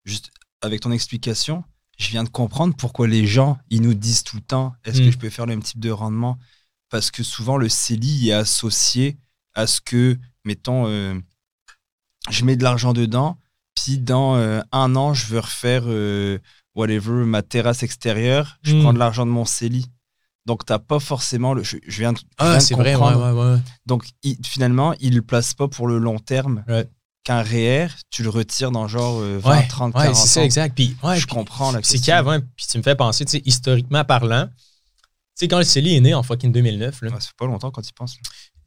Juste 0.04 0.30
avec 0.60 0.80
ton 0.80 0.92
explication, 0.92 1.62
je 1.98 2.08
viens 2.08 2.24
de 2.24 2.28
comprendre 2.28 2.74
pourquoi 2.76 3.06
les 3.06 3.26
gens, 3.26 3.58
ils 3.70 3.82
nous 3.82 3.94
disent 3.94 4.24
tout 4.24 4.36
le 4.36 4.42
temps 4.42 4.74
est-ce 4.84 5.00
que 5.00 5.08
hmm. 5.08 5.12
je 5.12 5.18
peux 5.18 5.30
faire 5.30 5.46
le 5.46 5.50
même 5.50 5.62
type 5.62 5.80
de 5.80 5.90
rendement? 5.90 6.38
Parce 6.90 7.10
que 7.10 7.22
souvent, 7.22 7.56
le 7.56 7.68
CELI 7.68 8.30
est 8.30 8.32
associé 8.32 9.18
à 9.54 9.66
ce 9.66 9.80
que 9.80 10.18
mettons, 10.44 10.86
euh, 10.86 11.14
je 12.30 12.44
mets 12.44 12.56
de 12.56 12.62
l'argent 12.62 12.92
dedans, 12.92 13.38
puis 13.74 13.98
dans 13.98 14.36
euh, 14.36 14.60
un 14.72 14.94
an, 14.96 15.14
je 15.14 15.26
veux 15.26 15.40
refaire 15.40 15.84
euh, 15.86 16.38
whatever, 16.74 17.24
ma 17.24 17.42
terrasse 17.42 17.82
extérieure, 17.82 18.58
je 18.62 18.74
hmm. 18.74 18.82
prends 18.82 18.92
de 18.92 18.98
l'argent 18.98 19.26
de 19.26 19.30
mon 19.30 19.44
CELI. 19.44 19.86
Donc, 20.46 20.66
tu 20.66 20.72
n'as 20.72 20.78
pas 20.78 21.00
forcément 21.00 21.54
le. 21.54 21.62
Je, 21.62 21.78
viens 21.88 22.12
de. 22.12 22.18
Ah, 22.36 22.60
c'est 22.60 22.74
vrai, 22.74 22.94
ouais, 22.94 23.14
ouais, 23.14 23.30
ouais. 23.30 23.56
Donc, 23.86 24.04
finalement, 24.44 24.94
il 25.00 25.10
ne 25.10 25.16
le 25.16 25.22
place 25.22 25.54
pas 25.54 25.68
pour 25.68 25.88
le 25.88 25.98
long 25.98 26.18
terme. 26.18 26.64
Qu'un 27.24 27.40
REER, 27.40 27.86
tu 28.10 28.22
le 28.22 28.28
retires 28.28 28.70
dans 28.70 28.86
genre 28.86 29.20
20, 29.20 29.62
30, 29.68 29.94
40 29.94 30.14
c'est 30.14 30.26
ça, 30.26 30.44
exact. 30.44 30.74
Puis, 30.74 30.94
je 31.16 31.26
comprends 31.26 31.72
C'est 31.82 31.98
qu'avant, 31.98 32.38
puis 32.54 32.66
tu 32.70 32.76
me 32.76 32.82
fais 32.82 32.94
penser, 32.94 33.24
tu 33.24 33.38
sais, 33.38 33.42
historiquement 33.46 34.04
parlant, 34.04 34.50
sais, 35.34 35.48
quand 35.48 35.58
le 35.58 35.64
CELI 35.64 35.96
est 35.96 36.00
né 36.00 36.14
en 36.14 36.22
fucking 36.22 36.52
2009, 36.52 37.02
là, 37.02 37.10
ça 37.10 37.20
fait 37.20 37.36
pas 37.36 37.46
longtemps 37.46 37.70
quand 37.70 37.82
tu 37.82 37.90
y 37.90 37.92
penses. 37.92 38.16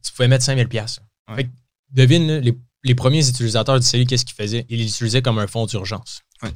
Tu 0.03 0.11
pouvais 0.11 0.27
mettre 0.27 0.45
5000$. 0.45 0.99
Fait 1.35 1.49
devine, 1.91 2.41
les, 2.83 2.95
premiers 2.95 3.27
utilisateurs 3.27 3.79
du 3.79 3.85
CELI, 3.85 4.05
qu'est-ce 4.05 4.25
qu'ils 4.25 4.35
faisaient? 4.35 4.65
Ils 4.69 4.79
l'utilisaient 4.79 5.21
comme 5.21 5.39
un 5.39 5.47
fonds 5.47 5.65
d'urgence. 5.65 6.21
Ouais. 6.43 6.51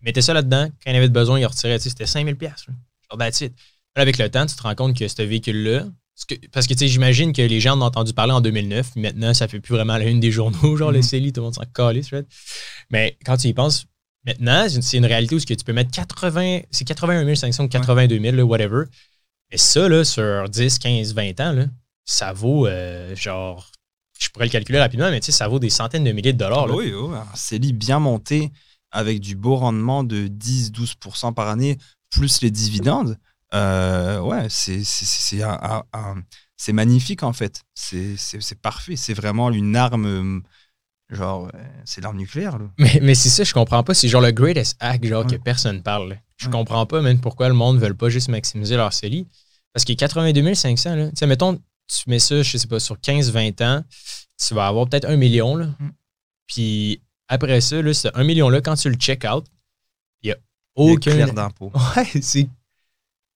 Ils 0.00 0.04
mettaient 0.04 0.22
ça 0.22 0.34
là-dedans. 0.34 0.70
Quand 0.84 0.90
il 0.90 0.96
avait 0.96 1.08
besoin, 1.08 1.38
ils 1.38 1.46
retiraient. 1.46 1.78
C'était 1.78 2.06
5000 2.06 2.36
pièces. 2.36 2.66
Genre, 2.66 3.18
that's 3.18 3.40
it. 3.40 3.54
avec 3.94 4.18
le 4.18 4.30
temps, 4.30 4.46
tu 4.46 4.54
te 4.54 4.62
rends 4.62 4.74
compte 4.74 4.96
que 4.96 5.08
ce 5.08 5.22
véhicule-là, 5.22 5.86
parce 6.52 6.66
que, 6.66 6.74
tu 6.74 6.80
sais, 6.80 6.88
j'imagine 6.88 7.32
que 7.32 7.42
les 7.42 7.60
gens 7.60 7.74
en 7.74 7.82
ont 7.82 7.86
entendu 7.86 8.12
parler 8.12 8.32
en 8.32 8.40
2009, 8.40 8.92
puis 8.92 9.00
maintenant, 9.00 9.34
ça 9.34 9.46
fait 9.46 9.60
plus 9.60 9.74
vraiment 9.74 9.96
la 9.96 10.04
une 10.04 10.20
des 10.20 10.32
journaux, 10.32 10.76
genre 10.76 10.90
le 10.90 10.98
Mhm. 10.98 11.02
CELI, 11.02 11.32
tout 11.32 11.40
le 11.40 11.44
monde 11.44 11.54
s'en 11.54 11.64
calisse, 11.72 12.10
right? 12.10 12.26
Mais 12.90 13.16
quand 13.24 13.36
tu 13.36 13.48
y 13.48 13.54
penses, 13.54 13.86
maintenant, 14.26 14.66
c'est 14.68 14.96
une, 14.96 15.06
réalité 15.06 15.34
où 15.36 15.38
que 15.38 15.54
tu 15.54 15.64
peux 15.64 15.72
mettre 15.72 15.90
80, 15.92 16.60
c'est 16.70 16.84
81 16.84 17.34
500 17.34 17.64
ou 17.64 17.68
82 17.68 18.18
000, 18.20 18.36
là, 18.36 18.44
whatever. 18.44 18.84
Mais 19.50 19.56
ça, 19.56 20.04
sur 20.04 20.48
10, 20.48 20.78
15, 20.78 21.14
20 21.14 21.40
ans, 21.40 21.52
là, 21.52 21.64
ça 22.04 22.32
vaut, 22.32 22.66
euh, 22.66 23.14
genre, 23.16 23.70
je 24.18 24.28
pourrais 24.30 24.46
le 24.46 24.50
calculer 24.50 24.78
rapidement, 24.78 25.10
mais 25.10 25.20
ça 25.22 25.48
vaut 25.48 25.58
des 25.58 25.70
centaines 25.70 26.04
de 26.04 26.12
milliers 26.12 26.32
de 26.32 26.38
dollars. 26.38 26.66
là. 26.66 26.74
oui, 26.74 26.92
oui, 26.94 27.16
CELI 27.34 27.72
bien 27.72 27.98
monté 27.98 28.52
avec 28.90 29.20
du 29.20 29.36
beau 29.36 29.56
rendement 29.56 30.04
de 30.04 30.28
10-12% 30.28 31.34
par 31.34 31.48
année, 31.48 31.78
plus 32.10 32.40
les 32.40 32.50
dividendes. 32.50 33.18
Euh, 33.54 34.20
ouais, 34.20 34.46
c'est 34.50 34.82
magnifique 36.72 37.22
en 37.22 37.32
fait. 37.32 37.62
C'est 37.74 38.60
parfait. 38.60 38.96
C'est 38.96 39.14
vraiment 39.14 39.50
une 39.50 39.76
arme. 39.76 40.42
Genre, 41.10 41.48
euh, 41.54 41.64
c'est 41.86 42.02
l'arme 42.02 42.18
nucléaire. 42.18 42.58
Là. 42.58 42.66
Mais, 42.78 42.98
mais 43.02 43.14
c'est 43.14 43.30
ça, 43.30 43.42
je 43.44 43.54
comprends 43.54 43.82
pas. 43.82 43.94
C'est 43.94 44.08
genre 44.08 44.20
le 44.20 44.30
greatest 44.30 44.76
hack, 44.80 45.04
genre, 45.06 45.26
que 45.26 45.36
personne 45.36 45.82
parle. 45.82 46.10
là. 46.10 46.16
Je 46.36 46.46
Ouais. 46.46 46.52
comprends 46.52 46.84
pas, 46.86 47.00
même, 47.00 47.20
pourquoi 47.20 47.48
le 47.48 47.54
monde 47.54 47.76
ne 47.80 47.86
veut 47.86 47.94
pas 47.94 48.10
juste 48.10 48.28
maximiser 48.28 48.76
leur 48.76 48.92
CELI. 48.92 49.26
Parce 49.72 49.84
que 49.84 49.92
82 49.94 50.54
500, 50.54 50.94
là, 50.96 51.08
tu 51.08 51.16
sais, 51.16 51.26
mettons, 51.26 51.54
tu 51.86 52.10
mets 52.10 52.18
ça, 52.18 52.42
je 52.42 52.58
sais 52.58 52.66
pas, 52.68 52.78
sur 52.80 52.96
15-20 52.98 53.62
ans, 53.62 53.82
tu 54.46 54.54
vas 54.54 54.66
avoir 54.66 54.86
peut-être 54.88 55.06
un 55.08 55.16
million, 55.16 55.56
là. 55.56 55.66
Mm. 55.78 55.90
Puis 56.46 57.00
après 57.28 57.60
ça, 57.60 57.80
là, 57.80 57.94
ce 57.94 58.08
1 58.14 58.24
million-là, 58.24 58.60
quand 58.60 58.74
tu 58.76 58.88
le 58.90 58.96
check 58.96 59.24
out, 59.24 59.46
il 60.22 60.28
y 60.28 60.32
a 60.32 60.36
aucun. 60.74 61.26
d'impôt. 61.32 61.72
Ouais, 61.96 62.20
c'est. 62.20 62.48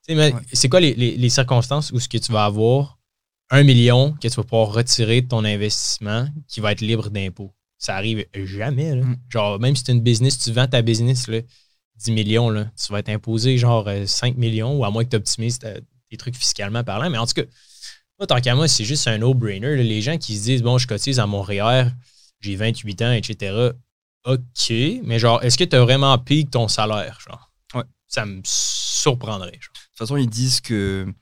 Ouais. 0.09 0.35
C'est 0.53 0.69
quoi 0.69 0.81
les, 0.81 0.95
les- 0.95 1.17
les 1.17 1.29
circonstances 1.31 1.91
où 1.93 2.01
ce 2.01 2.09
que 2.09 2.19
tu 2.19 2.33
vas 2.33 2.45
avoir 2.45 2.99
un 3.51 3.63
million 3.63 4.13
que 4.15 4.29
tu 4.29 4.35
vas 4.35 4.43
pouvoir 4.43 4.73
retirer 4.73 5.23
de 5.23 5.29
ton 5.29 5.45
investissement 5.45 6.29
qui 6.49 6.61
va 6.61 6.73
être 6.73 6.81
libre 6.81 7.09
d'impôt? 7.11 7.53
Ça 7.83 7.97
arrive 7.97 8.25
jamais. 8.33 8.95
Là. 8.95 9.03
Mm. 9.03 9.17
Genre, 9.29 9.59
même 9.59 9.75
si 9.75 9.83
tu 9.83 9.91
une 9.91 10.01
business, 10.01 10.39
tu 10.39 10.53
vends 10.53 10.69
ta 10.69 10.83
business 10.83 11.27
là, 11.27 11.41
10 11.97 12.13
millions, 12.13 12.49
là, 12.49 12.71
tu 12.81 12.93
vas 12.93 13.01
être 13.01 13.09
imposé 13.09 13.59
genre 13.59 13.89
euh, 13.89 14.07
5 14.07 14.37
millions 14.37 14.77
ou 14.77 14.85
à 14.85 14.91
moins 14.91 15.03
que 15.05 15.11
tu 15.11 15.17
optimises 15.17 15.59
tes 15.59 16.17
trucs 16.17 16.37
fiscalement 16.37 16.85
parlant. 16.85 17.11
Mais 17.11 17.19
en 17.19 17.27
tout 17.27 17.35
cas, 17.35 17.43
moi, 18.21 18.29
tant 18.29 18.41
qu'à 18.41 18.55
moi, 18.55 18.69
c'est 18.69 18.85
juste 18.85 19.09
un 19.09 19.19
no-brainer. 19.19 19.83
Les 19.83 20.01
gens 20.01 20.17
qui 20.17 20.39
se 20.39 20.45
disent, 20.45 20.63
bon, 20.63 20.79
je 20.79 20.87
cotise 20.87 21.19
à 21.19 21.27
mon 21.27 21.43
REER, 21.43 21.87
j'ai 22.39 22.55
28 22.55 23.03
ans, 23.03 23.13
etc. 23.13 23.71
OK, 24.27 24.73
mais 25.03 25.19
genre, 25.19 25.43
est-ce 25.43 25.59
que 25.59 25.65
tu 25.65 25.75
as 25.75 25.81
vraiment 25.83 26.17
payé 26.19 26.47
ton 26.47 26.69
salaire? 26.69 27.19
Genre? 27.27 27.51
Ouais. 27.75 27.85
Ça 28.07 28.25
me 28.25 28.43
surprendrait. 28.45 29.59
genre. 29.61 29.73
De 29.75 29.89
toute 29.89 29.99
façon, 29.99 30.17
ils 30.17 30.31
disent 30.31 30.61
que 30.61 31.13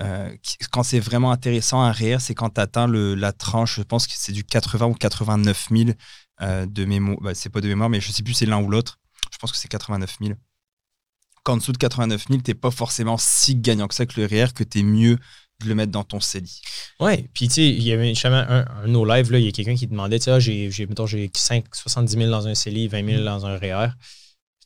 euh, 0.00 0.34
quand 0.70 0.82
c'est 0.82 1.00
vraiment 1.00 1.32
intéressant 1.32 1.82
un 1.82 1.92
REER, 1.92 2.18
c'est 2.20 2.34
quand 2.34 2.50
tu 2.50 2.60
atteins 2.60 2.86
le, 2.86 3.14
la 3.14 3.32
tranche, 3.32 3.76
je 3.76 3.82
pense 3.82 4.06
que 4.06 4.12
c'est 4.16 4.32
du 4.32 4.44
80 4.44 4.86
ou 4.86 4.94
89 4.94 5.68
000 5.70 5.90
euh, 6.40 6.66
de 6.66 6.84
mémoire. 6.84 7.18
Bah, 7.20 7.34
c'est 7.34 7.50
pas 7.50 7.60
de 7.60 7.68
mémoire, 7.68 7.90
mais 7.90 8.00
je 8.00 8.12
sais 8.12 8.22
plus 8.22 8.34
c'est 8.34 8.46
l'un 8.46 8.60
ou 8.62 8.68
l'autre. 8.68 8.98
Je 9.32 9.38
pense 9.38 9.52
que 9.52 9.58
c'est 9.58 9.68
89 9.68 10.18
000. 10.20 10.34
Qu'en 11.42 11.56
dessous 11.56 11.72
de 11.72 11.78
89 11.78 12.26
000, 12.28 12.40
t'es 12.42 12.54
pas 12.54 12.70
forcément 12.70 13.16
si 13.18 13.56
gagnant 13.56 13.88
que 13.88 13.94
ça 13.94 14.06
que 14.06 14.20
le 14.20 14.26
REER, 14.26 14.52
que 14.54 14.64
t'es 14.64 14.82
mieux 14.82 15.18
de 15.60 15.68
le 15.68 15.74
mettre 15.74 15.90
dans 15.90 16.04
ton 16.04 16.20
CELI. 16.20 16.60
Ouais, 17.00 17.28
puis 17.34 17.48
tu 17.48 17.54
sais, 17.54 17.68
il 17.68 17.82
y 17.82 17.92
avait 17.92 18.12
un, 18.24 18.34
un 18.34 18.82
de 18.84 18.88
nos 18.88 19.04
lives, 19.04 19.28
il 19.32 19.40
y 19.40 19.48
a 19.48 19.52
quelqu'un 19.52 19.74
qui 19.74 19.88
demandait, 19.88 20.20
tu 20.20 20.30
ah, 20.30 20.38
j'ai, 20.38 20.70
j'ai, 20.70 20.86
mettons, 20.86 21.06
j'ai 21.06 21.30
5, 21.34 21.74
70 21.74 22.12
000 22.12 22.30
dans 22.30 22.46
un 22.46 22.54
CELI, 22.54 22.86
20 22.86 23.04
000 23.04 23.24
dans 23.24 23.44
un 23.46 23.56
REER. 23.56 23.88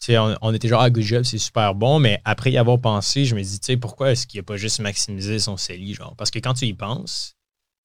On, 0.09 0.37
on 0.43 0.55
était 0.55 0.69
genre, 0.69 0.83
ah, 0.83 0.91
good 0.91 1.05
job, 1.05 1.23
c'est 1.23 1.39
super 1.39 1.75
bon, 1.75 1.99
mais 1.99 2.21
après 2.25 2.51
y 2.51 2.59
avoir 2.59 2.81
pensé, 2.81 3.25
je 3.25 3.35
me 3.35 3.43
dis, 3.43 3.61
tu 3.61 3.67
sais, 3.67 3.77
pourquoi 3.77 4.13
est-ce 4.13 4.27
qu'il 4.27 4.41
n'a 4.41 4.45
pas 4.45 4.57
juste 4.57 4.81
maximisé 4.81 5.39
son 5.39 5.57
CELI, 5.57 5.95
genre? 5.95 6.15
Parce 6.17 6.31
que 6.31 6.39
quand 6.39 6.55
tu 6.55 6.67
y 6.67 6.75
penses, 6.75 7.37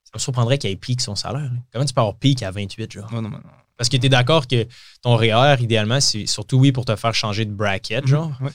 ça 0.03 0.11
me 0.15 0.19
surprendrait 0.19 0.57
qu'il 0.57 0.69
ait 0.71 0.75
pique 0.75 1.01
son 1.01 1.15
salaire. 1.15 1.51
Comment 1.71 1.85
tu 1.85 1.93
peux 1.93 2.01
avoir 2.01 2.17
pique 2.17 2.41
à 2.43 2.51
28, 2.51 2.91
genre? 2.91 3.13
Non, 3.13 3.21
non, 3.21 3.29
non. 3.29 3.39
Parce 3.77 3.89
que 3.89 3.97
tu 3.97 4.07
es 4.07 4.09
d'accord 4.09 4.47
que 4.47 4.65
ton 5.03 5.15
REER, 5.15 5.57
idéalement, 5.59 5.99
c'est 5.99 6.25
surtout, 6.25 6.57
oui, 6.57 6.71
pour 6.71 6.85
te 6.85 6.95
faire 6.95 7.13
changer 7.13 7.45
de 7.45 7.51
bracket, 7.51 8.07
genre. 8.07 8.31
Ouais. 8.41 8.49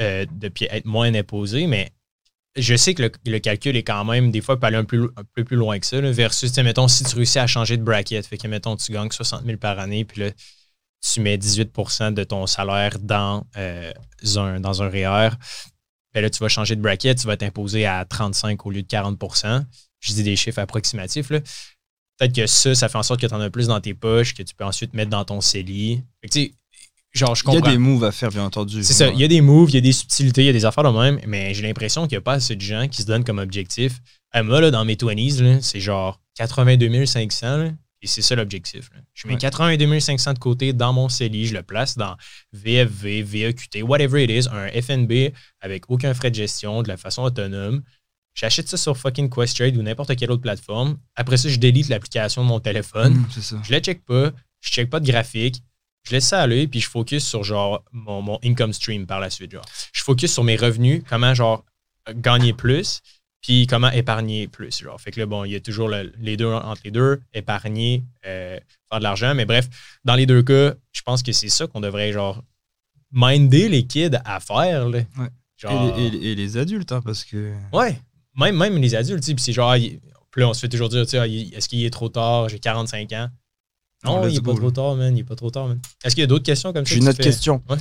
euh, 0.00 0.26
de 0.30 0.48
puis 0.48 0.66
être 0.70 0.84
moins 0.84 1.14
imposé, 1.14 1.66
mais 1.66 1.90
je 2.56 2.74
sais 2.76 2.92
que 2.92 3.02
le, 3.04 3.12
le 3.24 3.38
calcul 3.38 3.76
est 3.76 3.82
quand 3.82 4.04
même, 4.04 4.30
des 4.30 4.40
fois, 4.40 4.58
peut 4.58 4.66
aller 4.66 4.76
un 4.76 4.84
peu, 4.84 5.10
un 5.16 5.22
peu 5.34 5.44
plus 5.44 5.56
loin 5.56 5.78
que 5.78 5.86
ça, 5.86 6.00
là, 6.00 6.10
versus, 6.10 6.50
tu 6.50 6.56
sais, 6.56 6.62
mettons, 6.62 6.88
si 6.88 7.04
tu 7.04 7.16
réussis 7.16 7.38
à 7.38 7.46
changer 7.46 7.76
de 7.76 7.82
bracket, 7.82 8.26
fait 8.26 8.36
que, 8.36 8.48
mettons, 8.48 8.76
tu 8.76 8.92
gagnes 8.92 9.10
60 9.10 9.46
000 9.46 9.56
par 9.58 9.78
année, 9.78 10.04
puis 10.04 10.20
là, 10.22 10.30
tu 11.00 11.20
mets 11.20 11.36
18% 11.36 12.12
de 12.14 12.24
ton 12.24 12.46
salaire 12.46 12.98
dans, 13.00 13.44
euh, 13.56 13.92
un, 14.36 14.60
dans 14.60 14.82
un 14.82 14.88
REER, 14.88 15.30
ben 16.14 16.22
là, 16.22 16.30
tu 16.30 16.38
vas 16.40 16.48
changer 16.48 16.74
de 16.76 16.80
bracket, 16.80 17.18
tu 17.18 17.26
vas 17.26 17.36
t'imposer 17.36 17.86
à 17.86 18.04
35 18.04 18.64
au 18.66 18.70
lieu 18.70 18.82
de 18.82 18.88
40% 18.88 19.64
Je 20.00 20.12
dis 20.12 20.22
des 20.22 20.36
chiffres 20.36 20.58
approximatifs, 20.58 21.30
là. 21.30 21.40
Peut-être 22.18 22.34
que 22.34 22.46
ça, 22.46 22.74
ça 22.74 22.88
fait 22.88 22.98
en 22.98 23.02
sorte 23.04 23.20
que 23.20 23.26
tu 23.26 23.34
en 23.34 23.40
as 23.40 23.50
plus 23.50 23.68
dans 23.68 23.80
tes 23.80 23.94
poches, 23.94 24.34
que 24.34 24.42
tu 24.42 24.54
peux 24.54 24.64
ensuite 24.64 24.92
mettre 24.92 25.10
dans 25.10 25.24
ton 25.24 25.40
CELI. 25.40 26.02
Fait 26.20 26.28
que, 26.28 26.32
tu 26.32 26.40
sais, 26.46 26.52
genre, 27.12 27.36
je 27.36 27.42
Il 27.42 27.52
y 27.52 27.54
comprends. 27.54 27.68
a 27.68 27.72
des 27.72 27.78
moves 27.78 28.02
à 28.04 28.10
faire, 28.10 28.30
bien 28.30 28.44
entendu. 28.44 28.82
C'est 28.82 28.92
ça. 28.92 29.08
Il 29.08 29.20
y 29.20 29.24
a 29.24 29.28
des 29.28 29.40
moves, 29.40 29.70
il 29.70 29.74
y 29.74 29.78
a 29.78 29.80
des 29.82 29.92
subtilités, 29.92 30.42
il 30.42 30.46
y 30.46 30.50
a 30.50 30.52
des 30.52 30.64
affaires 30.64 30.82
de 30.82 30.98
même, 30.98 31.20
mais 31.28 31.54
j'ai 31.54 31.62
l'impression 31.62 32.02
qu'il 32.08 32.16
n'y 32.16 32.18
a 32.18 32.22
pas 32.22 32.32
assez 32.32 32.56
de 32.56 32.60
gens 32.60 32.88
qui 32.88 33.02
se 33.02 33.06
donnent 33.06 33.22
comme 33.22 33.38
objectif. 33.38 34.00
Moi, 34.34 34.60
là, 34.60 34.72
dans 34.72 34.84
mes 34.84 34.96
20s, 34.96 35.42
là, 35.42 35.60
c'est 35.62 35.78
genre 35.80 36.20
82 36.34 37.06
500, 37.06 37.56
là, 37.56 37.70
et 38.02 38.06
c'est 38.06 38.22
ça 38.22 38.34
l'objectif. 38.34 38.90
Je 39.14 39.26
mets 39.26 39.34
Ouais. 39.34 39.38
82 39.40 40.00
500 40.00 40.34
de 40.34 40.38
côté 40.38 40.72
dans 40.72 40.92
mon 40.92 41.08
CELI, 41.08 41.46
je 41.46 41.54
le 41.54 41.62
place 41.62 41.96
dans 41.96 42.16
VFV, 42.52 43.22
VEQT, 43.22 43.82
whatever 43.82 44.22
it 44.22 44.30
is, 44.30 44.48
un 44.50 44.68
FNB 44.68 45.32
avec 45.60 45.90
aucun 45.90 46.14
frais 46.14 46.30
de 46.30 46.36
gestion, 46.36 46.82
de 46.82 46.88
la 46.88 46.96
façon 46.96 47.22
autonome. 47.22 47.82
J'achète 48.34 48.68
ça 48.68 48.76
sur 48.76 48.96
fucking 48.96 49.28
Questrade 49.30 49.76
ou 49.76 49.82
n'importe 49.82 50.14
quelle 50.16 50.30
autre 50.30 50.42
plateforme. 50.42 50.98
Après 51.16 51.36
ça, 51.36 51.48
je 51.48 51.56
délite 51.58 51.88
l'application 51.88 52.42
de 52.44 52.48
mon 52.48 52.60
téléphone. 52.60 53.14
Mmh, 53.14 53.40
ça. 53.40 53.56
Je 53.64 53.72
le 53.72 53.80
check 53.80 54.04
pas, 54.04 54.30
je 54.60 54.70
check 54.70 54.88
pas 54.90 55.00
de 55.00 55.10
graphique, 55.10 55.62
je 56.04 56.12
laisse 56.12 56.26
ça 56.28 56.40
aller, 56.40 56.68
puis 56.68 56.80
je 56.80 56.88
focus 56.88 57.26
sur 57.26 57.42
genre 57.42 57.84
mon, 57.90 58.22
mon 58.22 58.38
income 58.44 58.72
stream 58.72 59.06
par 59.06 59.18
la 59.18 59.28
suite. 59.30 59.50
Genre. 59.50 59.64
Je 59.92 60.02
focus 60.02 60.32
sur 60.32 60.44
mes 60.44 60.54
revenus, 60.56 61.02
comment 61.08 61.34
genre 61.34 61.64
gagner 62.14 62.52
plus, 62.52 63.00
puis 63.40 63.66
comment 63.66 63.90
épargner 63.90 64.48
plus. 64.48 64.78
Genre. 64.82 65.00
Fait 65.00 65.10
que 65.10 65.20
là, 65.20 65.26
bon, 65.26 65.44
il 65.44 65.52
y 65.52 65.56
a 65.56 65.60
toujours 65.60 65.88
le- 65.88 66.12
les 66.20 66.36
deux 66.36 66.52
entre 66.52 66.80
les 66.84 66.90
deux, 66.90 67.20
épargner, 67.32 68.02
euh, 68.26 68.58
faire 68.88 68.98
de 68.98 69.04
l'argent. 69.04 69.34
Mais 69.34 69.44
bref, 69.44 69.68
dans 70.04 70.14
les 70.14 70.26
deux 70.26 70.42
cas, 70.42 70.74
je 70.92 71.02
pense 71.02 71.22
que 71.22 71.32
c'est 71.32 71.48
ça 71.48 71.66
qu'on 71.66 71.80
devrait 71.80 72.12
genre 72.12 72.42
minder 73.12 73.68
les 73.68 73.86
kids 73.86 74.10
à 74.24 74.40
faire. 74.40 74.88
là. 74.88 74.98
Ouais. 75.18 75.28
Genre- 75.56 75.98
Et, 75.98 76.10
les- 76.10 76.16
et- 76.18 76.32
et 76.32 76.34
les 76.34 76.56
adultes, 76.56 76.92
hein, 76.92 77.00
parce 77.04 77.24
que. 77.24 77.52
Ouais, 77.72 77.98
même, 78.36 78.56
même 78.56 78.76
les 78.78 78.94
adultes, 78.94 79.24
puis 79.24 79.34
c'est 79.38 79.52
genre, 79.52 79.74
il- 79.76 79.98
puis 80.30 80.40
là, 80.42 80.48
on 80.48 80.54
se 80.54 80.60
fait 80.60 80.68
toujours 80.68 80.88
dire, 80.88 81.04
tu 81.04 81.10
sais, 81.10 81.18
ah, 81.18 81.26
est-ce 81.26 81.68
qu'il 81.68 81.84
est 81.84 81.90
trop 81.90 82.08
tard, 82.08 82.48
j'ai 82.48 82.58
45 82.58 83.12
ans. 83.12 83.28
Non, 84.04 84.20
Oh, 84.22 84.28
il 84.28 84.36
est 84.36 84.40
pas 84.40 84.54
trop 84.54 84.70
tard, 84.70 84.94
man, 84.94 85.16
il 85.16 85.20
est 85.20 85.24
pas 85.24 85.34
trop 85.34 85.50
tard, 85.50 85.66
man. 85.66 85.80
Est-ce 86.04 86.14
qu'il 86.14 86.22
y 86.22 86.24
a 86.24 86.28
d'autres 86.28 86.44
questions 86.44 86.72
comme 86.72 86.86
ça? 86.86 86.94
J'ai 86.94 87.00
une 87.00 87.08
autre 87.08 87.16
fais? 87.16 87.24
question. 87.24 87.62
Ouais. 87.68 87.78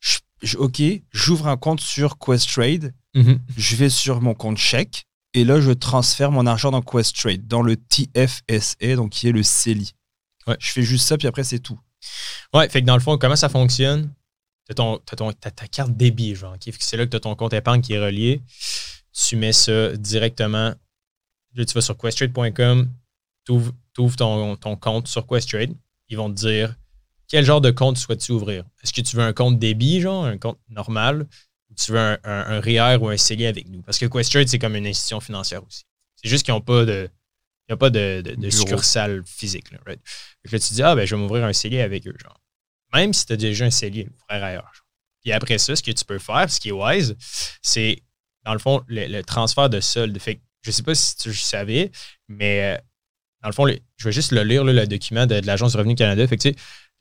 Je- 0.00 0.18
je- 0.42 0.58
ok, 0.58 0.82
j'ouvre 1.12 1.48
un 1.48 1.56
compte 1.56 1.80
sur 1.80 2.18
Questrade, 2.18 2.92
Mhm. 3.14 3.40
je 3.56 3.76
vais 3.76 3.88
sur 3.90 4.20
mon 4.20 4.34
compte 4.34 4.58
chèque 4.58 5.04
et 5.34 5.44
là 5.44 5.60
je 5.60 5.70
transfère 5.70 6.30
mon 6.32 6.46
argent 6.46 6.70
dans 6.70 6.82
Questrade, 6.82 7.46
dans 7.46 7.62
le 7.62 7.76
TFSA, 7.76 8.96
donc 8.96 9.10
qui 9.12 9.28
est 9.28 9.32
le 9.32 9.42
CELI. 9.42 9.92
Ouais. 10.46 10.56
Je 10.58 10.70
fais 10.72 10.82
juste 10.82 11.06
ça, 11.06 11.16
puis 11.16 11.26
après 11.28 11.44
c'est 11.44 11.58
tout. 11.60 11.78
Ouais, 12.52 12.68
fait 12.68 12.82
que 12.82 12.86
dans 12.86 12.94
le 12.96 13.00
fond, 13.00 13.16
comment 13.18 13.36
ça 13.36 13.48
fonctionne? 13.48 14.12
T'as, 14.66 14.74
ton, 14.74 14.98
ton- 14.98 15.32
ta 15.32 15.50
carte 15.50 15.96
débit, 15.96 16.34
genre, 16.34 16.56
c'est 16.80 16.96
là 16.96 17.04
que 17.04 17.10
tu 17.10 17.16
as 17.16 17.20
ton 17.20 17.34
compte 17.34 17.52
épargne 17.52 17.80
qui 17.82 17.92
est 17.94 17.98
relié. 18.04 18.42
Tu 19.12 19.36
mets 19.36 19.52
ça 19.52 19.96
directement. 19.96 20.74
Là, 21.54 21.64
tu 21.64 21.72
vas 21.74 21.80
sur 21.82 21.96
questrade.com, 21.96 22.90
tu 23.46 23.52
ouvres 23.52 24.16
ton, 24.16 24.56
ton 24.56 24.76
compte 24.76 25.06
sur 25.08 25.26
Questrade. 25.26 25.74
Ils 26.08 26.16
vont 26.16 26.28
te 26.30 26.34
dire 26.36 26.74
quel 27.28 27.44
genre 27.44 27.60
de 27.60 27.70
compte 27.70 27.96
souhaites-tu 27.96 28.32
ouvrir? 28.32 28.64
Est-ce 28.82 28.92
que 28.92 29.00
tu 29.00 29.16
veux 29.16 29.22
un 29.22 29.32
compte 29.32 29.58
débit, 29.58 30.00
genre, 30.00 30.24
un 30.24 30.36
compte 30.38 30.58
normal, 30.68 31.26
tu 31.74 31.92
veux 31.92 31.98
un, 31.98 32.18
un, 32.24 32.56
un 32.56 32.60
REER 32.60 32.98
ou 33.00 33.08
un 33.08 33.16
CELI 33.16 33.46
avec 33.46 33.68
nous? 33.68 33.82
Parce 33.82 33.98
que 33.98 34.06
Questrade, 34.06 34.48
c'est 34.48 34.58
comme 34.58 34.76
une 34.76 34.86
institution 34.86 35.20
financière 35.20 35.64
aussi. 35.64 35.84
C'est 36.16 36.28
juste 36.28 36.44
qu'ils 36.44 36.54
n'ont 36.54 36.60
pas 36.60 36.84
de. 36.84 37.08
Il 37.68 37.72
n'y 37.72 37.74
a 37.74 37.76
pas 37.78 37.90
de, 37.90 38.22
de, 38.22 38.50
succursale 38.50 39.22
physique. 39.24 39.70
Là, 39.72 39.78
right? 39.86 40.00
Que 40.44 40.52
là, 40.52 40.58
tu 40.58 40.74
dis, 40.74 40.82
ah, 40.82 40.94
ben, 40.94 41.06
je 41.06 41.14
vais 41.14 41.20
m'ouvrir 41.20 41.44
un 41.44 41.52
CELI 41.52 41.80
avec 41.80 42.06
eux. 42.06 42.14
Genre. 42.20 42.38
Même 42.92 43.14
si 43.14 43.24
tu 43.24 43.32
as 43.32 43.36
déjà 43.36 43.64
un 43.64 43.70
CELI, 43.70 44.08
frère 44.28 44.44
ailleurs. 44.44 44.70
genre. 44.74 44.86
Puis 45.22 45.32
après 45.32 45.56
ça, 45.56 45.74
ce 45.74 45.82
que 45.82 45.90
tu 45.90 46.04
peux 46.04 46.18
faire, 46.18 46.50
ce 46.50 46.60
qui 46.60 46.68
est 46.68 46.72
wise, 46.72 47.16
c'est, 47.62 48.02
dans 48.44 48.52
le 48.52 48.58
fond, 48.58 48.82
le, 48.86 49.06
le 49.06 49.22
transfert 49.22 49.70
de 49.70 49.80
solde. 49.80 50.18
Fait 50.18 50.36
que, 50.36 50.40
je 50.60 50.70
sais 50.70 50.82
pas 50.82 50.94
si 50.94 51.16
tu 51.16 51.32
savais, 51.32 51.90
mais 52.28 52.76
euh, 52.76 52.82
dans 53.44 53.50
le 53.50 53.54
fond, 53.54 53.66
je 53.98 54.08
vais 54.08 54.12
juste 54.12 54.32
le 54.32 54.42
lire, 54.42 54.64
là, 54.64 54.72
le 54.72 54.86
document 54.86 55.26
de, 55.26 55.38
de 55.38 55.46
l'Agence 55.46 55.72
du 55.72 55.78
revenu 55.78 55.94
Canada. 55.94 56.26
Fait 56.26 56.38
que, 56.38 56.48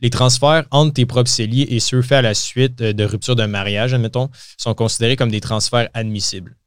les 0.02 0.10
transferts 0.10 0.66
entre 0.72 0.94
tes 0.94 1.06
propres 1.06 1.30
CELI 1.30 1.62
et 1.62 1.80
ceux 1.80 2.02
faits 2.02 2.18
à 2.18 2.22
la 2.22 2.34
suite 2.34 2.82
euh, 2.82 2.92
de 2.92 3.06
rupture 3.06 3.38
de 3.38 3.46
mariage, 3.46 3.94
admettons, 3.94 4.30
sont 4.58 4.74
considérés 4.74 5.16
comme 5.16 5.32
des 5.32 5.40
transferts 5.40 5.90
admissibles. 5.94 6.58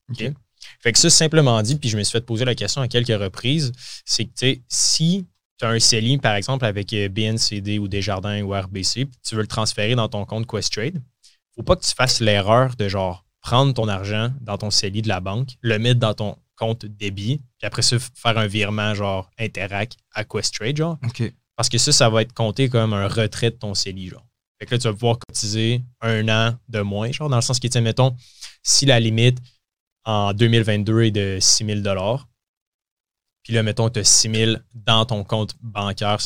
Fait 0.81 0.93
que 0.93 0.99
ça, 0.99 1.11
simplement 1.11 1.61
dit, 1.61 1.77
puis 1.77 1.91
je 1.91 1.99
me 1.99 2.03
suis 2.05 2.13
fait 2.13 2.25
poser 2.25 2.47
la 2.47 2.55
question 2.55 2.81
à 2.81 2.89
quelques 2.89 3.21
reprises, 3.21 3.73
c'est 4.07 4.25
que, 4.25 4.59
si 4.69 5.27
tu 5.59 5.67
as 5.67 5.69
un 5.69 5.79
CELI, 5.79 6.17
par 6.17 6.37
exemple, 6.37 6.65
avec 6.65 6.95
euh, 6.95 7.11
BNCD 7.11 7.79
ou 7.79 7.87
Desjardins 7.87 8.41
ou 8.43 8.55
RBC, 8.55 9.05
puis 9.05 9.19
tu 9.23 9.35
veux 9.35 9.43
le 9.43 9.47
transférer 9.47 9.95
dans 9.95 10.09
ton 10.09 10.25
compte 10.25 10.47
Questrade, 10.47 11.03
faut 11.55 11.63
pas 11.63 11.77
que 11.77 11.85
tu 11.85 11.95
fasses 11.95 12.21
l'erreur 12.21 12.77
de 12.77 12.89
genre 12.89 13.27
prendre 13.43 13.75
ton 13.75 13.89
argent 13.89 14.31
dans 14.41 14.57
ton 14.57 14.71
CELI 14.71 15.03
de 15.03 15.09
la 15.09 15.21
banque, 15.21 15.51
le 15.61 15.79
mettre 15.79 16.01
dans 16.01 16.15
ton 16.15 16.37
compte 16.57 16.87
débit, 16.87 17.39
puis 17.59 17.67
après 17.67 17.83
ça, 17.83 17.97
faire 17.99 18.39
un 18.39 18.47
virement 18.47 18.95
genre 18.95 19.31
Interact 19.39 19.97
à 20.13 20.25
Questrade, 20.25 20.77
genre. 20.77 20.99
OK. 21.05 21.33
Parce 21.55 21.69
que 21.69 21.79
ça, 21.79 21.93
ça 21.93 22.11
va 22.11 22.23
être 22.23 22.33
compté 22.33 22.69
comme 22.69 22.93
un 22.93 23.09
retrait 23.09 23.51
de 23.51 23.57
ton 23.57 23.75
CELI, 23.75 24.09
genre. 24.09 24.27
Fait 24.59 24.67
que 24.67 24.75
là, 24.75 24.79
tu 24.79 24.89
vas 24.89 24.93
pouvoir 24.95 25.19
cotiser 25.19 25.83
un 26.01 26.29
an 26.29 26.59
de 26.69 26.81
moins, 26.81 27.13
genre, 27.13 27.29
dans 27.29 27.37
le 27.37 27.43
sens 27.43 27.59
qui, 27.59 27.71
tu 27.71 27.81
mettons, 27.81 28.17
si 28.63 28.87
la 28.87 29.01
limite 29.01 29.39
en 30.05 30.33
2022 30.33 31.03
est 31.03 31.11
de 31.11 31.39
6 31.41 31.65
000 31.67 31.81
puis 33.43 33.55
là, 33.55 33.63
mettons, 33.63 33.89
tu 33.91 34.01
as 34.01 34.05
6 34.05 34.31
000 34.35 34.57
dans 34.75 35.07
ton 35.07 35.23
compte 35.23 35.55
bancaire, 35.61 36.19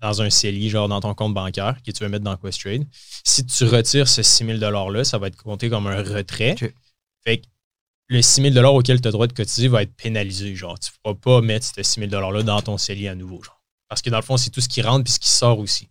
dans 0.00 0.22
un 0.22 0.30
CELI, 0.30 0.70
genre 0.70 0.88
dans 0.88 1.00
ton 1.00 1.12
compte 1.14 1.34
bancaire, 1.34 1.76
que 1.82 1.90
tu 1.90 2.02
veux 2.02 2.08
mettre 2.08 2.24
dans 2.24 2.36
Questrade. 2.36 2.86
Si 3.24 3.44
tu 3.44 3.64
retires 3.64 4.08
ce 4.08 4.22
6 4.22 4.46
000 4.46 4.58
$-là, 4.58 5.04
ça 5.04 5.18
va 5.18 5.26
être 5.26 5.36
compté 5.36 5.68
comme 5.68 5.86
un 5.86 6.02
retrait. 6.02 6.52
OK. 6.52 6.74
Fait 7.24 7.38
que 7.38 7.46
le 8.08 8.22
6 8.22 8.52
000 8.52 8.66
auquel 8.66 9.00
tu 9.00 9.08
as 9.08 9.10
le 9.10 9.12
droit 9.12 9.26
de 9.26 9.32
cotiser 9.32 9.68
va 9.68 9.82
être 9.82 9.94
pénalisé. 9.94 10.54
Genre, 10.54 10.78
tu 10.78 10.90
ne 10.90 11.12
pourras 11.14 11.40
pas 11.40 11.44
mettre 11.44 11.66
ce 11.66 11.82
6 11.82 12.00
000 12.08 12.10
$-là 12.10 12.42
dans 12.42 12.62
ton 12.62 12.78
CELI 12.78 13.08
à 13.08 13.14
nouveau. 13.14 13.42
Genre. 13.42 13.60
Parce 13.88 14.02
que 14.02 14.10
dans 14.10 14.18
le 14.18 14.22
fond, 14.22 14.36
c'est 14.36 14.50
tout 14.50 14.60
ce 14.60 14.68
qui 14.68 14.82
rentre 14.82 15.04
puis 15.04 15.12
ce 15.12 15.18
qui 15.18 15.28
sort 15.28 15.58
aussi. 15.58 15.88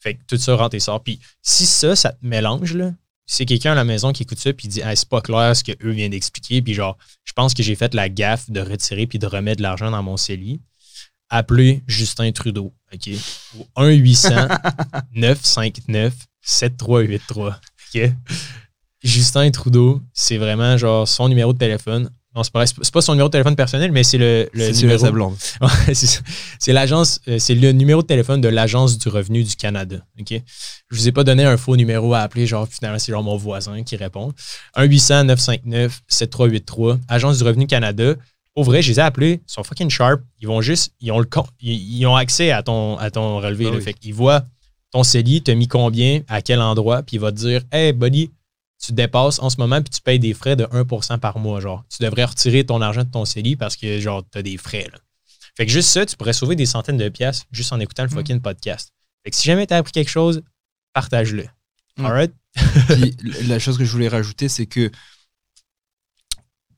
Fait 0.00 0.14
que 0.14 0.20
tout 0.26 0.36
ça 0.36 0.54
rentre 0.54 0.76
et 0.76 0.80
sort. 0.80 1.02
Puis 1.02 1.18
si 1.42 1.66
ça, 1.66 1.96
ça 1.96 2.12
te 2.12 2.24
mélange, 2.24 2.74
là, 2.74 2.92
c'est 3.28 3.44
quelqu'un 3.44 3.72
à 3.72 3.74
la 3.74 3.84
maison 3.84 4.12
qui 4.12 4.22
écoute 4.22 4.38
ça 4.38 4.52
puis 4.52 4.66
dit 4.68 4.80
c'est 4.94 5.08
pas 5.08 5.20
clair 5.20 5.54
ce 5.54 5.62
qu'eux 5.62 5.90
viennent 5.90 6.10
d'expliquer 6.10 6.62
puis 6.62 6.72
genre 6.72 6.96
je 7.24 7.32
pense 7.34 7.52
que 7.52 7.62
j'ai 7.62 7.74
fait 7.74 7.94
la 7.94 8.08
gaffe 8.08 8.50
de 8.50 8.60
retirer 8.60 9.06
puis 9.06 9.18
de 9.18 9.26
remettre 9.26 9.58
de 9.58 9.62
l'argent 9.62 9.90
dans 9.90 10.02
mon 10.02 10.16
CELI 10.16 10.62
appelez 11.28 11.82
Justin 11.86 12.32
Trudeau 12.32 12.72
OK? 12.90 13.10
Au 13.58 13.82
1 13.82 13.90
800 13.90 14.48
959 15.12 16.14
7383 16.40 17.60
OK? 17.94 18.12
Justin 19.02 19.50
Trudeau 19.50 20.00
c'est 20.12 20.38
vraiment 20.38 20.76
genre 20.76 21.06
son 21.06 21.28
numéro 21.28 21.52
de 21.52 21.58
téléphone 21.58 22.10
non, 22.36 22.44
c'est 22.44 22.52
pas, 22.52 22.64
pas 22.92 23.00
son 23.00 23.12
numéro 23.14 23.28
de 23.28 23.32
téléphone 23.32 23.56
personnel, 23.56 23.90
mais 23.90 24.04
c'est 24.04 24.18
le, 24.18 24.48
le 24.52 24.70
numéro. 24.70 24.98
sa 24.98 25.10
blonde. 25.10 25.34
C'est 26.60 26.72
l'agence, 26.72 27.20
euh, 27.26 27.38
c'est 27.38 27.54
le 27.54 27.72
numéro 27.72 28.02
de 28.02 28.06
téléphone 28.06 28.40
de 28.40 28.48
l'Agence 28.48 28.98
du 28.98 29.08
revenu 29.08 29.42
du 29.42 29.56
Canada. 29.56 29.96
OK? 30.20 30.34
Je 30.90 30.96
vous 30.96 31.08
ai 31.08 31.12
pas 31.12 31.24
donné 31.24 31.44
un 31.44 31.56
faux 31.56 31.76
numéro 31.76 32.12
à 32.14 32.20
appeler, 32.20 32.46
genre 32.46 32.68
finalement, 32.68 32.98
c'est 32.98 33.12
genre 33.12 33.24
mon 33.24 33.36
voisin 33.36 33.82
qui 33.82 33.96
répond. 33.96 34.32
1-800-959-7383, 34.76 36.98
Agence 37.08 37.38
du 37.38 37.44
revenu 37.44 37.66
Canada. 37.66 38.14
Au 38.54 38.62
vrai, 38.62 38.82
je 38.82 38.90
les 38.90 38.98
ai 38.98 39.02
appelés, 39.02 39.40
ils 39.48 39.52
sont 39.52 39.64
fucking 39.64 39.88
sharp. 39.90 40.20
Ils 40.40 40.48
vont 40.48 40.60
juste, 40.60 40.92
ils 41.00 41.10
ont 41.12 41.20
le 41.20 41.28
ils, 41.60 41.98
ils 41.98 42.06
ont 42.06 42.16
accès 42.16 42.50
à 42.50 42.62
ton, 42.62 42.98
à 42.98 43.10
ton 43.10 43.38
relevé. 43.38 43.66
Ah 43.68 43.70
oui. 43.74 43.80
Fait 43.80 43.94
qu'ils 43.94 44.12
voient 44.14 44.44
ton 44.90 45.02
CELI, 45.02 45.42
t'as 45.42 45.54
mis 45.54 45.68
combien, 45.68 46.20
à 46.28 46.42
quel 46.42 46.60
endroit, 46.60 47.02
puis 47.02 47.16
il 47.16 47.20
va 47.20 47.32
te 47.32 47.36
dire 47.36 47.62
Hey, 47.72 47.92
buddy, 47.92 48.30
tu 48.78 48.92
dépasses 48.92 49.38
en 49.40 49.50
ce 49.50 49.56
moment, 49.58 49.80
puis 49.82 49.90
tu 49.90 50.00
payes 50.00 50.18
des 50.20 50.34
frais 50.34 50.54
de 50.56 50.64
1% 50.66 51.18
par 51.18 51.38
mois. 51.38 51.60
Genre, 51.60 51.84
tu 51.88 52.02
devrais 52.02 52.24
retirer 52.24 52.64
ton 52.64 52.80
argent 52.80 53.04
de 53.04 53.10
ton 53.10 53.24
CELI 53.24 53.56
parce 53.56 53.76
que, 53.76 53.98
genre, 54.00 54.22
tu 54.30 54.38
as 54.38 54.42
des 54.42 54.56
frais. 54.56 54.88
Là. 54.92 54.98
Fait 55.56 55.66
que 55.66 55.72
juste 55.72 55.88
ça, 55.90 56.06
tu 56.06 56.16
pourrais 56.16 56.32
sauver 56.32 56.54
des 56.54 56.66
centaines 56.66 56.96
de 56.98 57.08
pièces 57.08 57.44
juste 57.50 57.72
en 57.72 57.80
écoutant 57.80 58.04
le 58.04 58.08
Mm. 58.10 58.12
fucking 58.14 58.40
podcast. 58.40 58.92
Fait 59.24 59.30
que 59.30 59.36
si 59.36 59.44
jamais 59.44 59.66
tu 59.66 59.74
as 59.74 59.78
appris 59.78 59.90
quelque 59.92 60.10
chose, 60.10 60.42
partage-le. 60.92 61.48
Mm. 61.96 62.06
Alright? 62.06 62.32
Puis 62.88 63.16
la 63.48 63.58
chose 63.58 63.76
que 63.78 63.84
je 63.84 63.90
voulais 63.90 64.08
rajouter, 64.08 64.48
c'est 64.48 64.66
que 64.66 64.90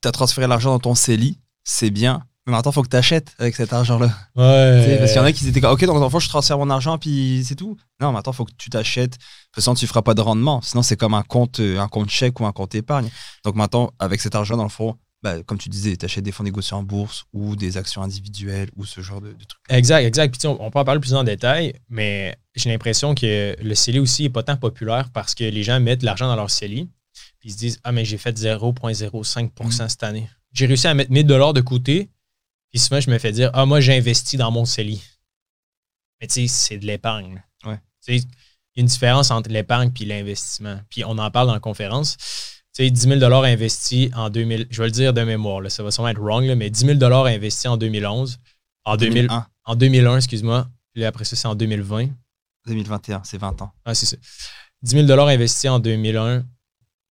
tu 0.02 0.08
as 0.08 0.12
transféré 0.12 0.46
l'argent 0.46 0.70
dans 0.70 0.78
ton 0.78 0.94
CELI, 0.94 1.38
c'est 1.64 1.90
bien. 1.90 2.26
Mais 2.46 2.52
maintenant, 2.52 2.70
il 2.70 2.74
faut 2.74 2.82
que 2.82 2.88
tu 2.88 2.96
achètes 2.96 3.34
avec 3.38 3.54
cet 3.54 3.72
argent-là. 3.72 4.06
Ouais. 4.34 4.96
Parce 4.98 5.12
qu'il 5.12 5.20
y 5.20 5.22
en 5.22 5.26
a 5.26 5.32
qui 5.32 5.46
étaient 5.46 5.60
comme, 5.60 5.72
OK, 5.72 5.84
donc 5.84 5.98
dans 5.98 6.04
le 6.04 6.10
fond, 6.10 6.20
je 6.20 6.28
transfère 6.28 6.58
mon 6.58 6.70
argent, 6.70 6.96
puis 6.96 7.42
c'est 7.44 7.54
tout. 7.54 7.76
Non, 8.00 8.12
maintenant, 8.12 8.32
il 8.32 8.36
faut 8.36 8.44
que 8.46 8.52
tu 8.56 8.70
t'achètes. 8.70 9.12
De 9.12 9.16
toute 9.16 9.56
façon, 9.56 9.74
tu 9.74 9.84
ne 9.84 9.88
feras 9.88 10.02
pas 10.02 10.14
de 10.14 10.22
rendement. 10.22 10.62
Sinon, 10.62 10.82
c'est 10.82 10.96
comme 10.96 11.14
un 11.14 11.22
compte, 11.22 11.60
euh, 11.60 11.78
un 11.78 11.88
compte 11.88 12.08
chèque 12.10 12.40
ou 12.40 12.46
un 12.46 12.52
compte 12.52 12.74
épargne. 12.74 13.10
Donc 13.44 13.56
maintenant, 13.56 13.92
avec 13.98 14.20
cet 14.20 14.34
argent, 14.34 14.56
dans 14.56 14.62
le 14.62 14.70
fond, 14.70 14.96
bah, 15.22 15.42
comme 15.42 15.58
tu 15.58 15.68
disais, 15.68 15.96
tu 15.96 16.06
achètes 16.06 16.24
des 16.24 16.32
fonds 16.32 16.44
négociés 16.44 16.74
en 16.74 16.82
bourse 16.82 17.24
ou 17.34 17.56
des 17.56 17.76
actions 17.76 18.02
individuelles 18.02 18.70
ou 18.76 18.86
ce 18.86 19.02
genre 19.02 19.20
de, 19.20 19.28
de 19.28 19.44
trucs. 19.44 19.60
Exact, 19.68 20.02
exact. 20.04 20.38
Puis 20.38 20.48
on, 20.48 20.64
on 20.64 20.70
peut 20.70 20.78
en 20.78 20.84
parler 20.84 21.00
plus 21.00 21.12
en 21.14 21.24
détail, 21.24 21.74
mais 21.90 22.38
j'ai 22.54 22.70
l'impression 22.70 23.14
que 23.14 23.54
le 23.60 23.74
CELI 23.74 23.98
aussi 23.98 24.22
n'est 24.22 24.30
pas 24.30 24.42
tant 24.42 24.56
populaire 24.56 25.10
parce 25.12 25.34
que 25.34 25.44
les 25.44 25.62
gens 25.62 25.78
mettent 25.78 26.00
de 26.00 26.06
l'argent 26.06 26.26
dans 26.26 26.36
leur 26.36 26.50
CELI, 26.50 26.88
puis 27.38 27.50
ils 27.50 27.52
se 27.52 27.58
disent 27.58 27.80
Ah, 27.84 27.92
mais 27.92 28.06
j'ai 28.06 28.16
fait 28.16 28.38
0,05% 28.38 29.88
cette 29.88 30.02
année. 30.02 30.28
J'ai 30.52 30.66
réussi 30.66 30.86
à 30.86 30.94
mettre 30.94 31.12
1000 31.12 31.26
de 31.26 31.60
côté, 31.60 32.08
puis 32.70 32.78
souvent, 32.78 33.00
je 33.00 33.10
me 33.10 33.18
fais 33.18 33.32
dire 33.32 33.50
Ah, 33.52 33.66
moi, 33.66 33.80
j'ai 33.80 33.96
investi 33.96 34.36
dans 34.36 34.50
mon 34.50 34.64
CELI. 34.64 35.02
Mais 36.20 36.26
tu 36.26 36.34
sais, 36.34 36.48
c'est 36.48 36.78
de 36.78 36.86
l'épargne. 36.86 37.42
Ouais. 37.64 37.76
Tu 38.04 38.18
sais, 38.18 38.28
il 38.74 38.76
y 38.76 38.80
a 38.80 38.82
une 38.82 38.86
différence 38.86 39.30
entre 39.30 39.50
l'épargne 39.50 39.90
et 40.00 40.04
l'investissement. 40.04 40.80
Puis 40.88 41.04
on 41.04 41.18
en 41.18 41.30
parle 41.30 41.48
dans 41.48 41.54
la 41.54 41.60
conférence. 41.60 42.16
Tu 42.72 42.84
sais, 42.84 42.90
10 42.90 43.18
000 43.18 43.34
investis 43.34 44.10
en 44.14 44.30
2000, 44.30 44.68
je 44.70 44.80
vais 44.80 44.86
le 44.86 44.92
dire 44.92 45.12
de 45.12 45.22
mémoire, 45.22 45.60
là, 45.60 45.70
ça 45.70 45.82
va 45.82 45.90
sûrement 45.90 46.08
être 46.08 46.20
wrong, 46.20 46.44
là, 46.44 46.54
mais 46.54 46.70
10 46.70 46.98
000 46.98 47.14
investis 47.26 47.66
en 47.66 47.76
2011, 47.76 48.38
en 48.84 48.96
2000, 48.96 49.14
2001, 49.26 49.46
en 49.64 49.74
2001, 49.74 50.16
excuse-moi. 50.18 50.68
Puis 50.92 51.02
là, 51.02 51.08
après 51.08 51.24
ça, 51.24 51.34
c'est 51.34 51.48
en 51.48 51.56
2020. 51.56 52.10
2021, 52.66 53.22
c'est 53.24 53.38
20 53.38 53.62
ans. 53.62 53.72
Ah, 53.84 53.94
c'est 53.94 54.06
ça. 54.06 54.16
10 54.82 55.04
000 55.06 55.20
investis 55.20 55.68
en 55.68 55.80
2001. 55.80 56.44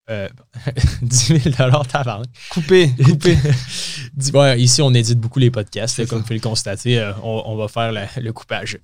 Euh, 0.09 0.29
10 1.01 1.39
000 1.39 1.55
tabarnak. 1.83 2.27
Coupé, 2.49 2.91
coupé. 3.03 3.37
Ouais, 4.33 4.59
ici, 4.59 4.81
on 4.81 4.91
édite 4.93 5.19
beaucoup 5.19 5.37
les 5.37 5.51
podcasts, 5.51 6.05
comme 6.07 6.19
vous 6.19 6.23
pouvez 6.23 6.35
le 6.35 6.41
constater. 6.41 6.97
euh, 6.99 7.11
on, 7.23 7.43
on 7.45 7.55
va 7.55 7.67
faire 7.67 7.91
la- 7.91 8.07
le 8.19 8.33
coupage. 8.33 8.79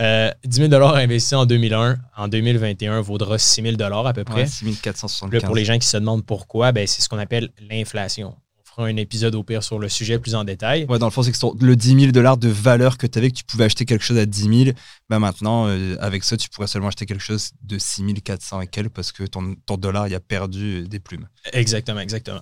Euh, 0.00 0.30
10 0.44 0.68
000 0.68 0.72
investis 0.82 1.34
en 1.34 1.44
2001, 1.46 1.98
en 2.16 2.28
2021, 2.28 3.00
vaudra 3.02 3.38
6 3.38 3.62
000 3.62 3.76
à 3.82 4.12
peu 4.14 4.24
près. 4.24 4.42
Ouais, 4.42 4.46
6475. 4.46 5.30
Là, 5.42 5.46
pour 5.46 5.54
les 5.56 5.64
gens 5.64 5.78
qui 5.78 5.86
se 5.86 5.96
demandent 5.98 6.24
pourquoi, 6.24 6.72
ben, 6.72 6.86
c'est 6.86 7.02
ce 7.02 7.08
qu'on 7.08 7.18
appelle 7.18 7.50
l'inflation. 7.68 8.34
Fera 8.74 8.86
un 8.86 8.96
épisode 8.96 9.34
au 9.34 9.42
pire 9.42 9.62
sur 9.62 9.78
le 9.78 9.88
sujet 9.88 10.18
plus 10.18 10.34
en 10.34 10.44
détail. 10.44 10.86
Ouais, 10.88 10.98
dans 10.98 11.06
le 11.06 11.12
fond, 11.12 11.22
c'est 11.22 11.32
que 11.32 11.64
le 11.64 11.76
10 11.76 12.00
000 12.00 12.12
dollars 12.12 12.36
de 12.36 12.48
valeur 12.48 12.96
que 12.98 13.06
tu 13.06 13.18
avais, 13.18 13.30
que 13.30 13.36
tu 13.36 13.44
pouvais 13.44 13.64
acheter 13.64 13.84
quelque 13.84 14.04
chose 14.04 14.18
à 14.18 14.26
10 14.26 14.64
000, 14.64 14.76
bah 15.10 15.18
maintenant, 15.18 15.66
euh, 15.68 15.96
avec 16.00 16.24
ça, 16.24 16.36
tu 16.36 16.48
pourrais 16.48 16.66
seulement 16.66 16.88
acheter 16.88 17.06
quelque 17.06 17.22
chose 17.22 17.50
de 17.62 17.78
6 17.78 18.02
400 18.22 18.62
et 18.62 18.66
quelques 18.66 18.92
parce 18.92 19.12
que 19.12 19.24
ton, 19.24 19.56
ton 19.66 19.76
dollar, 19.76 20.08
il 20.08 20.14
a 20.14 20.20
perdu 20.20 20.82
euh, 20.82 20.86
des 20.86 21.00
plumes. 21.00 21.28
Exactement, 21.52 22.00
exactement. 22.00 22.40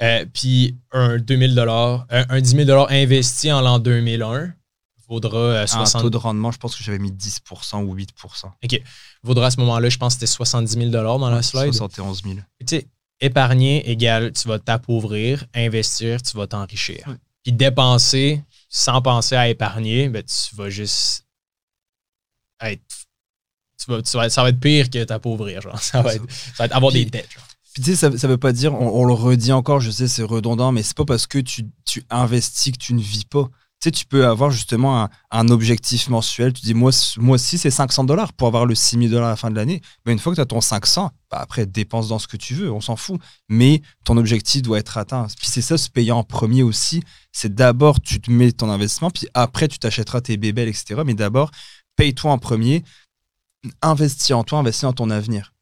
Euh, 0.00 0.24
puis 0.32 0.76
un 0.92 1.18
2000 1.18 1.54
dollars, 1.54 2.06
un, 2.10 2.24
un 2.28 2.40
10 2.40 2.64
000 2.66 2.86
investi 2.90 3.52
en 3.52 3.60
l'an 3.60 3.78
2001 3.78 4.54
vaudra 5.08 5.38
euh, 5.38 5.62
Un 5.62 5.66
60 5.66 6.02
taux 6.02 6.10
de 6.10 6.16
rendement, 6.16 6.52
je 6.52 6.58
pense 6.58 6.76
que 6.76 6.84
j'avais 6.84 6.98
mis 6.98 7.10
10% 7.10 7.84
ou 7.84 7.96
8%. 7.96 8.84
vaudra 9.22 9.46
à 9.46 9.50
ce 9.50 9.58
moment-là, 9.60 9.88
je 9.88 9.96
pense 9.96 10.14
que 10.14 10.20
c'était 10.20 10.32
70 10.32 10.90
000 10.90 10.90
dans 10.90 11.28
la 11.28 11.42
slide. 11.42 11.72
71 11.72 12.22
000. 12.22 12.34
Tu 12.60 12.66
sais, 12.66 12.86
épargner 13.20 13.88
égale 13.90 14.32
tu 14.32 14.46
vas 14.48 14.58
t'appauvrir, 14.58 15.44
investir, 15.54 16.22
tu 16.22 16.36
vas 16.36 16.46
t'enrichir. 16.46 17.16
Puis 17.42 17.52
dépenser 17.52 18.42
sans 18.68 19.00
penser 19.02 19.34
à 19.36 19.48
épargner, 19.48 20.08
ben, 20.08 20.22
tu 20.22 20.54
vas 20.56 20.68
juste 20.70 21.24
être. 22.60 22.82
Tu 23.82 23.90
vas, 23.90 24.02
tu 24.02 24.16
vas- 24.16 24.28
ça 24.30 24.42
va 24.42 24.48
être 24.50 24.60
pire 24.60 24.90
que 24.90 25.02
t'appauvrir. 25.04 25.60
Genre. 25.60 25.78
Ça, 25.82 26.02
va 26.02 26.14
être, 26.14 26.30
ça 26.30 26.52
va 26.58 26.64
être 26.66 26.76
avoir 26.76 26.92
Puis- 26.92 27.04
des 27.04 27.10
dettes. 27.10 27.30
genre. 27.32 27.44
Puis 27.74 27.82
tu 27.84 27.90
sais, 27.90 27.96
ça, 27.96 28.18
ça 28.18 28.26
veut 28.26 28.38
pas 28.38 28.50
dire, 28.52 28.74
on, 28.74 29.02
on 29.02 29.04
le 29.04 29.12
redit 29.12 29.52
encore, 29.52 29.78
je 29.78 29.90
sais, 29.92 30.08
c'est 30.08 30.24
redondant, 30.24 30.72
mais 30.72 30.82
c'est 30.82 30.96
pas 30.96 31.04
parce 31.04 31.28
que 31.28 31.38
tu, 31.38 31.64
tu 31.84 32.02
investis 32.10 32.72
que 32.72 32.78
tu 32.78 32.92
ne 32.94 33.00
vis 33.00 33.24
pas. 33.24 33.48
Tu 33.80 33.88
sais, 33.88 33.90
tu 33.92 34.06
peux 34.06 34.26
avoir 34.26 34.50
justement 34.50 35.04
un, 35.04 35.10
un 35.30 35.48
objectif 35.48 36.08
mensuel. 36.08 36.52
Tu 36.52 36.62
dis, 36.62 36.74
moi, 36.74 36.90
moi 37.16 37.36
aussi, 37.36 37.58
c'est 37.58 37.70
500 37.70 38.04
dollars 38.04 38.32
pour 38.32 38.48
avoir 38.48 38.66
le 38.66 38.74
6 38.74 38.98
000 38.98 39.08
dollars 39.08 39.28
à 39.28 39.30
la 39.30 39.36
fin 39.36 39.50
de 39.50 39.56
l'année. 39.56 39.80
Mais 40.04 40.12
une 40.12 40.18
fois 40.18 40.32
que 40.32 40.36
tu 40.36 40.40
as 40.40 40.46
ton 40.46 40.60
500, 40.60 41.12
bah 41.30 41.38
après, 41.40 41.64
dépense 41.64 42.08
dans 42.08 42.18
ce 42.18 42.26
que 42.26 42.36
tu 42.36 42.54
veux, 42.54 42.72
on 42.72 42.80
s'en 42.80 42.96
fout. 42.96 43.20
Mais 43.48 43.82
ton 44.04 44.16
objectif 44.16 44.62
doit 44.62 44.78
être 44.78 44.98
atteint. 44.98 45.28
Puis 45.38 45.46
c'est 45.46 45.62
ça, 45.62 45.78
se 45.78 45.90
payer 45.90 46.10
en 46.10 46.24
premier 46.24 46.64
aussi. 46.64 47.04
C'est 47.30 47.54
d'abord, 47.54 48.00
tu 48.00 48.20
te 48.20 48.32
mets 48.32 48.50
ton 48.50 48.68
investissement, 48.68 49.10
puis 49.10 49.28
après, 49.34 49.68
tu 49.68 49.78
t'achèteras 49.78 50.22
tes 50.22 50.36
bébelles, 50.36 50.68
etc. 50.68 51.02
Mais 51.06 51.14
d'abord, 51.14 51.52
paye-toi 51.94 52.32
en 52.32 52.38
premier, 52.38 52.82
investis 53.82 54.32
en 54.32 54.42
toi, 54.42 54.58
investis 54.58 54.82
dans 54.82 54.92
ton 54.92 55.10
avenir. 55.10 55.52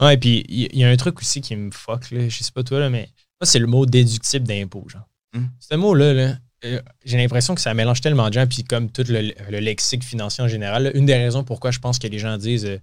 Ouais, 0.00 0.16
puis 0.16 0.44
il 0.48 0.76
y, 0.76 0.84
a 0.84 0.88
un 0.88 0.96
truc 0.96 1.20
aussi 1.20 1.40
qui 1.40 1.54
me 1.54 1.70
fuck, 1.70 2.10
là, 2.10 2.28
je 2.28 2.42
sais 2.42 2.52
pas 2.52 2.64
toi, 2.64 2.80
là, 2.80 2.90
mais 2.90 3.10
moi, 3.40 3.46
c'est 3.46 3.58
le 3.58 3.66
mot 3.66 3.86
déductible 3.86 4.46
d'impôt. 4.46 4.84
Genre. 4.88 5.06
Hmm. 5.34 5.46
Ce 5.60 5.74
mot-là, 5.76 6.12
là, 6.12 6.22
euh, 6.22 6.34
j'ai 6.62 7.16
l'impression 7.16 7.54
que 7.54 7.60
ça 7.60 7.72
mélange 7.74 8.00
tellement 8.00 8.28
de 8.28 8.34
gens, 8.34 8.46
puis 8.46 8.64
comme 8.64 8.90
tout 8.90 9.04
le, 9.08 9.32
le 9.50 9.58
lexique 9.60 10.04
financier 10.04 10.44
en 10.44 10.48
général, 10.48 10.84
là, 10.84 10.90
une 10.94 11.06
des 11.06 11.14
raisons 11.16 11.42
pourquoi 11.44 11.70
je 11.70 11.78
pense 11.78 11.98
que 11.98 12.06
les 12.06 12.18
gens 12.18 12.36
disent 12.36 12.66
euh, 12.66 12.78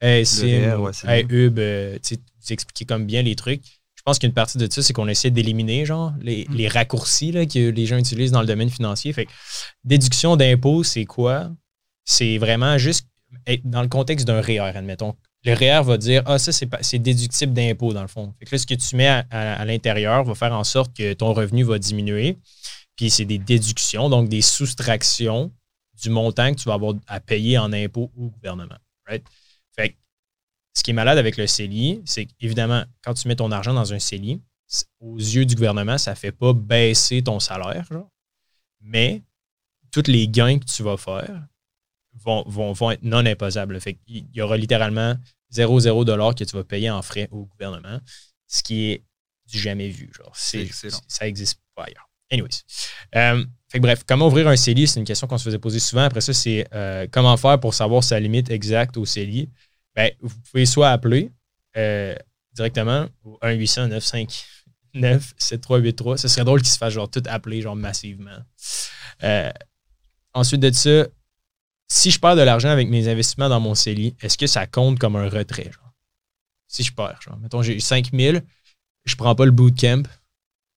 Hey, 0.00 0.26
Sim, 0.26 0.76
ouais, 0.80 0.92
c'est 0.92 1.08
Hey. 1.08 1.26
Hub, 1.30 1.58
euh, 1.58 1.94
tu 2.02 2.14
sais, 2.14 2.20
vous 2.44 2.52
expliquez 2.52 2.84
comme 2.84 3.06
bien 3.06 3.22
les 3.22 3.36
trucs. 3.36 3.62
Je 3.94 4.02
pense 4.04 4.18
qu'une 4.18 4.32
partie 4.32 4.58
de 4.58 4.68
ça, 4.70 4.82
c'est 4.82 4.92
qu'on 4.92 5.06
essaie 5.06 5.30
d'éliminer 5.30 5.86
genre 5.86 6.12
les, 6.20 6.44
Hmm. 6.48 6.54
les 6.56 6.66
raccourcis 6.68 7.30
là, 7.30 7.46
que 7.46 7.70
les 7.70 7.86
gens 7.86 7.96
utilisent 7.98 8.32
dans 8.32 8.40
le 8.40 8.46
domaine 8.48 8.68
financier. 8.70 9.12
Fait 9.12 9.26
que, 9.26 9.30
déduction 9.84 10.36
d'impôt, 10.36 10.82
c'est 10.82 11.04
quoi? 11.04 11.50
C'est 12.04 12.36
vraiment 12.38 12.78
juste 12.78 13.06
être 13.46 13.62
dans 13.64 13.80
le 13.82 13.88
contexte 13.88 14.26
d'un 14.26 14.40
REER, 14.40 14.72
admettons. 14.76 15.14
Le 15.44 15.54
REER 15.54 15.82
va 15.84 15.96
dire 15.98 16.22
Ah, 16.26 16.38
ça, 16.38 16.50
c'est 16.52 16.66
pas- 16.66 16.78
c'est 16.82 16.98
déductible 16.98 17.52
d'impôt, 17.52 17.92
dans 17.92 18.02
le 18.02 18.08
fond. 18.08 18.34
Fait 18.40 18.44
que 18.46 18.54
là, 18.54 18.58
ce 18.58 18.66
que 18.66 18.74
tu 18.74 18.96
mets 18.96 19.06
à, 19.06 19.24
à- 19.30 19.54
à 19.54 19.64
l'intérieur 19.64 20.24
va 20.24 20.34
faire 20.34 20.52
en 20.52 20.64
sorte 20.64 20.96
que 20.96 21.12
ton 21.12 21.32
revenu 21.32 21.62
va 21.62 21.78
diminuer. 21.78 22.38
Puis 23.02 23.10
c'est 23.10 23.24
des 23.24 23.38
déductions, 23.38 24.08
donc 24.08 24.28
des 24.28 24.42
soustractions 24.42 25.52
du 26.00 26.08
montant 26.08 26.52
que 26.52 26.60
tu 26.60 26.68
vas 26.68 26.74
avoir 26.74 26.94
à 27.08 27.18
payer 27.18 27.58
en 27.58 27.72
impôt 27.72 28.12
au 28.16 28.28
gouvernement. 28.28 28.78
Right? 29.08 29.26
Fait 29.74 29.88
que 29.88 29.96
ce 30.72 30.84
qui 30.84 30.92
est 30.92 30.94
malade 30.94 31.18
avec 31.18 31.36
le 31.36 31.48
CELI, 31.48 32.00
c'est 32.04 32.26
qu'évidemment, 32.26 32.84
quand 33.02 33.14
tu 33.14 33.26
mets 33.26 33.34
ton 33.34 33.50
argent 33.50 33.74
dans 33.74 33.92
un 33.92 33.98
CELI, 33.98 34.40
aux 35.00 35.16
yeux 35.16 35.44
du 35.44 35.56
gouvernement, 35.56 35.98
ça 35.98 36.12
ne 36.12 36.16
fait 36.16 36.30
pas 36.30 36.52
baisser 36.52 37.22
ton 37.22 37.40
salaire, 37.40 37.88
mais 38.80 39.24
tous 39.90 40.06
les 40.06 40.28
gains 40.28 40.60
que 40.60 40.66
tu 40.66 40.84
vas 40.84 40.96
faire 40.96 41.44
vont, 42.12 42.44
vont, 42.46 42.92
être 42.92 43.02
non 43.02 43.26
imposables. 43.26 43.80
Fait 43.80 43.98
il 44.06 44.28
y 44.32 44.42
aura 44.42 44.56
littéralement 44.56 45.16
0,0 45.52 46.38
que 46.38 46.44
tu 46.44 46.54
vas 46.54 46.62
payer 46.62 46.88
en 46.88 47.02
frais 47.02 47.26
au 47.32 47.46
gouvernement, 47.46 47.98
ce 48.46 48.62
qui 48.62 48.92
est 48.92 49.04
du 49.46 49.58
jamais 49.58 49.88
vu. 49.88 50.12
Genre, 50.14 50.36
c'est, 50.36 50.70
ça 50.72 51.24
n'existe 51.24 51.60
pas 51.74 51.86
ailleurs. 51.86 52.11
Anyways. 52.32 52.64
Euh, 53.14 53.44
bref, 53.78 54.02
comment 54.06 54.26
ouvrir 54.26 54.48
un 54.48 54.56
CELI, 54.56 54.88
c'est 54.88 54.98
une 54.98 55.06
question 55.06 55.26
qu'on 55.26 55.36
se 55.38 55.44
faisait 55.44 55.58
poser 55.58 55.78
souvent. 55.78 56.04
Après 56.04 56.22
ça, 56.22 56.32
c'est 56.32 56.66
euh, 56.74 57.06
comment 57.10 57.36
faire 57.36 57.60
pour 57.60 57.74
savoir 57.74 58.02
sa 58.02 58.18
limite 58.18 58.50
exacte 58.50 58.96
au 58.96 59.04
CELI? 59.04 59.50
Ben, 59.94 60.10
vous 60.20 60.34
pouvez 60.50 60.64
soit 60.64 60.88
appeler 60.90 61.30
euh, 61.76 62.14
directement 62.54 63.06
au 63.22 63.38
1-800-959-7383. 63.42 66.16
Ce 66.16 66.28
serait 66.28 66.44
drôle 66.44 66.62
qu'il 66.62 66.70
se 66.70 66.78
fasse 66.78 66.94
genre 66.94 67.10
tout 67.10 67.22
appeler 67.26 67.60
genre 67.60 67.76
massivement. 67.76 68.38
ensuite 70.32 70.60
de 70.60 70.72
ça, 70.72 71.06
si 71.88 72.10
je 72.10 72.18
perds 72.18 72.36
de 72.36 72.42
l'argent 72.42 72.70
avec 72.70 72.88
mes 72.88 73.08
investissements 73.08 73.50
dans 73.50 73.60
mon 73.60 73.74
CELI, 73.74 74.16
est-ce 74.22 74.38
que 74.38 74.46
ça 74.46 74.66
compte 74.66 74.98
comme 74.98 75.16
un 75.16 75.28
retrait? 75.28 75.70
Genre? 75.70 75.92
Si 76.66 76.82
je 76.82 76.94
perds, 76.94 77.20
genre, 77.20 77.36
mettons, 77.36 77.60
j'ai 77.60 77.78
5000, 77.78 78.42
je 79.04 79.16
prends 79.16 79.34
pas 79.34 79.44
le 79.44 79.50
bootcamp, 79.50 80.04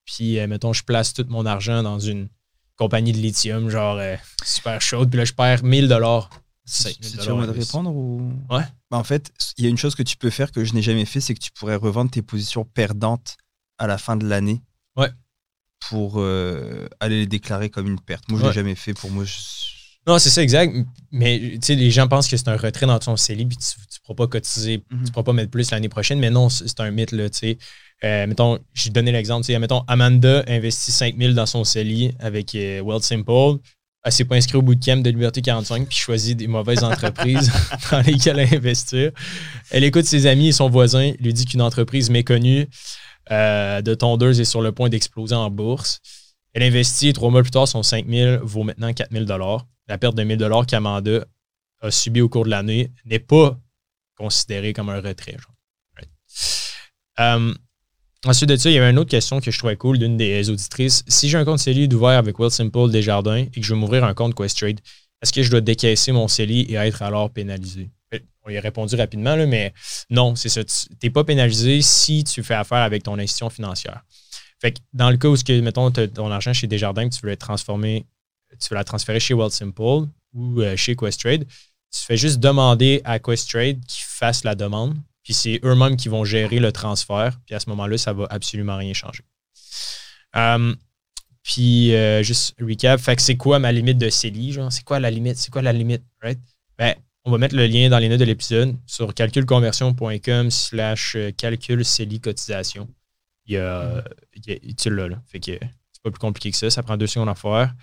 puis, 0.06 0.40
euh, 0.40 0.48
mettons, 0.48 0.74
je 0.74 0.84
place 0.84 1.14
tout 1.14 1.26
mon 1.30 1.46
argent 1.46 1.84
dans 1.84 2.00
une 2.00 2.30
compagnie 2.78 3.12
de 3.12 3.18
lithium, 3.18 3.70
genre 3.70 3.98
euh, 3.98 4.16
super 4.44 4.82
chaude, 4.82 5.10
puis 5.10 5.18
là, 5.18 5.26
je 5.26 5.34
perds 5.34 5.64
1000 5.64 5.88
dollars. 5.88 6.30
Si 6.68 6.98
tu 6.98 7.30
me 7.30 7.52
répondre 7.52 7.96
ou? 7.96 8.34
Ouais. 8.50 8.64
Ben, 8.90 8.98
en 8.98 9.04
fait, 9.04 9.32
il 9.58 9.66
y 9.66 9.68
a 9.68 9.70
une 9.70 9.78
chose 9.78 9.94
que 9.94 10.02
tu 10.02 10.18
peux 10.18 10.32
faire 10.32 10.52
que 10.52 10.64
je 10.64 10.74
n'ai 10.74 10.82
jamais 10.82 11.06
fait, 11.06 11.22
c'est 11.22 11.36
que 11.36 11.40
tu 11.40 11.52
pourrais 11.52 11.76
revendre 11.76 12.10
tes 12.10 12.24
positions 12.24 12.66
perdantes 12.66 13.38
à 13.78 13.86
la 13.86 13.98
fin 13.98 14.16
de 14.16 14.26
l'année. 14.28 14.64
Ouais. 14.96 15.10
Pour 15.90 16.16
euh, 16.18 16.88
aller 17.00 17.20
les 17.20 17.28
déclarer 17.28 17.70
comme 17.70 17.86
une 17.88 18.00
perte. 18.00 18.28
Moi, 18.30 18.40
je 18.40 18.46
ne 18.46 18.50
l'ai 18.50 18.56
jamais 18.56 18.76
fait. 18.76 18.96
Pour 18.96 19.12
moi, 19.12 19.26
je 19.26 19.36
non, 20.08 20.20
c'est 20.20 20.30
ça, 20.30 20.44
exact. 20.44 20.76
Mais 21.12 21.40
tu 21.40 21.60
sais, 21.62 21.76
les 21.76 21.90
gens 21.90 22.08
pensent 22.08 22.28
que 22.28 22.38
c'est 22.38 22.48
un 22.48 22.58
retrait 22.58 22.86
dans 22.86 23.00
ton 23.00 23.18
CELI 23.18 23.46
puis 23.46 23.58
tu 23.58 23.66
ne 23.80 24.06
pourras 24.06 24.26
pas 24.26 24.28
cotiser, 24.28 24.84
tu 24.90 24.96
ne 24.96 25.02
mhm. 25.02 25.10
pourras 25.10 25.24
pas 25.24 25.34
mettre 25.34 25.50
plus 25.50 25.72
l'année 25.72 25.90
prochaine. 25.90 26.20
Mais 26.20 26.30
non, 26.30 26.50
c'est 26.50 26.80
un 26.80 26.92
mythe, 26.92 27.12
là, 27.12 27.30
tu 27.30 27.40
sais. 27.40 27.58
Euh, 28.04 28.28
mettons, 28.28 28.60
j'ai 28.74 28.90
donné 28.90 29.12
l'exemple, 29.12 29.46
tu 29.46 29.54
sais, 29.54 29.60
mettons, 29.60 29.84
Amanda 29.88 30.44
investit 30.48 30.92
5000 30.92 31.34
dans 31.34 31.46
son 31.46 31.64
CELI 31.64 32.14
avec 32.20 32.54
euh, 32.54 32.82
World 32.82 33.04
Simple. 33.04 33.60
Elle 34.04 34.12
s'est 34.12 34.26
pas 34.26 34.36
inscrite 34.36 34.58
au 34.58 34.62
bootcamp 34.62 34.98
de 34.98 35.10
Liberté 35.10 35.42
45 35.42 35.88
puis 35.88 35.98
choisit 35.98 36.38
des 36.38 36.46
mauvaises 36.46 36.84
entreprises 36.84 37.52
dans 37.92 38.02
lesquelles 38.02 38.40
investir. 38.40 39.12
Elle 39.72 39.84
écoute 39.84 40.06
ses 40.06 40.28
amis 40.28 40.50
et 40.50 40.52
son 40.52 40.70
voisin, 40.70 41.14
lui 41.20 41.34
dit 41.34 41.46
qu'une 41.46 41.62
entreprise 41.62 42.12
méconnue 42.12 42.68
euh, 43.32 43.82
de 43.82 43.96
tondeuse 43.96 44.40
est 44.40 44.46
sur 44.46 44.62
le 44.62 44.72
point 44.72 44.90
d'exploser 44.90 45.34
en 45.34 45.50
bourse. 45.50 46.02
Elle 46.56 46.64
investit, 46.64 47.12
trois 47.12 47.30
mois 47.30 47.42
plus 47.42 47.52
tard, 47.52 47.68
son 47.68 47.84
5000 47.84 48.40
vaut 48.42 48.64
maintenant 48.64 48.92
4000 48.94 49.28
la 49.88 49.98
perte 49.98 50.16
de 50.16 50.24
1000 50.24 50.38
dollars 50.38 50.66
qu'Amanda 50.66 51.26
a 51.82 51.92
subi 51.92 52.22
au 52.22 52.30
cours 52.30 52.46
de 52.46 52.50
l'année 52.50 52.92
n'est 53.04 53.20
pas 53.20 53.60
considérée 54.16 54.72
comme 54.72 54.90
un 54.90 55.02
retrait. 55.02 55.36
Euh, 57.20 57.54
ensuite 58.26 58.50
de 58.50 58.56
ça, 58.56 58.70
il 58.70 58.74
y 58.74 58.78
avait 58.78 58.90
une 58.90 58.98
autre 58.98 59.10
question 59.10 59.42
que 59.42 59.52
je 59.52 59.58
trouvais 59.60 59.76
cool 59.76 60.00
d'une 60.00 60.16
des 60.16 60.50
auditrices. 60.50 61.04
Si 61.10 61.28
j'ai 61.30 61.38
un 61.38 61.44
compte 61.44 61.60
CELI 61.60 61.94
ouvert 61.94 62.18
avec 62.18 62.40
Will 62.40 62.50
Simple 62.50 62.90
Desjardins 62.90 63.36
et 63.36 63.50
que 63.50 63.62
je 63.62 63.74
veux 63.74 63.80
m'ouvrir 63.80 64.06
un 64.06 64.14
compte 64.14 64.34
Questrade, 64.34 64.80
est-ce 65.22 65.34
que 65.34 65.44
je 65.44 65.52
dois 65.52 65.62
décaisser 65.62 66.14
mon 66.14 66.30
CELI 66.30 66.62
et 66.62 66.76
être 66.76 67.02
alors 67.02 67.30
pénalisé? 67.32 67.90
Euh, 68.14 68.20
on 68.46 68.50
y 68.50 68.58
a 68.58 68.62
répondu 68.62 68.96
rapidement, 68.96 69.36
mais 69.46 69.74
non, 70.10 70.36
c'est 70.36 70.50
ça. 70.50 70.64
Tu 70.64 70.88
n'es 71.04 71.10
pas 71.10 71.26
pénalisé 71.26 71.82
si 71.82 72.24
tu 72.24 72.44
fais 72.44 72.54
affaire 72.54 72.80
avec 72.80 73.04
ton 73.04 73.20
institution 73.20 73.50
financière. 73.50 74.04
Fait 74.62 74.72
que 74.72 74.80
dans 74.94 75.10
le 75.10 75.18
cas 75.18 75.28
où, 75.28 75.36
mettons, 75.62 75.92
ton 75.92 76.32
argent 76.32 76.54
chez 76.54 76.68
Desjardins, 76.68 77.10
tu 77.10 77.20
veux 77.22 77.30
le 77.30 77.38
transformer 77.38 78.06
tu 78.60 78.70
veux 78.70 78.76
la 78.76 78.84
transférer 78.84 79.20
chez 79.20 79.36
Simple 79.50 80.08
ou 80.34 80.62
euh, 80.62 80.76
chez 80.76 80.96
Questrade, 80.96 81.46
tu 81.46 82.02
fais 82.06 82.18
juste 82.18 82.40
demander 82.40 83.02
à 83.06 83.20
Questrade 83.20 83.80
qu'ils 83.86 84.06
fassent 84.06 84.44
la 84.44 84.56
demande, 84.56 84.96
puis 85.24 85.34
c'est 85.34 85.60
eux-mêmes 85.64 85.96
qui 85.96 86.10
vont 86.10 86.26
gérer 86.26 86.60
le 86.60 86.72
transfert, 86.72 87.40
puis 87.46 87.56
à 87.56 87.60
ce 87.60 87.70
moment-là, 87.70 87.98
ça 87.98 88.14
va 88.14 88.28
absolument 88.30 88.78
rien 88.78 88.94
changer. 88.94 89.24
Euh, 90.36 90.76
puis 91.44 91.94
euh, 91.96 92.24
juste 92.24 92.56
recap, 92.60 93.00
fait 93.00 93.16
que 93.16 93.22
c'est 93.22 93.38
quoi 93.38 93.60
ma 93.60 93.72
limite 93.72 93.98
de 93.98 94.10
CELI, 94.10 94.54
genre, 94.54 94.72
c'est 94.72 94.84
quoi 94.84 95.00
la 95.00 95.12
limite, 95.12 95.38
c'est 95.38 95.52
quoi 95.52 95.62
la 95.62 95.74
limite, 95.74 96.04
right? 96.22 96.40
Ben, 96.78 96.96
on 97.24 97.32
va 97.32 97.38
mettre 97.38 97.56
le 97.56 97.66
lien 97.66 97.90
dans 97.90 98.00
les 98.00 98.10
notes 98.10 98.20
de 98.20 98.26
l'épisode 98.26 98.76
sur 98.86 99.14
calculconversion.com 99.14 100.52
slash 100.52 101.18
calcul 101.38 101.86
CELI 101.86 102.20
cotisation. 102.20 102.88
Il 103.46 103.54
y 103.54 103.58
a, 103.58 104.04
tu 104.78 104.90
l'as, 104.90 105.08
là. 105.08 105.22
Fait 105.28 105.40
que 105.40 105.52
c'est 105.52 106.02
pas 106.04 106.12
plus 106.12 106.20
compliqué 106.20 106.52
que 106.52 106.58
ça, 106.58 106.70
ça 106.70 106.84
prend 106.84 106.98
deux 106.98 107.08
secondes 107.08 107.30
à 107.30 107.36
faire. 107.36 107.74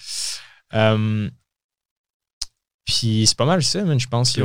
Euh, 0.75 1.31
puis 2.85 3.27
c'est 3.27 3.37
pas 3.37 3.47
mal 3.47 3.63
ça, 3.63 3.81
je 3.99 4.07
pense. 4.07 4.37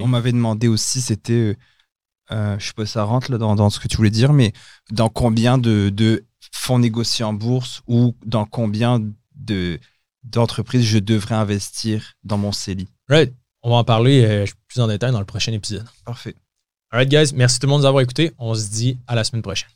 on 0.00 0.06
m'avait 0.06 0.32
demandé 0.32 0.68
aussi, 0.68 1.00
c'était, 1.00 1.32
euh, 1.32 1.56
euh, 2.32 2.58
je 2.58 2.66
sais 2.66 2.72
pas 2.74 2.84
si 2.84 2.92
ça 2.92 3.04
rentre 3.04 3.30
là, 3.30 3.38
dans, 3.38 3.70
ce 3.70 3.80
que 3.80 3.88
tu 3.88 3.96
voulais 3.96 4.10
dire, 4.10 4.32
mais 4.32 4.52
dans 4.90 5.08
combien 5.08 5.58
de, 5.58 6.24
fonds 6.52 6.78
négociés 6.78 7.24
en 7.24 7.32
bourse 7.32 7.82
ou 7.86 8.14
dans 8.24 8.44
combien 8.44 9.02
de, 9.34 9.78
d'entreprises 10.22 10.84
je 10.84 10.98
devrais 10.98 11.34
investir 11.34 12.14
dans 12.24 12.38
mon 12.38 12.52
CELI. 12.52 12.88
Right. 13.08 13.34
On 13.62 13.70
va 13.70 13.76
en 13.76 13.84
parler 13.84 14.44
plus 14.68 14.80
en 14.80 14.86
détail 14.86 15.12
dans 15.12 15.18
le 15.18 15.26
prochain 15.26 15.52
épisode. 15.52 15.86
Parfait. 16.04 16.34
Alright, 16.90 17.08
guys. 17.08 17.34
Merci 17.34 17.58
tout 17.58 17.66
le 17.66 17.72
monde 17.72 17.82
d'avoir 17.82 18.02
écouté. 18.02 18.32
On 18.38 18.54
se 18.54 18.68
dit 18.70 18.98
à 19.06 19.14
la 19.14 19.24
semaine 19.24 19.42
prochaine. 19.42 19.68